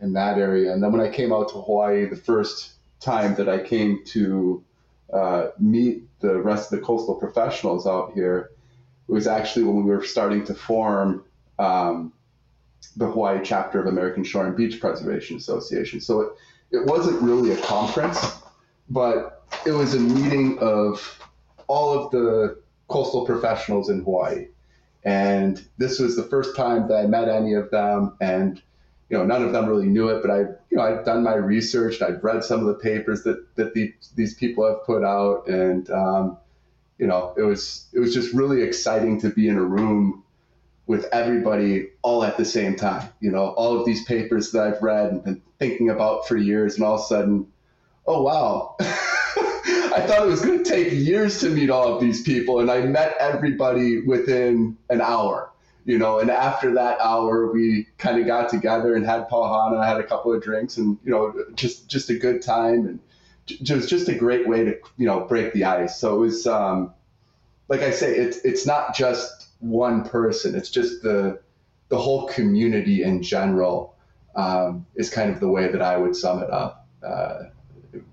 in 0.00 0.12
that 0.12 0.38
area. 0.38 0.72
And 0.72 0.82
then 0.82 0.92
when 0.92 1.00
I 1.00 1.10
came 1.10 1.32
out 1.32 1.48
to 1.50 1.60
Hawaii, 1.60 2.06
the 2.06 2.16
first 2.16 2.72
time 3.00 3.34
that 3.36 3.48
I 3.48 3.58
came 3.58 4.04
to 4.06 4.64
uh, 5.12 5.48
meet 5.58 6.04
the 6.20 6.40
rest 6.40 6.72
of 6.72 6.78
the 6.78 6.84
coastal 6.84 7.14
professionals 7.14 7.86
out 7.86 8.12
here 8.12 8.50
it 9.08 9.12
was 9.12 9.26
actually 9.26 9.64
when 9.64 9.84
we 9.84 9.90
were 9.90 10.04
starting 10.04 10.44
to 10.44 10.54
form 10.54 11.24
um, 11.58 12.12
the 12.96 13.06
Hawaii 13.06 13.40
chapter 13.42 13.80
of 13.80 13.86
American 13.86 14.22
Shore 14.22 14.46
and 14.46 14.56
Beach 14.56 14.80
Preservation 14.80 15.36
Association. 15.36 16.00
So 16.00 16.20
it, 16.20 16.32
it 16.70 16.86
wasn't 16.86 17.20
really 17.22 17.52
a 17.52 17.56
conference, 17.56 18.18
but 18.90 19.44
it 19.66 19.72
was 19.72 19.94
a 19.94 20.00
meeting 20.00 20.58
of 20.58 21.20
all 21.66 21.98
of 21.98 22.10
the 22.10 22.60
coastal 22.88 23.26
professionals 23.26 23.90
in 23.90 24.02
Hawaii. 24.02 24.48
And 25.04 25.62
this 25.78 25.98
was 25.98 26.16
the 26.16 26.24
first 26.24 26.56
time 26.56 26.88
that 26.88 26.96
I 26.96 27.06
met 27.06 27.28
any 27.28 27.54
of 27.54 27.70
them. 27.70 28.16
And, 28.20 28.60
you 29.08 29.16
know, 29.16 29.24
none 29.24 29.42
of 29.42 29.52
them 29.52 29.66
really 29.66 29.86
knew 29.86 30.08
it, 30.08 30.22
but 30.22 30.30
I, 30.30 30.38
you 30.70 30.76
know, 30.76 30.82
I'd 30.82 31.04
done 31.04 31.22
my 31.22 31.34
research 31.34 32.00
and 32.00 32.14
I'd 32.14 32.24
read 32.24 32.44
some 32.44 32.60
of 32.60 32.66
the 32.66 32.74
papers 32.74 33.22
that, 33.24 33.54
that 33.56 33.74
the, 33.74 33.94
these 34.16 34.34
people 34.34 34.66
have 34.66 34.84
put 34.84 35.04
out. 35.04 35.46
And, 35.48 35.90
um, 35.90 36.38
you 36.98 37.06
know, 37.06 37.34
it 37.36 37.42
was, 37.42 37.86
it 37.92 38.00
was 38.00 38.12
just 38.12 38.34
really 38.34 38.62
exciting 38.62 39.20
to 39.20 39.30
be 39.30 39.48
in 39.48 39.56
a 39.56 39.62
room 39.62 40.24
with 40.86 41.04
everybody 41.12 41.90
all 42.02 42.24
at 42.24 42.36
the 42.38 42.44
same 42.44 42.74
time. 42.74 43.08
You 43.20 43.30
know, 43.30 43.48
all 43.48 43.78
of 43.78 43.86
these 43.86 44.04
papers 44.04 44.52
that 44.52 44.66
I've 44.66 44.82
read 44.82 45.12
and 45.12 45.22
been 45.22 45.42
thinking 45.58 45.90
about 45.90 46.26
for 46.26 46.36
years, 46.36 46.76
and 46.76 46.84
all 46.84 46.94
of 46.94 47.00
a 47.02 47.04
sudden, 47.04 47.46
oh 48.08 48.22
wow, 48.22 48.76
I 48.80 50.02
thought 50.06 50.22
it 50.22 50.26
was 50.26 50.40
going 50.40 50.64
to 50.64 50.68
take 50.68 50.92
years 50.92 51.40
to 51.40 51.50
meet 51.50 51.70
all 51.70 51.94
of 51.94 52.00
these 52.00 52.22
people, 52.22 52.60
and 52.60 52.70
I 52.70 52.80
met 52.80 53.14
everybody 53.20 54.00
within 54.00 54.76
an 54.88 55.00
hour. 55.00 55.52
You 55.84 55.96
know, 55.96 56.18
and 56.18 56.30
after 56.30 56.74
that 56.74 57.00
hour, 57.00 57.50
we 57.50 57.86
kind 57.96 58.20
of 58.20 58.26
got 58.26 58.50
together 58.50 58.94
and 58.94 59.06
had 59.06 59.28
pauhana, 59.28 59.86
had 59.86 59.98
a 59.98 60.02
couple 60.02 60.34
of 60.34 60.42
drinks, 60.42 60.76
and 60.76 60.98
you 61.04 61.10
know, 61.10 61.34
just 61.54 61.88
just 61.88 62.10
a 62.10 62.14
good 62.14 62.42
time, 62.42 62.86
and 62.86 63.00
just 63.46 63.88
just 63.88 64.08
a 64.08 64.14
great 64.14 64.48
way 64.48 64.64
to 64.64 64.78
you 64.96 65.06
know 65.06 65.20
break 65.20 65.52
the 65.52 65.64
ice. 65.64 65.98
So 65.98 66.16
it 66.16 66.18
was, 66.18 66.46
um, 66.46 66.92
like 67.68 67.80
I 67.80 67.90
say, 67.90 68.16
it's 68.16 68.38
it's 68.38 68.66
not 68.66 68.94
just 68.94 69.48
one 69.60 70.04
person; 70.04 70.54
it's 70.54 70.70
just 70.70 71.02
the 71.02 71.40
the 71.88 71.98
whole 71.98 72.26
community 72.28 73.02
in 73.02 73.22
general 73.22 73.94
um, 74.34 74.86
is 74.94 75.10
kind 75.10 75.30
of 75.30 75.40
the 75.40 75.48
way 75.48 75.72
that 75.72 75.82
I 75.82 75.96
would 75.96 76.14
sum 76.14 76.42
it 76.42 76.50
up. 76.50 76.86
Uh, 77.02 77.44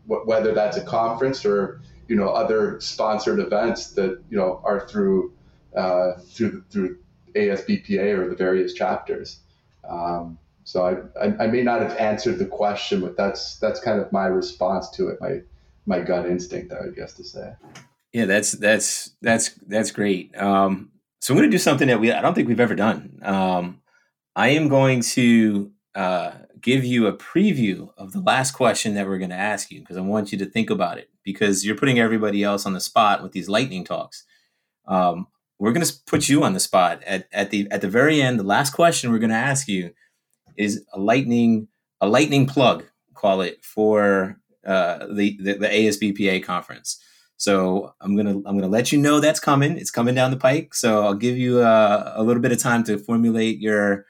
whether 0.05 0.53
that's 0.53 0.77
a 0.77 0.83
conference 0.83 1.45
or 1.45 1.81
you 2.07 2.15
know 2.15 2.29
other 2.29 2.79
sponsored 2.79 3.39
events 3.39 3.91
that 3.91 4.21
you 4.29 4.37
know 4.37 4.61
are 4.63 4.87
through 4.87 5.33
uh, 5.75 6.13
through 6.19 6.63
through 6.69 6.97
ASBPA 7.35 8.17
or 8.17 8.29
the 8.29 8.35
various 8.35 8.73
chapters. 8.73 9.39
Um, 9.87 10.37
so 10.63 10.83
I, 10.83 11.25
I, 11.25 11.43
I 11.43 11.47
may 11.47 11.61
not 11.61 11.81
have 11.81 11.95
answered 11.97 12.39
the 12.39 12.45
question, 12.45 13.01
but 13.01 13.15
that's 13.15 13.57
that's 13.59 13.79
kind 13.79 13.99
of 13.99 14.11
my 14.11 14.25
response 14.25 14.89
to 14.91 15.09
it, 15.09 15.19
my 15.21 15.41
my 15.85 15.99
gut 15.99 16.25
instinct, 16.25 16.73
I 16.73 16.81
would 16.81 16.95
guess 16.95 17.13
to 17.13 17.23
say. 17.23 17.53
Yeah, 18.13 18.25
that's 18.25 18.53
that's 18.53 19.11
that's 19.21 19.49
that's 19.67 19.91
great. 19.91 20.35
Um, 20.37 20.91
so 21.21 21.33
I'm 21.33 21.37
going 21.37 21.49
to 21.49 21.55
do 21.55 21.59
something 21.59 21.87
that 21.87 21.99
we 21.99 22.11
I 22.11 22.21
don't 22.21 22.33
think 22.33 22.47
we've 22.47 22.59
ever 22.59 22.75
done. 22.75 23.19
Um, 23.21 23.81
I 24.35 24.49
am 24.49 24.67
going 24.67 25.01
to 25.01 25.71
uh, 25.93 26.31
give 26.65 26.83
you 26.83 27.05
a 27.05 27.13
preview 27.13 27.91
of 27.95 28.11
the 28.11 28.19
last 28.19 28.53
question 28.53 28.95
that 28.95 29.05
we're 29.05 29.19
going 29.19 29.29
to 29.29 29.35
ask 29.35 29.69
you 29.69 29.81
because 29.81 29.97
I 29.97 30.01
want 30.01 30.31
you 30.31 30.37
to 30.39 30.47
think 30.47 30.71
about 30.71 30.97
it 30.97 31.11
because 31.23 31.63
you're 31.63 31.77
putting 31.77 31.99
everybody 31.99 32.43
else 32.43 32.65
on 32.65 32.73
the 32.73 32.79
spot 32.79 33.21
with 33.21 33.33
these 33.33 33.47
lightning 33.47 33.83
talks. 33.83 34.25
Um, 34.87 35.27
we're 35.59 35.73
going 35.73 35.85
to 35.85 35.93
put 36.07 36.27
you 36.27 36.43
on 36.43 36.53
the 36.53 36.59
spot 36.59 37.03
at, 37.03 37.27
at 37.31 37.51
the 37.51 37.67
at 37.69 37.81
the 37.81 37.87
very 37.87 38.19
end. 38.19 38.39
The 38.39 38.43
last 38.43 38.73
question 38.73 39.11
we're 39.11 39.19
going 39.19 39.29
to 39.29 39.35
ask 39.35 39.67
you 39.67 39.91
is 40.57 40.83
a 40.91 40.99
lightning 40.99 41.67
a 42.01 42.09
lightning 42.09 42.47
plug, 42.47 42.83
call 43.13 43.41
it 43.41 43.63
for 43.63 44.39
uh, 44.65 45.05
the, 45.13 45.37
the 45.39 45.53
the 45.59 45.67
ASBPA 45.67 46.43
conference. 46.43 46.99
So 47.37 47.93
I'm 48.01 48.17
gonna 48.17 48.37
I'm 48.37 48.57
gonna 48.57 48.67
let 48.67 48.91
you 48.91 48.97
know 48.97 49.19
that's 49.19 49.39
coming. 49.39 49.77
It's 49.77 49.91
coming 49.91 50.15
down 50.15 50.31
the 50.31 50.37
pike. 50.37 50.73
So 50.73 51.03
I'll 51.03 51.13
give 51.13 51.37
you 51.37 51.59
uh, 51.59 52.13
a 52.15 52.23
little 52.23 52.41
bit 52.41 52.51
of 52.51 52.57
time 52.57 52.83
to 52.85 52.97
formulate 52.97 53.59
your 53.59 54.07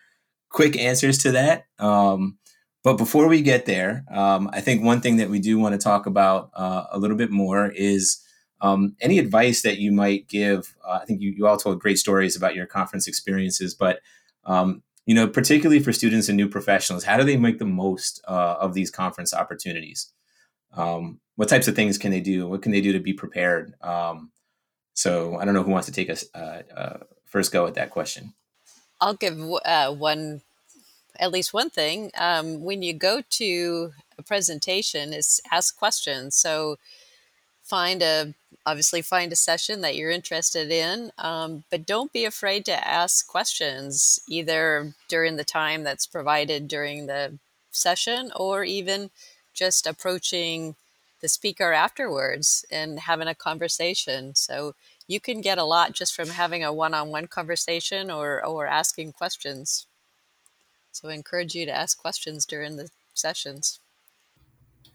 quick 0.50 0.78
answers 0.78 1.18
to 1.24 1.32
that. 1.34 1.66
Um, 1.80 2.38
but 2.86 3.00
before 3.00 3.28
we 3.28 3.42
get 3.42 3.66
there, 3.66 4.06
um, 4.12 4.48
I 4.54 4.62
think 4.62 4.84
one 4.84 5.02
thing 5.02 5.18
that 5.18 5.32
we 5.32 5.40
do 5.40 5.58
want 5.58 5.74
to 5.74 5.84
talk 5.84 6.06
about 6.06 6.52
uh, 6.54 6.86
a 6.92 7.00
little 7.00 7.18
bit 7.18 7.32
more 7.32 7.72
is 7.72 8.24
um, 8.62 8.96
any 9.02 9.18
advice 9.18 9.64
that 9.64 9.80
you 9.80 9.92
might 9.92 10.28
give. 10.28 10.76
Uh, 10.88 11.00
I 11.02 11.06
think 11.06 11.20
you, 11.20 11.32
you 11.32 11.48
all 11.48 11.58
told 11.58 11.80
great 11.80 11.98
stories 11.98 12.36
about 12.36 12.54
your 12.54 12.68
conference 12.68 13.08
experiences, 13.08 13.74
but 13.74 14.02
um, 14.44 14.84
you 15.08 15.16
know, 15.16 15.28
particularly 15.28 15.82
for 15.82 15.92
students 15.92 16.30
and 16.30 16.38
new 16.38 16.48
professionals, 16.48 17.04
how 17.04 17.18
do 17.18 17.24
they 17.24 17.38
make 17.38 17.58
the 17.58 17.66
most 17.66 18.24
uh, 18.28 18.58
of 18.60 18.76
these 18.76 18.92
conference 18.92 19.34
opportunities? 19.34 20.12
Um, 20.72 21.20
what 21.38 21.50
types 21.50 21.68
of 21.68 21.76
things 21.76 21.98
can 21.98 22.12
they 22.12 22.22
do? 22.22 22.48
What 22.48 22.62
can 22.62 22.72
they 22.72 22.82
do 22.82 22.94
to 22.94 23.00
be 23.00 23.14
prepared? 23.14 23.74
Um, 23.82 24.30
so 24.94 25.38
I 25.38 25.46
don't 25.46 25.56
know 25.56 25.64
who 25.64 25.72
wants 25.72 25.88
to 25.88 25.92
take 25.92 26.12
us 26.12 26.24
uh, 26.36 26.62
uh, 26.78 26.98
first 27.26 27.52
go 27.52 27.66
at 27.66 27.74
that 27.74 27.90
question. 27.90 28.36
I'll 29.02 29.16
give 29.16 29.40
uh, 29.66 29.92
one, 29.92 30.42
at 31.20 31.32
least 31.32 31.54
one 31.54 31.70
thing. 31.70 32.12
Um, 32.18 32.62
when 32.64 32.82
you 32.82 32.94
go 32.94 33.22
to 33.30 33.94
a 34.18 34.24
presentation, 34.24 35.14
is 35.14 35.42
ask 35.52 35.78
questions. 35.78 36.36
So 36.36 36.78
find 37.64 38.02
a 38.02 38.34
obviously 38.66 39.02
find 39.02 39.32
a 39.32 39.36
session 39.36 39.82
that 39.82 39.96
you're 39.96 40.10
interested 40.10 40.72
in, 40.72 41.12
um, 41.20 41.64
but 41.70 41.86
don't 41.86 42.12
be 42.12 42.26
afraid 42.26 42.66
to 42.66 42.88
ask 42.88 43.28
questions 43.28 44.20
either 44.28 44.94
during 45.08 45.36
the 45.36 45.44
time 45.44 45.84
that's 45.84 46.08
provided 46.08 46.68
during 46.68 47.06
the 47.06 47.38
session 47.72 48.32
or 48.36 48.64
even 48.64 49.12
just 49.54 49.86
approaching 49.86 50.76
the 51.22 51.28
speaker 51.28 51.74
afterwards 51.74 52.66
and 52.72 53.00
having 53.02 53.28
a 53.28 53.36
conversation. 53.36 54.34
So 54.36 54.74
you 55.08 55.20
can 55.20 55.42
get 55.42 55.58
a 55.58 55.64
lot 55.64 55.94
just 55.94 56.16
from 56.16 56.30
having 56.30 56.64
a 56.64 56.74
one-on-one 56.74 57.28
conversation 57.28 58.10
or 58.10 58.44
or 58.44 58.66
asking 58.68 59.14
questions. 59.14 59.88
So 60.96 61.10
I 61.10 61.14
encourage 61.14 61.54
you 61.54 61.66
to 61.66 61.76
ask 61.76 61.98
questions 61.98 62.46
during 62.46 62.78
the 62.78 62.88
sessions. 63.14 63.82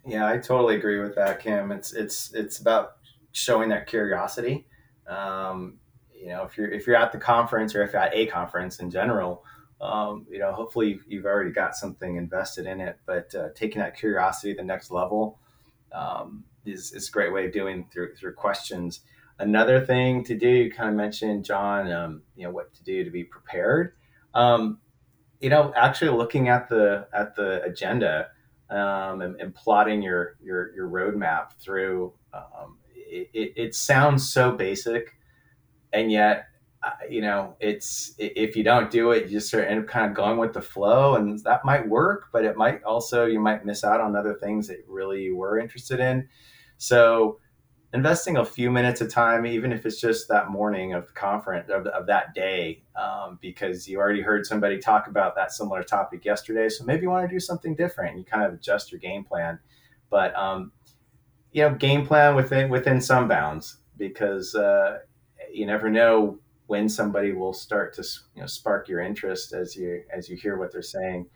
Yeah, 0.06 0.26
I 0.26 0.38
totally 0.38 0.76
agree 0.76 0.98
with 0.98 1.14
that, 1.16 1.40
Kim. 1.40 1.70
It's 1.70 1.92
it's 1.92 2.32
it's 2.32 2.58
about 2.58 2.92
showing 3.32 3.68
that 3.68 3.86
curiosity. 3.86 4.66
Um, 5.06 5.78
you 6.10 6.28
know, 6.28 6.44
if 6.44 6.56
you're 6.56 6.70
if 6.70 6.86
you're 6.86 6.96
at 6.96 7.12
the 7.12 7.18
conference 7.18 7.74
or 7.74 7.82
if 7.82 7.92
you're 7.92 8.00
at 8.00 8.14
a 8.14 8.24
conference 8.26 8.80
in 8.80 8.90
general, 8.90 9.44
um, 9.82 10.26
you 10.30 10.38
know, 10.38 10.52
hopefully 10.52 11.00
you've 11.06 11.26
already 11.26 11.50
got 11.50 11.76
something 11.76 12.16
invested 12.16 12.64
in 12.64 12.80
it. 12.80 12.98
But 13.04 13.34
uh, 13.34 13.48
taking 13.54 13.82
that 13.82 13.94
curiosity 13.94 14.54
to 14.54 14.56
the 14.56 14.64
next 14.64 14.90
level 14.90 15.38
um, 15.92 16.44
is 16.64 16.92
is 16.92 17.10
a 17.10 17.12
great 17.12 17.30
way 17.30 17.44
of 17.44 17.52
doing 17.52 17.86
through 17.92 18.14
through 18.14 18.36
questions. 18.36 19.00
Another 19.38 19.84
thing 19.84 20.24
to 20.24 20.34
do, 20.34 20.48
you 20.48 20.72
kind 20.72 20.88
of 20.88 20.96
mentioned, 20.96 21.44
John, 21.44 21.92
um, 21.92 22.22
you 22.36 22.44
know, 22.44 22.50
what 22.50 22.72
to 22.72 22.82
do 22.84 23.04
to 23.04 23.10
be 23.10 23.24
prepared. 23.24 23.92
Um, 24.32 24.78
you 25.40 25.48
know, 25.48 25.72
actually 25.74 26.10
looking 26.10 26.48
at 26.48 26.68
the 26.68 27.06
at 27.12 27.34
the 27.34 27.62
agenda 27.64 28.28
um, 28.68 29.22
and, 29.22 29.40
and, 29.40 29.54
plotting 29.54 30.02
your 30.02 30.36
your 30.42 30.72
your 30.74 30.88
roadmap 30.88 31.54
through, 31.58 32.12
um, 32.32 32.78
it, 32.94 33.28
it, 33.32 33.52
it, 33.56 33.74
sounds 33.74 34.30
so 34.30 34.52
basic, 34.52 35.16
and 35.92 36.12
yet, 36.12 36.46
uh, 36.84 36.90
you 37.08 37.20
know, 37.20 37.56
it's 37.58 38.14
if 38.18 38.54
you 38.54 38.62
don't 38.62 38.90
do 38.90 39.10
it, 39.10 39.24
you 39.24 39.30
just 39.30 39.50
sort 39.50 39.64
of 39.64 39.70
end 39.70 39.80
up 39.80 39.88
kind 39.88 40.06
of 40.08 40.14
going 40.14 40.38
with 40.38 40.52
the 40.52 40.62
flow, 40.62 41.16
and 41.16 41.38
that 41.40 41.64
might 41.64 41.88
work, 41.88 42.26
but 42.32 42.44
it 42.44 42.56
might 42.56 42.82
also 42.84 43.26
you 43.26 43.40
might 43.40 43.64
miss 43.64 43.82
out 43.82 44.00
on 44.00 44.14
other 44.14 44.34
things 44.34 44.68
that 44.68 44.84
really 44.86 45.22
you 45.22 45.36
were 45.36 45.58
interested 45.58 45.98
in. 45.98 46.28
So 46.76 47.40
investing 47.92 48.36
a 48.36 48.44
few 48.44 48.70
minutes 48.70 49.00
of 49.00 49.12
time, 49.12 49.44
even 49.44 49.72
if 49.72 49.84
it's 49.84 50.00
just 50.00 50.28
that 50.28 50.50
morning 50.50 50.94
of 50.94 51.06
the 51.08 51.12
conference 51.12 51.70
of, 51.70 51.86
of 51.86 52.06
that 52.06 52.34
day, 52.34 52.82
um, 52.94 53.38
because 53.40 53.88
you 53.88 53.98
already 53.98 54.20
heard 54.20 54.46
somebody 54.46 54.78
talk 54.78 55.08
about 55.08 55.34
that 55.34 55.52
similar 55.52 55.82
topic 55.82 56.24
yesterday. 56.24 56.68
So 56.68 56.84
maybe 56.84 57.02
you 57.02 57.10
want 57.10 57.28
to 57.28 57.34
do 57.34 57.40
something 57.40 57.74
different. 57.74 58.16
You 58.16 58.24
kind 58.24 58.44
of 58.44 58.54
adjust 58.54 58.92
your 58.92 59.00
game 59.00 59.24
plan, 59.24 59.58
but 60.08 60.34
um, 60.36 60.72
you 61.52 61.62
know, 61.62 61.74
game 61.74 62.06
plan 62.06 62.36
within 62.36 62.70
within 62.70 63.00
some 63.00 63.26
bounds, 63.26 63.78
because 63.96 64.54
uh, 64.54 64.98
you 65.52 65.66
never 65.66 65.90
know 65.90 66.38
when 66.68 66.88
somebody 66.88 67.32
will 67.32 67.52
start 67.52 67.92
to 67.94 68.04
you 68.36 68.42
know 68.42 68.46
spark 68.46 68.88
your 68.88 69.00
interest 69.00 69.52
as 69.52 69.74
you 69.74 70.04
as 70.14 70.28
you 70.28 70.36
hear 70.36 70.56
what 70.56 70.70
they're 70.70 70.82
saying. 70.82 71.26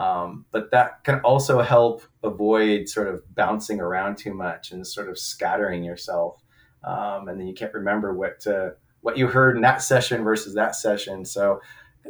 Um, 0.00 0.46
but 0.50 0.70
that 0.70 1.04
can 1.04 1.20
also 1.20 1.60
help 1.60 2.02
avoid 2.22 2.88
sort 2.88 3.06
of 3.06 3.22
bouncing 3.34 3.80
around 3.80 4.16
too 4.16 4.32
much 4.32 4.72
and 4.72 4.86
sort 4.86 5.10
of 5.10 5.18
scattering 5.18 5.84
yourself. 5.84 6.42
Um, 6.82 7.28
and 7.28 7.38
then 7.38 7.46
you 7.46 7.52
can't 7.52 7.74
remember 7.74 8.14
what 8.14 8.46
uh, 8.46 8.70
what 9.02 9.18
you 9.18 9.26
heard 9.26 9.56
in 9.56 9.62
that 9.62 9.82
session 9.82 10.24
versus 10.24 10.54
that 10.54 10.74
session. 10.74 11.26
So 11.26 11.60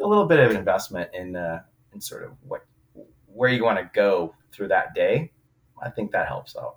a 0.01 0.07
little 0.07 0.27
bit 0.27 0.39
of 0.39 0.53
investment 0.53 1.11
in 1.13 1.35
uh, 1.35 1.63
in 1.93 2.01
sort 2.01 2.23
of 2.23 2.31
what 2.47 2.65
where 3.27 3.51
you 3.51 3.65
want 3.65 3.81
to 3.81 3.91
go 3.93 4.37
through 4.53 4.69
that 4.69 4.95
day. 4.95 5.33
I 5.83 5.91
think 5.91 6.13
that 6.13 6.29
helps 6.29 6.55
out. 6.57 6.77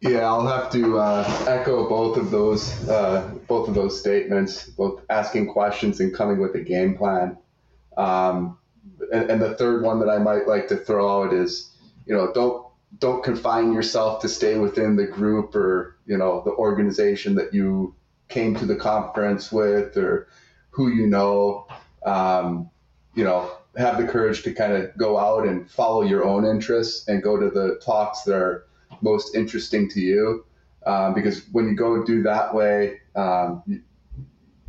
Yeah, 0.00 0.26
I'll 0.26 0.46
have 0.46 0.72
to 0.72 0.98
uh, 0.98 1.44
echo 1.46 1.88
both 1.88 2.16
of 2.16 2.32
those 2.32 2.88
uh, 2.88 3.32
both 3.46 3.68
of 3.68 3.76
those 3.76 3.96
statements, 4.00 4.64
both 4.70 5.02
asking 5.08 5.52
questions 5.52 6.00
and 6.00 6.12
coming 6.12 6.40
with 6.40 6.56
a 6.56 6.60
game 6.60 6.96
plan. 6.96 7.38
Um, 7.96 8.58
and, 9.12 9.30
and 9.30 9.42
the 9.42 9.54
third 9.54 9.82
one 9.82 10.00
that 10.00 10.08
I 10.08 10.18
might 10.18 10.46
like 10.46 10.68
to 10.68 10.76
throw 10.76 11.24
out 11.24 11.32
is, 11.32 11.70
you 12.06 12.14
know, 12.14 12.32
don't 12.32 12.66
don't 12.98 13.22
confine 13.22 13.72
yourself 13.72 14.22
to 14.22 14.28
stay 14.28 14.58
within 14.58 14.96
the 14.96 15.06
group 15.06 15.54
or 15.54 15.96
you 16.06 16.16
know 16.16 16.42
the 16.44 16.52
organization 16.52 17.34
that 17.36 17.52
you 17.52 17.94
came 18.28 18.54
to 18.56 18.66
the 18.66 18.76
conference 18.76 19.52
with 19.52 19.96
or 19.96 20.28
who 20.70 20.88
you 20.88 21.06
know. 21.06 21.66
Um, 22.04 22.70
you 23.14 23.24
know, 23.24 23.50
have 23.76 23.98
the 23.98 24.06
courage 24.06 24.42
to 24.44 24.52
kind 24.52 24.72
of 24.72 24.96
go 24.96 25.18
out 25.18 25.46
and 25.46 25.68
follow 25.68 26.02
your 26.02 26.24
own 26.24 26.44
interests 26.44 27.08
and 27.08 27.22
go 27.22 27.36
to 27.38 27.50
the 27.50 27.80
talks 27.84 28.22
that 28.22 28.34
are 28.34 28.66
most 29.00 29.34
interesting 29.34 29.88
to 29.90 30.00
you. 30.00 30.44
um, 30.86 31.14
because 31.14 31.42
when 31.52 31.68
you 31.68 31.74
go 31.74 32.04
do 32.04 32.22
that 32.22 32.54
way, 32.54 33.00
um, 33.16 33.62
you, 33.66 33.82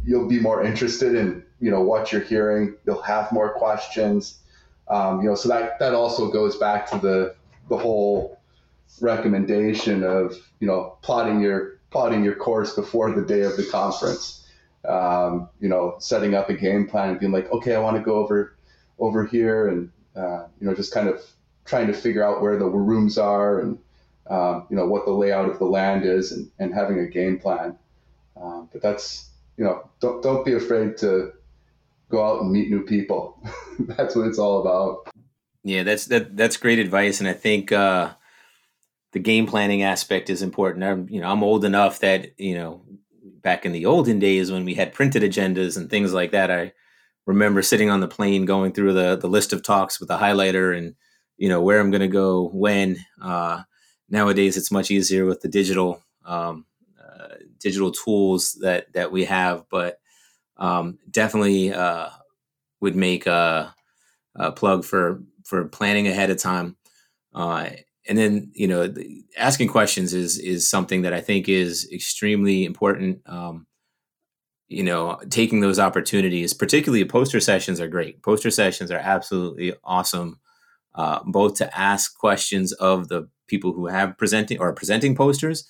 you'll 0.04 0.28
be 0.28 0.40
more 0.40 0.64
interested 0.64 1.16
in 1.16 1.44
you 1.60 1.72
know 1.72 1.82
what 1.82 2.12
you're 2.12 2.22
hearing. 2.22 2.76
You'll 2.86 3.02
have 3.02 3.32
more 3.32 3.54
questions. 3.54 4.40
Um, 4.88 5.22
you 5.22 5.30
know, 5.30 5.36
so 5.36 5.50
that 5.50 5.80
that 5.80 5.94
also 5.94 6.32
goes 6.32 6.58
back 6.58 6.90
to 6.92 6.98
the 6.98 7.36
the 7.70 7.78
whole 7.78 8.40
recommendation 9.02 10.04
of 10.04 10.36
you 10.60 10.68
know 10.68 10.98
plotting 11.02 11.42
your 11.42 11.80
plotting 11.92 12.24
your 12.24 12.36
course 12.36 12.76
before 12.76 13.12
the 13.12 13.22
day 13.22 13.42
of 13.42 13.58
the 13.58 13.66
conference. 13.66 14.48
Um, 14.88 15.50
you 15.60 15.68
know, 15.68 15.96
setting 16.00 16.36
up 16.36 16.50
a 16.50 16.54
game 16.54 16.88
plan 16.88 17.10
and 17.10 17.20
being 17.20 17.32
like, 17.34 17.52
okay, 17.52 17.76
I 17.76 17.80
want 17.80 17.98
to 17.98 18.04
go 18.04 18.16
over 18.16 18.56
over 18.98 19.26
here, 19.26 19.68
and 19.68 19.92
uh, 20.16 20.46
you 20.60 20.68
know, 20.68 20.74
just 20.74 20.94
kind 20.94 21.10
of 21.10 21.22
trying 21.66 21.88
to 21.88 21.94
figure 21.94 22.24
out 22.24 22.42
where 22.42 22.58
the 22.58 22.66
rooms 22.66 23.18
are 23.18 23.60
and 23.60 23.78
um, 24.30 24.68
you 24.70 24.76
know 24.76 24.88
what 24.88 25.06
the 25.06 25.12
layout 25.12 25.50
of 25.50 25.60
the 25.60 25.66
land 25.66 26.06
is, 26.06 26.32
and, 26.32 26.50
and 26.60 26.74
having 26.74 27.00
a 27.00 27.08
game 27.08 27.40
plan. 27.40 27.78
Um, 28.42 28.70
but 28.72 28.82
that's 28.82 29.30
you 29.58 29.66
know, 29.66 29.90
don't 30.00 30.24
don't 30.24 30.46
be 30.46 30.54
afraid 30.54 30.98
to 31.00 31.34
go 32.10 32.26
out 32.26 32.42
and 32.42 32.52
meet 32.52 32.70
new 32.70 32.84
people. 32.84 33.42
that's 33.80 34.16
what 34.16 34.28
it's 34.28 34.40
all 34.40 34.62
about. 34.62 35.10
Yeah, 35.64 35.84
that's 35.84 36.06
that 36.06 36.36
that's 36.36 36.58
great 36.58 36.80
advice, 36.80 37.20
and 37.20 37.30
I 37.30 37.34
think 37.34 37.72
uh, 37.72 38.14
the 39.12 39.20
game 39.20 39.46
planning 39.46 39.84
aspect 39.84 40.30
is 40.30 40.42
important. 40.42 40.84
I'm 40.84 41.08
you 41.10 41.22
know 41.22 41.30
I'm 41.30 41.44
old 41.44 41.66
enough 41.66 42.00
that 42.00 42.40
you 42.40 42.56
know 42.56 42.82
back 43.22 43.66
in 43.66 43.72
the 43.72 43.86
olden 43.86 44.20
days 44.20 44.52
when 44.52 44.66
we 44.66 44.74
had 44.74 44.94
printed 44.94 45.24
agendas 45.24 45.78
and 45.78 45.90
things 45.90 46.14
like 46.14 46.32
that, 46.32 46.52
I 46.52 46.74
remember 47.26 47.62
sitting 47.62 47.90
on 47.90 48.00
the 48.00 48.08
plane 48.08 48.46
going 48.46 48.72
through 48.72 48.94
the 48.94 49.16
the 49.16 49.30
list 49.30 49.54
of 49.54 49.64
talks 49.64 50.00
with 50.00 50.10
a 50.10 50.18
highlighter 50.18 50.78
and 50.78 50.96
you 51.38 51.50
know 51.50 51.62
where 51.62 51.80
I'm 51.80 51.92
going 51.92 52.02
to 52.02 52.08
go 52.08 52.50
when. 52.54 52.98
Uh, 53.22 53.64
nowadays, 54.10 54.58
it's 54.58 54.72
much 54.72 54.92
easier 54.92 55.26
with 55.26 55.42
the 55.42 55.48
digital 55.48 56.02
um, 56.26 56.66
uh, 57.02 57.36
digital 57.60 57.92
tools 57.92 58.58
that 58.62 58.92
that 58.94 59.12
we 59.12 59.26
have, 59.26 59.66
but 59.70 60.00
um, 60.60 61.00
definitely 61.10 61.74
uh, 61.74 62.10
would 62.82 62.96
make 62.96 63.26
a, 63.26 63.74
a, 64.36 64.52
plug 64.52 64.86
for 64.86 65.24
for 65.46 65.66
planning 65.66 66.08
ahead 66.08 66.30
of 66.30 66.38
time. 66.38 66.76
Uh, 67.34 67.70
and 68.08 68.18
then 68.18 68.52
you 68.54 68.68
know 68.68 68.88
the, 68.88 69.24
asking 69.38 69.70
questions 69.70 70.14
is 70.14 70.38
is 70.38 70.70
something 70.70 71.02
that 71.04 71.14
I 71.14 71.22
think 71.22 71.50
is 71.50 71.90
extremely 71.92 72.66
important. 72.66 73.22
Um, 73.26 73.66
you 74.68 74.84
know, 74.84 75.20
taking 75.32 75.62
those 75.62 75.80
opportunities, 75.80 76.54
particularly 76.54 77.04
poster 77.04 77.40
sessions, 77.40 77.82
are 77.82 77.88
great. 77.88 78.22
Poster 78.22 78.52
sessions 78.52 78.92
are 78.92 79.00
absolutely 79.00 79.74
awesome, 79.84 80.40
uh, 80.94 81.22
both 81.26 81.56
to 81.56 81.78
ask 81.78 82.16
questions 82.20 82.72
of 82.74 83.08
the 83.08 83.28
people 83.48 83.74
who 83.74 83.88
have 83.88 84.16
presenting 84.18 84.60
or 84.60 84.72
presenting 84.74 85.16
posters, 85.16 85.68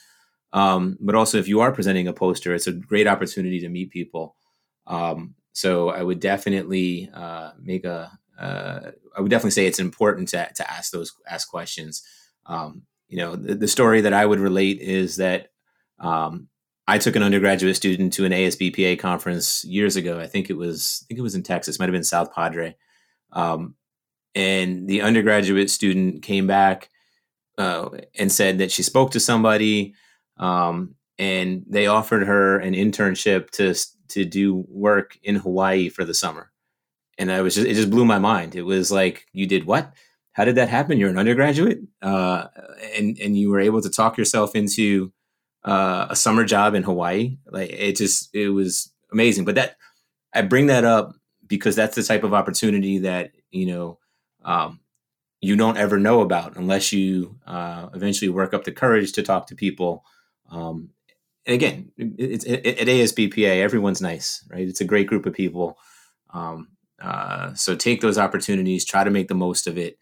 um, 0.52 0.98
but 1.00 1.16
also 1.16 1.38
if 1.38 1.48
you 1.48 1.62
are 1.62 1.72
presenting 1.72 2.08
a 2.08 2.14
poster, 2.14 2.54
it's 2.54 2.68
a 2.68 2.74
great 2.74 3.08
opportunity 3.08 3.60
to 3.62 3.70
meet 3.70 3.90
people. 3.92 4.36
Um, 4.90 5.36
so 5.54 5.90
I 5.90 6.04
would 6.04 6.20
definitely 6.20 7.10
uh, 7.14 7.52
make 7.62 7.86
a. 7.86 8.12
Uh, 8.38 8.92
I 9.16 9.22
would 9.22 9.30
definitely 9.30 9.52
say 9.52 9.68
it's 9.68 9.80
important 9.80 10.30
to, 10.30 10.50
to 10.56 10.72
ask 10.72 10.92
those 10.92 11.14
ask 11.28 11.50
questions. 11.50 12.02
Um, 12.46 12.84
you 13.08 13.18
know, 13.18 13.36
the, 13.36 13.56
the, 13.56 13.68
story 13.68 14.02
that 14.02 14.14
I 14.14 14.26
would 14.26 14.40
relate 14.40 14.80
is 14.80 15.18
that 15.18 15.52
um, 16.00 16.48
I 16.88 16.98
took 16.98 17.16
an 17.16 17.24
undergraduate 17.24 17.76
student 17.76 18.14
to 18.14 18.26
an 18.26 18.32
ASBPA 18.32 18.98
conference 19.00 19.66
years 19.66 19.96
ago. 19.96 20.20
I 20.20 20.28
think 20.28 20.50
it 20.50 20.58
was 20.58 21.04
I 21.04 21.08
think 21.08 21.20
it 21.20 21.24
was 21.24 21.36
in 21.36 21.44
Texas, 21.44 21.80
might 21.80 21.90
have 21.90 21.94
been 21.94 22.04
South 22.04 22.34
Padre, 22.34 22.76
um, 23.34 23.76
and 24.34 24.88
the 24.88 25.02
undergraduate 25.02 25.70
student 25.70 26.24
came 26.24 26.48
back 26.48 26.90
uh, 27.58 27.90
and 28.18 28.32
said 28.32 28.60
that 28.60 28.72
she 28.72 28.84
spoke 28.84 29.12
to 29.12 29.20
somebody, 29.20 29.94
um, 30.38 30.96
and 31.18 31.66
they 31.68 31.88
offered 31.88 32.26
her 32.26 32.58
an 32.60 32.74
internship 32.74 33.50
to 33.52 33.76
to 34.10 34.26
do 34.26 34.66
work 34.68 35.18
in 35.24 35.36
Hawaii 35.36 35.90
for 35.90 36.04
the 36.04 36.14
summer. 36.14 36.52
And 37.18 37.32
I 37.32 37.42
was 37.42 37.56
just 37.56 37.68
it 37.68 37.74
just 37.74 37.90
blew 37.90 38.06
my 38.06 38.20
mind. 38.20 38.56
It 38.56 38.64
was 38.64 38.92
like, 38.92 39.26
you 39.34 39.46
did 39.46 39.66
what? 39.66 39.94
how 40.40 40.46
did 40.46 40.56
that 40.56 40.70
happen? 40.70 40.98
You're 40.98 41.10
an 41.10 41.18
undergraduate, 41.18 41.80
uh, 42.02 42.46
and 42.98 43.20
and 43.20 43.38
you 43.38 43.50
were 43.50 43.60
able 43.60 43.82
to 43.82 43.90
talk 43.90 44.18
yourself 44.18 44.56
into 44.56 45.12
uh, 45.66 46.08
a 46.10 46.16
summer 46.16 46.46
job 46.46 46.76
in 46.76 46.84
Hawaii. 46.84 47.38
Like 47.46 47.72
it 47.72 47.98
just 47.98 48.34
it 48.34 48.48
was 48.48 48.90
amazing. 49.12 49.44
But 49.44 49.56
that 49.56 49.76
I 50.34 50.44
bring 50.44 50.68
that 50.68 50.86
up 50.86 51.14
because 51.46 51.76
that's 51.76 51.98
the 51.98 52.04
type 52.04 52.24
of 52.24 52.34
opportunity 52.34 53.00
that 53.00 53.32
you 53.52 53.66
know 53.66 54.00
um, 54.46 54.80
you 55.42 55.58
don't 55.58 55.76
ever 55.76 56.00
know 56.00 56.22
about 56.22 56.56
unless 56.56 56.94
you 56.94 57.38
uh, 57.46 57.90
eventually 57.94 58.30
work 58.30 58.54
up 58.54 58.64
the 58.64 58.72
courage 58.72 59.12
to 59.14 59.24
talk 59.24 59.48
to 59.48 59.56
people. 59.56 60.06
Um, 60.50 60.92
again, 61.46 61.92
it's 61.98 62.46
it, 62.46 62.66
at 62.66 62.88
ASBPA, 62.88 63.62
everyone's 63.62 64.02
nice, 64.02 64.44
right? 64.50 64.68
It's 64.68 64.82
a 64.82 64.86
great 64.86 65.08
group 65.08 65.26
of 65.26 65.34
people. 65.34 65.78
Um, 66.34 66.70
uh, 67.02 67.54
so 67.54 67.76
take 67.76 68.02
those 68.02 68.18
opportunities, 68.18 68.86
try 68.86 69.04
to 69.04 69.10
make 69.10 69.28
the 69.28 69.36
most 69.36 69.68
of 69.68 69.78
it. 69.78 69.98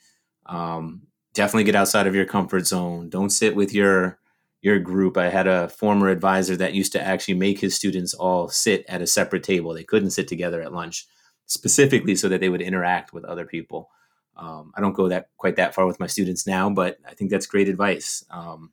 Um, 0.45 1.03
definitely 1.33 1.65
get 1.65 1.75
outside 1.75 2.07
of 2.07 2.15
your 2.15 2.25
comfort 2.25 2.65
zone. 2.65 3.09
Don't 3.09 3.29
sit 3.29 3.55
with 3.55 3.73
your 3.73 4.19
your 4.61 4.79
group. 4.79 5.17
I 5.17 5.29
had 5.29 5.47
a 5.47 5.69
former 5.69 6.09
advisor 6.09 6.57
that 6.57 6.73
used 6.73 6.91
to 6.93 7.01
actually 7.01 7.35
make 7.35 7.59
his 7.59 7.75
students 7.75 8.13
all 8.13 8.49
sit 8.49 8.83
at 8.87 9.01
a 9.01 9.07
separate 9.07 9.43
table. 9.43 9.73
They 9.73 9.83
couldn't 9.83 10.11
sit 10.11 10.27
together 10.27 10.61
at 10.61 10.73
lunch, 10.73 11.05
specifically 11.45 12.15
so 12.15 12.27
that 12.29 12.41
they 12.41 12.49
would 12.49 12.61
interact 12.61 13.13
with 13.13 13.23
other 13.23 13.45
people. 13.45 13.89
Um, 14.35 14.71
I 14.75 14.81
don't 14.81 14.93
go 14.93 15.09
that 15.09 15.29
quite 15.37 15.55
that 15.55 15.75
far 15.75 15.85
with 15.85 15.99
my 15.99 16.07
students 16.07 16.45
now, 16.47 16.69
but 16.69 16.97
I 17.07 17.13
think 17.13 17.29
that's 17.29 17.45
great 17.45 17.69
advice. 17.69 18.25
Um, 18.29 18.71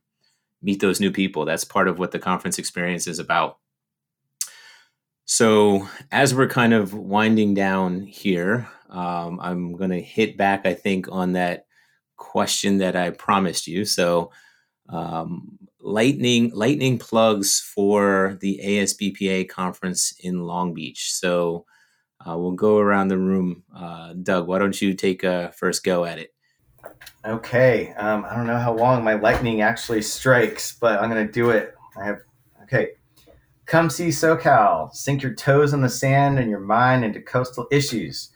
meet 0.65 0.81
those 0.81 0.99
new 0.99 1.13
people. 1.13 1.45
That's 1.45 1.65
part 1.65 1.87
of 1.87 1.99
what 1.99 2.11
the 2.11 2.19
conference 2.19 2.59
experience 2.59 3.07
is 3.07 3.19
about. 3.19 3.59
So, 5.27 5.89
as 6.11 6.35
we're 6.35 6.49
kind 6.49 6.75
of 6.75 6.93
winding 6.95 7.55
down 7.55 8.03
here, 8.03 8.69
um, 8.91 9.39
I'm 9.41 9.73
going 9.77 9.91
to 9.91 10.01
hit 10.01 10.37
back, 10.37 10.67
I 10.67 10.75
think, 10.75 11.07
on 11.11 11.33
that 11.33 11.67
question 12.17 12.79
that 12.79 12.97
I 12.97 13.11
promised 13.11 13.67
you. 13.67 13.85
So, 13.85 14.33
um, 14.89 15.59
lightning 15.81 16.51
lightning 16.55 16.99
plugs 16.99 17.61
for 17.61 18.39
the 18.41 18.61
ASBPA 18.63 19.49
conference 19.49 20.15
in 20.21 20.43
Long 20.43 20.75
Beach. 20.75 21.13
So, 21.13 21.65
uh, 22.27 22.37
we'll 22.37 22.53
go 22.53 22.79
around 22.79 23.09
the 23.09 23.19
room. 23.19 23.65
Uh, 23.75 24.15
Doug, 24.15 24.47
why 24.47 24.59
don't 24.59 24.81
you 24.81 24.95
take 24.95 25.25
a 25.25 25.53
first 25.57 25.85
go 25.85 26.05
at 26.05 26.19
it? 26.19 26.34
Okay. 27.25 27.93
Um, 27.97 28.25
I 28.29 28.37
don't 28.37 28.47
know 28.47 28.59
how 28.59 28.75
long 28.75 29.03
my 29.05 29.15
lightning 29.15 29.61
actually 29.63 30.03
strikes, 30.03 30.73
but 30.73 31.01
I'm 31.01 31.11
going 31.11 31.27
to 31.27 31.33
do 31.33 31.51
it. 31.51 31.75
I 31.97 32.05
have 32.05 32.19
okay. 32.65 32.91
Come 33.67 33.89
see 33.89 34.09
SoCal. 34.09 34.93
Sink 34.93 35.23
your 35.23 35.35
toes 35.35 35.73
in 35.73 35.81
the 35.81 35.89
sand 35.89 36.39
and 36.39 36.51
your 36.51 36.61
mind 36.61 37.05
into 37.05 37.21
coastal 37.21 37.67
issues. 37.71 38.31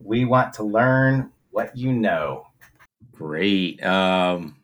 We 0.00 0.24
want 0.24 0.52
to 0.54 0.64
learn 0.64 1.30
what 1.50 1.76
you 1.76 1.92
know. 1.92 2.46
Great. 3.12 3.82
Um, 3.84 4.56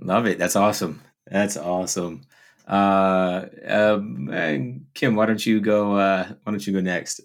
love 0.00 0.26
it. 0.26 0.38
That's 0.38 0.56
awesome. 0.56 1.02
That's 1.26 1.56
awesome. 1.56 2.26
Uh, 2.66 3.46
um, 3.66 4.86
Kim, 4.94 5.14
why 5.14 5.26
don't 5.26 5.44
you 5.44 5.60
go? 5.60 5.96
Uh, 5.96 6.26
why 6.42 6.52
don't 6.52 6.66
you 6.66 6.72
go 6.72 6.80
next? 6.80 7.20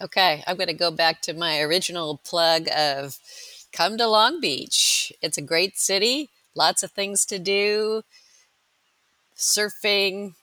Okay, 0.00 0.44
I'm 0.46 0.56
going 0.56 0.68
to 0.68 0.74
go 0.74 0.92
back 0.92 1.22
to 1.22 1.34
my 1.34 1.60
original 1.60 2.18
plug 2.24 2.68
of 2.76 3.18
come 3.72 3.98
to 3.98 4.06
Long 4.06 4.40
Beach. 4.40 5.12
It's 5.22 5.38
a 5.38 5.42
great 5.42 5.78
city, 5.78 6.30
lots 6.54 6.82
of 6.82 6.92
things 6.92 7.24
to 7.26 7.38
do, 7.38 8.02
surfing, 9.36 10.34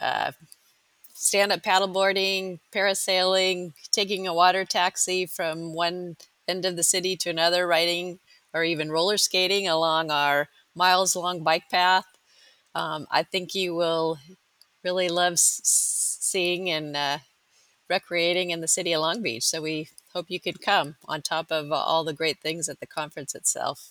uh, 0.00 0.32
stand 1.14 1.52
up 1.52 1.62
paddleboarding, 1.62 2.60
parasailing, 2.72 3.74
taking 3.92 4.26
a 4.26 4.34
water 4.34 4.64
taxi 4.64 5.26
from 5.26 5.74
one 5.74 6.16
end 6.48 6.64
of 6.64 6.76
the 6.76 6.84
city 6.84 7.16
to 7.18 7.30
another, 7.30 7.66
riding 7.66 8.20
or 8.54 8.64
even 8.64 8.90
roller 8.90 9.18
skating 9.18 9.68
along 9.68 10.10
our 10.10 10.48
miles 10.74 11.16
long 11.16 11.42
bike 11.42 11.70
path. 11.70 12.06
Um, 12.74 13.06
I 13.10 13.22
think 13.24 13.54
you 13.54 13.74
will 13.74 14.18
really 14.84 15.08
love 15.08 15.34
s- 15.34 15.60
seeing 16.20 16.70
and 16.70 16.96
uh, 16.96 17.18
recreating 17.88 18.50
in 18.50 18.60
the 18.60 18.68
city 18.68 18.92
of 18.92 19.00
Long 19.02 19.22
Beach. 19.22 19.44
So 19.44 19.62
we 19.62 19.88
hope 20.14 20.26
you 20.28 20.40
could 20.40 20.60
come 20.60 20.96
on 21.06 21.22
top 21.22 21.50
of 21.50 21.72
uh, 21.72 21.74
all 21.74 22.04
the 22.04 22.12
great 22.12 22.40
things 22.40 22.68
at 22.68 22.80
the 22.80 22.86
conference 22.86 23.34
itself. 23.34 23.90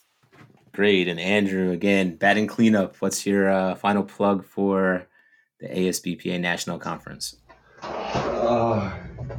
Great. 0.72 1.08
And 1.08 1.20
Andrew, 1.20 1.72
again, 1.72 2.16
batting 2.16 2.48
cleanup. 2.48 2.96
What's 2.98 3.26
your 3.26 3.52
uh, 3.52 3.76
final 3.76 4.04
plug 4.04 4.44
for 4.44 5.06
the 5.60 5.68
ASBPA 5.68 6.40
National 6.40 6.80
Conference? 6.80 7.36
Uh, 7.84 8.92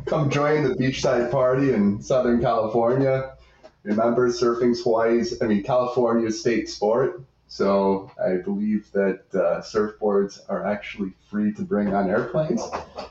come 0.06 0.30
join 0.30 0.62
the 0.62 0.74
beachside 0.76 1.30
party 1.30 1.72
in 1.72 2.00
Southern 2.00 2.40
California. 2.40 3.34
Remember, 3.82 4.28
surfing's 4.30 4.82
Hawaii's, 4.82 5.42
I 5.42 5.46
mean, 5.46 5.62
California's 5.62 6.40
state 6.40 6.68
sport. 6.68 7.22
So 7.48 8.10
I 8.22 8.36
believe 8.36 8.90
that 8.92 9.20
uh, 9.32 9.60
surfboards 9.60 10.40
are 10.48 10.66
actually 10.66 11.12
free 11.30 11.52
to 11.54 11.62
bring 11.62 11.94
on 11.94 12.08
airplanes. 12.08 12.62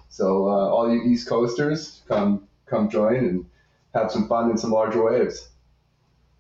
So 0.10 0.48
uh, 0.48 0.70
all 0.70 0.92
you 0.92 1.02
East 1.04 1.28
Coasters, 1.28 2.02
come 2.08 2.48
come 2.66 2.90
join 2.90 3.16
and 3.18 3.46
have 3.94 4.12
some 4.12 4.28
fun 4.28 4.50
in 4.52 4.58
some 4.58 4.72
larger 4.72 5.04
waves. 5.04 5.50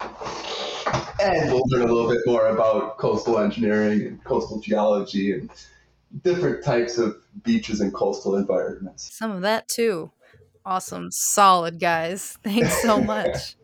and 0.01 1.51
we'll 1.51 1.63
learn 1.67 1.87
a 1.87 1.93
little 1.93 2.09
bit 2.09 2.21
more 2.25 2.47
about 2.47 2.97
coastal 2.97 3.39
engineering 3.39 4.01
and 4.01 4.23
coastal 4.23 4.59
geology 4.59 5.33
and 5.33 5.49
different 6.23 6.63
types 6.63 6.97
of 6.97 7.15
beaches 7.43 7.81
and 7.81 7.93
coastal 7.93 8.35
environments. 8.35 9.15
Some 9.15 9.31
of 9.31 9.41
that 9.41 9.67
too. 9.67 10.11
Awesome. 10.65 11.11
Solid 11.11 11.79
guys. 11.79 12.37
Thanks 12.43 12.81
so 12.81 13.01
much. 13.01 13.55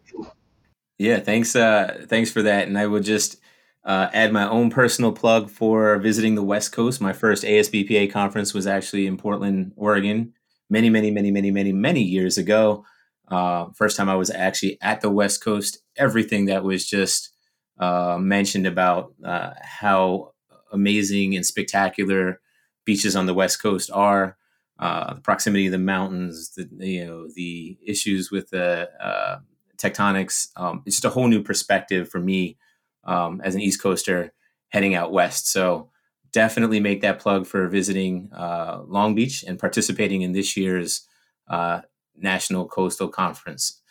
yeah, 0.97 1.19
thanks 1.19 1.55
uh 1.55 2.05
thanks 2.07 2.31
for 2.31 2.41
that. 2.43 2.67
And 2.67 2.77
I 2.77 2.87
will 2.87 2.99
just 2.99 3.37
uh, 3.85 4.09
add 4.13 4.33
my 4.33 4.47
own 4.47 4.69
personal 4.69 5.11
plug 5.11 5.49
for 5.49 5.97
visiting 5.99 6.35
the 6.35 6.43
West 6.43 6.71
Coast. 6.71 6.99
My 6.99 7.13
first 7.13 7.43
ASBPA 7.43 8.11
conference 8.11 8.53
was 8.53 8.67
actually 8.67 9.07
in 9.07 9.17
Portland, 9.17 9.71
Oregon, 9.77 10.33
many, 10.69 10.89
many, 10.89 11.09
many, 11.09 11.31
many, 11.31 11.49
many, 11.49 11.71
many 11.71 12.01
years 12.01 12.37
ago. 12.37 12.85
Uh, 13.30 13.67
first 13.75 13.97
time 13.97 14.09
I 14.09 14.15
was 14.15 14.30
actually 14.32 14.77
at 14.82 15.01
the 15.01 15.09
West 15.09 15.43
Coast, 15.43 15.80
everything 15.97 16.45
that 16.45 16.63
was 16.63 16.88
just 16.88 17.32
uh, 17.80 18.17
mentioned 18.19 18.67
about 18.67 19.13
uh, 19.23 19.51
how 19.61 20.34
amazing 20.71 21.36
and 21.36 21.45
spectacular 21.45 22.41
beaches 22.86 23.15
on 23.15 23.25
the 23.25 23.34
West 23.34 23.61
Coast 23.61 23.89
are, 23.93 24.38
uh, 24.80 25.13
the 25.15 25.21
proximity 25.21 25.65
of 25.67 25.71
the 25.71 25.77
mountains, 25.77 26.51
the 26.55 26.67
you 26.86 27.05
know 27.05 27.27
the 27.36 27.77
issues 27.86 28.32
with 28.32 28.49
the 28.49 28.89
uh, 29.01 29.39
tectonics. 29.77 30.49
Um, 30.55 30.84
it's 30.86 30.95
just 30.97 31.05
a 31.05 31.09
whole 31.09 31.27
new 31.27 31.43
perspective 31.43 32.09
for 32.09 32.19
me 32.19 32.57
um, 33.03 33.41
as 33.43 33.55
an 33.55 33.61
East 33.61 33.82
Coaster 33.82 34.34
heading 34.69 34.95
out 34.95 35.11
west. 35.11 35.47
So 35.47 35.89
definitely 36.32 36.80
make 36.80 37.01
that 37.01 37.19
plug 37.19 37.45
for 37.45 37.67
visiting 37.67 38.30
uh, 38.34 38.82
Long 38.86 39.15
Beach 39.15 39.43
and 39.43 39.59
participating 39.59 40.21
in 40.21 40.32
this 40.32 40.55
year's 40.55 41.07
uh, 41.47 41.82
National 42.22 42.67
Coastal 42.67 43.09
Conference. 43.09 43.82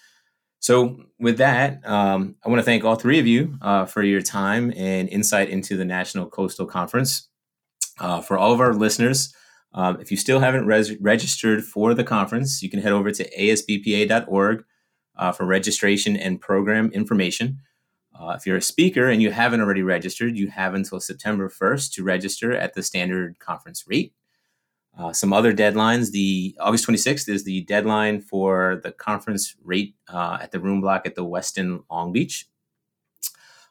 So, 0.60 0.96
with 1.20 1.38
that, 1.38 1.86
um, 1.86 2.34
I 2.44 2.48
want 2.48 2.58
to 2.58 2.64
thank 2.64 2.84
all 2.84 2.96
three 2.96 3.18
of 3.18 3.26
you 3.26 3.56
uh, 3.62 3.86
for 3.86 4.02
your 4.02 4.22
time 4.22 4.72
and 4.76 5.08
insight 5.08 5.50
into 5.50 5.76
the 5.76 5.84
National 5.84 6.26
Coastal 6.26 6.66
Conference. 6.66 7.28
Uh, 8.00 8.20
for 8.20 8.36
all 8.38 8.52
of 8.52 8.60
our 8.60 8.74
listeners, 8.74 9.34
um, 9.74 10.00
if 10.00 10.10
you 10.10 10.16
still 10.16 10.40
haven't 10.40 10.66
res- 10.66 10.98
registered 11.00 11.64
for 11.64 11.94
the 11.94 12.04
conference, 12.04 12.62
you 12.62 12.70
can 12.70 12.80
head 12.80 12.92
over 12.92 13.10
to 13.10 13.30
asbpa.org 13.36 14.64
uh, 15.16 15.32
for 15.32 15.44
registration 15.44 16.16
and 16.16 16.40
program 16.40 16.90
information. 16.92 17.60
Uh, 18.18 18.30
if 18.30 18.46
you're 18.46 18.56
a 18.56 18.62
speaker 18.62 19.08
and 19.08 19.22
you 19.22 19.30
haven't 19.30 19.60
already 19.60 19.82
registered, 19.82 20.36
you 20.36 20.48
have 20.48 20.74
until 20.74 21.00
September 21.00 21.48
1st 21.48 21.92
to 21.92 22.02
register 22.02 22.52
at 22.52 22.74
the 22.74 22.82
standard 22.82 23.38
conference 23.38 23.84
rate. 23.86 24.12
Uh, 24.98 25.12
some 25.12 25.32
other 25.32 25.54
deadlines 25.54 26.10
the 26.10 26.56
August 26.58 26.86
26th 26.86 27.28
is 27.28 27.44
the 27.44 27.62
deadline 27.62 28.20
for 28.20 28.80
the 28.82 28.90
conference 28.90 29.54
rate 29.62 29.94
uh, 30.08 30.38
at 30.42 30.50
the 30.50 30.58
room 30.58 30.80
block 30.80 31.06
at 31.06 31.14
the 31.14 31.24
Westin 31.24 31.84
Long 31.88 32.12
Beach. 32.12 32.48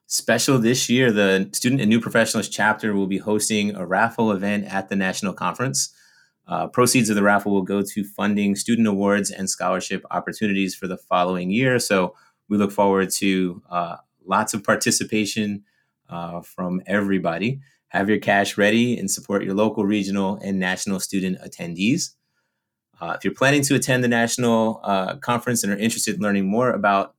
Special 0.06 0.58
this 0.58 0.90
year, 0.90 1.12
the 1.12 1.50
Student 1.52 1.82
and 1.82 1.90
New 1.90 2.00
Professionals 2.00 2.48
chapter 2.48 2.94
will 2.94 3.08
be 3.08 3.18
hosting 3.18 3.76
a 3.76 3.86
raffle 3.86 4.32
event 4.32 4.64
at 4.74 4.88
the 4.88 4.96
National 4.96 5.34
Conference. 5.34 5.94
Uh, 6.48 6.66
proceeds 6.68 7.10
of 7.10 7.18
the 7.18 7.24
raffle 7.24 7.52
will 7.52 7.62
go 7.62 7.82
to 7.82 8.06
funding 8.06 8.56
student 8.56 8.88
awards 8.88 9.30
and 9.30 9.50
scholarship 9.50 10.06
opportunities 10.12 10.74
for 10.74 10.88
the 10.88 10.96
following 10.96 11.52
year. 11.52 11.78
So 11.78 12.16
we 12.48 12.56
look 12.56 12.72
forward 12.72 13.10
to 13.18 13.62
uh, 13.70 13.98
lots 14.26 14.54
of 14.54 14.64
participation 14.64 15.66
uh, 16.10 16.40
from 16.40 16.82
everybody. 16.86 17.60
Have 17.90 18.10
your 18.10 18.20
cash 18.20 18.58
ready 18.58 18.98
and 18.98 19.10
support 19.10 19.44
your 19.44 19.54
local, 19.54 19.86
regional, 19.86 20.40
and 20.44 20.60
national 20.60 21.00
student 21.00 21.40
attendees. 21.42 22.12
Uh, 23.00 23.14
if 23.16 23.24
you're 23.24 23.34
planning 23.34 23.62
to 23.62 23.76
attend 23.76 24.04
the 24.04 24.08
national 24.08 24.82
uh, 24.84 25.16
conference 25.18 25.64
and 25.64 25.72
are 25.72 25.78
interested 25.78 26.16
in 26.16 26.22
learning 26.22 26.48
more 26.48 26.72
about 26.72 27.16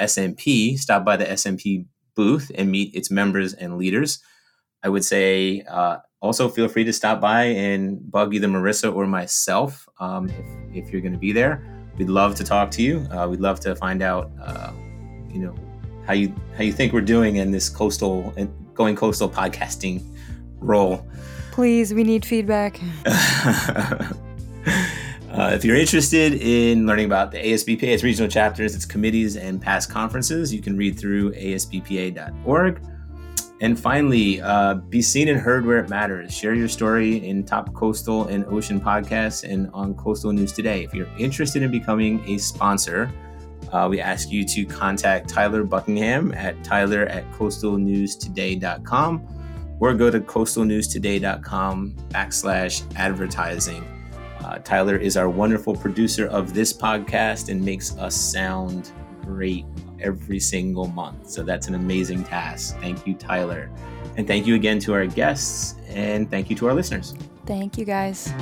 SMP, 0.00 0.76
stop 0.78 1.04
by 1.04 1.16
the 1.16 1.24
SMP 1.24 1.86
booth 2.14 2.50
and 2.54 2.70
meet 2.70 2.94
its 2.94 3.10
members 3.10 3.54
and 3.54 3.78
leaders. 3.78 4.18
I 4.82 4.88
would 4.88 5.04
say 5.04 5.62
uh, 5.68 5.98
also 6.20 6.48
feel 6.48 6.68
free 6.68 6.84
to 6.84 6.92
stop 6.92 7.20
by 7.20 7.44
and 7.44 8.10
bug 8.10 8.34
either 8.34 8.48
Marissa 8.48 8.94
or 8.94 9.06
myself 9.06 9.88
um, 10.00 10.28
if, 10.28 10.84
if, 10.84 10.92
you're 10.92 11.02
going 11.02 11.12
to 11.12 11.18
be 11.18 11.32
there. 11.32 11.62
We'd 11.96 12.08
love 12.08 12.34
to 12.36 12.44
talk 12.44 12.70
to 12.72 12.82
you. 12.82 13.06
Uh, 13.10 13.28
we'd 13.28 13.40
love 13.40 13.60
to 13.60 13.76
find 13.76 14.02
out, 14.02 14.30
uh, 14.42 14.72
you 15.30 15.40
know, 15.40 15.54
how 16.06 16.14
you 16.14 16.34
how 16.56 16.64
you 16.64 16.72
think 16.72 16.92
we're 16.92 17.02
doing 17.02 17.36
in 17.36 17.50
this 17.50 17.68
coastal 17.68 18.32
going 18.80 18.96
coastal 18.96 19.28
podcasting 19.28 20.02
role. 20.58 21.06
Please, 21.52 21.92
we 21.92 22.02
need 22.02 22.24
feedback. 22.24 22.80
Uh, 25.32 25.52
if 25.54 25.64
you're 25.64 25.76
interested 25.76 26.34
in 26.34 26.88
learning 26.88 27.06
about 27.06 27.30
the 27.30 27.38
ASBPA, 27.38 27.84
its 27.84 28.02
regional 28.02 28.28
chapters, 28.28 28.74
its 28.74 28.84
committees, 28.84 29.36
and 29.36 29.62
past 29.62 29.88
conferences, 29.88 30.52
you 30.52 30.60
can 30.60 30.76
read 30.76 30.98
through 30.98 31.30
asbpa.org. 31.34 32.82
And 33.60 33.78
finally, 33.78 34.40
uh, 34.40 34.74
be 34.74 35.00
seen 35.00 35.28
and 35.28 35.38
heard 35.38 35.64
where 35.64 35.78
it 35.78 35.88
matters. 35.88 36.34
Share 36.34 36.52
your 36.54 36.66
story 36.66 37.24
in 37.24 37.44
top 37.44 37.72
coastal 37.74 38.26
and 38.26 38.44
ocean 38.46 38.80
podcasts 38.80 39.48
and 39.48 39.70
on 39.72 39.94
Coastal 39.94 40.32
News 40.32 40.52
Today. 40.52 40.82
If 40.82 40.92
you're 40.92 41.08
interested 41.16 41.62
in 41.62 41.70
becoming 41.70 42.28
a 42.28 42.36
sponsor, 42.36 43.08
uh, 43.72 43.86
we 43.88 44.00
ask 44.00 44.30
you 44.30 44.44
to 44.44 44.64
contact 44.64 45.28
Tyler 45.28 45.64
Buckingham 45.64 46.32
at 46.34 46.62
tyler 46.64 47.06
at 47.06 47.30
coastalnewstoday.com 47.32 49.76
or 49.80 49.94
go 49.94 50.10
to 50.10 50.20
coastalnewstoday.com 50.20 51.94
backslash 52.08 52.96
advertising. 52.96 53.84
Uh, 54.44 54.58
Tyler 54.58 54.96
is 54.96 55.16
our 55.16 55.28
wonderful 55.28 55.74
producer 55.74 56.26
of 56.26 56.54
this 56.54 56.72
podcast 56.72 57.48
and 57.48 57.62
makes 57.62 57.96
us 57.96 58.14
sound 58.14 58.92
great 59.22 59.64
every 60.00 60.40
single 60.40 60.88
month. 60.88 61.30
So 61.30 61.42
that's 61.42 61.68
an 61.68 61.74
amazing 61.74 62.24
task. 62.24 62.78
Thank 62.80 63.06
you, 63.06 63.14
Tyler. 63.14 63.70
And 64.16 64.26
thank 64.26 64.46
you 64.46 64.54
again 64.54 64.78
to 64.80 64.94
our 64.94 65.06
guests, 65.06 65.76
and 65.88 66.30
thank 66.30 66.50
you 66.50 66.56
to 66.56 66.68
our 66.68 66.74
listeners. 66.74 67.14
Thank 67.46 67.78
you, 67.78 67.84
guys. 67.84 68.32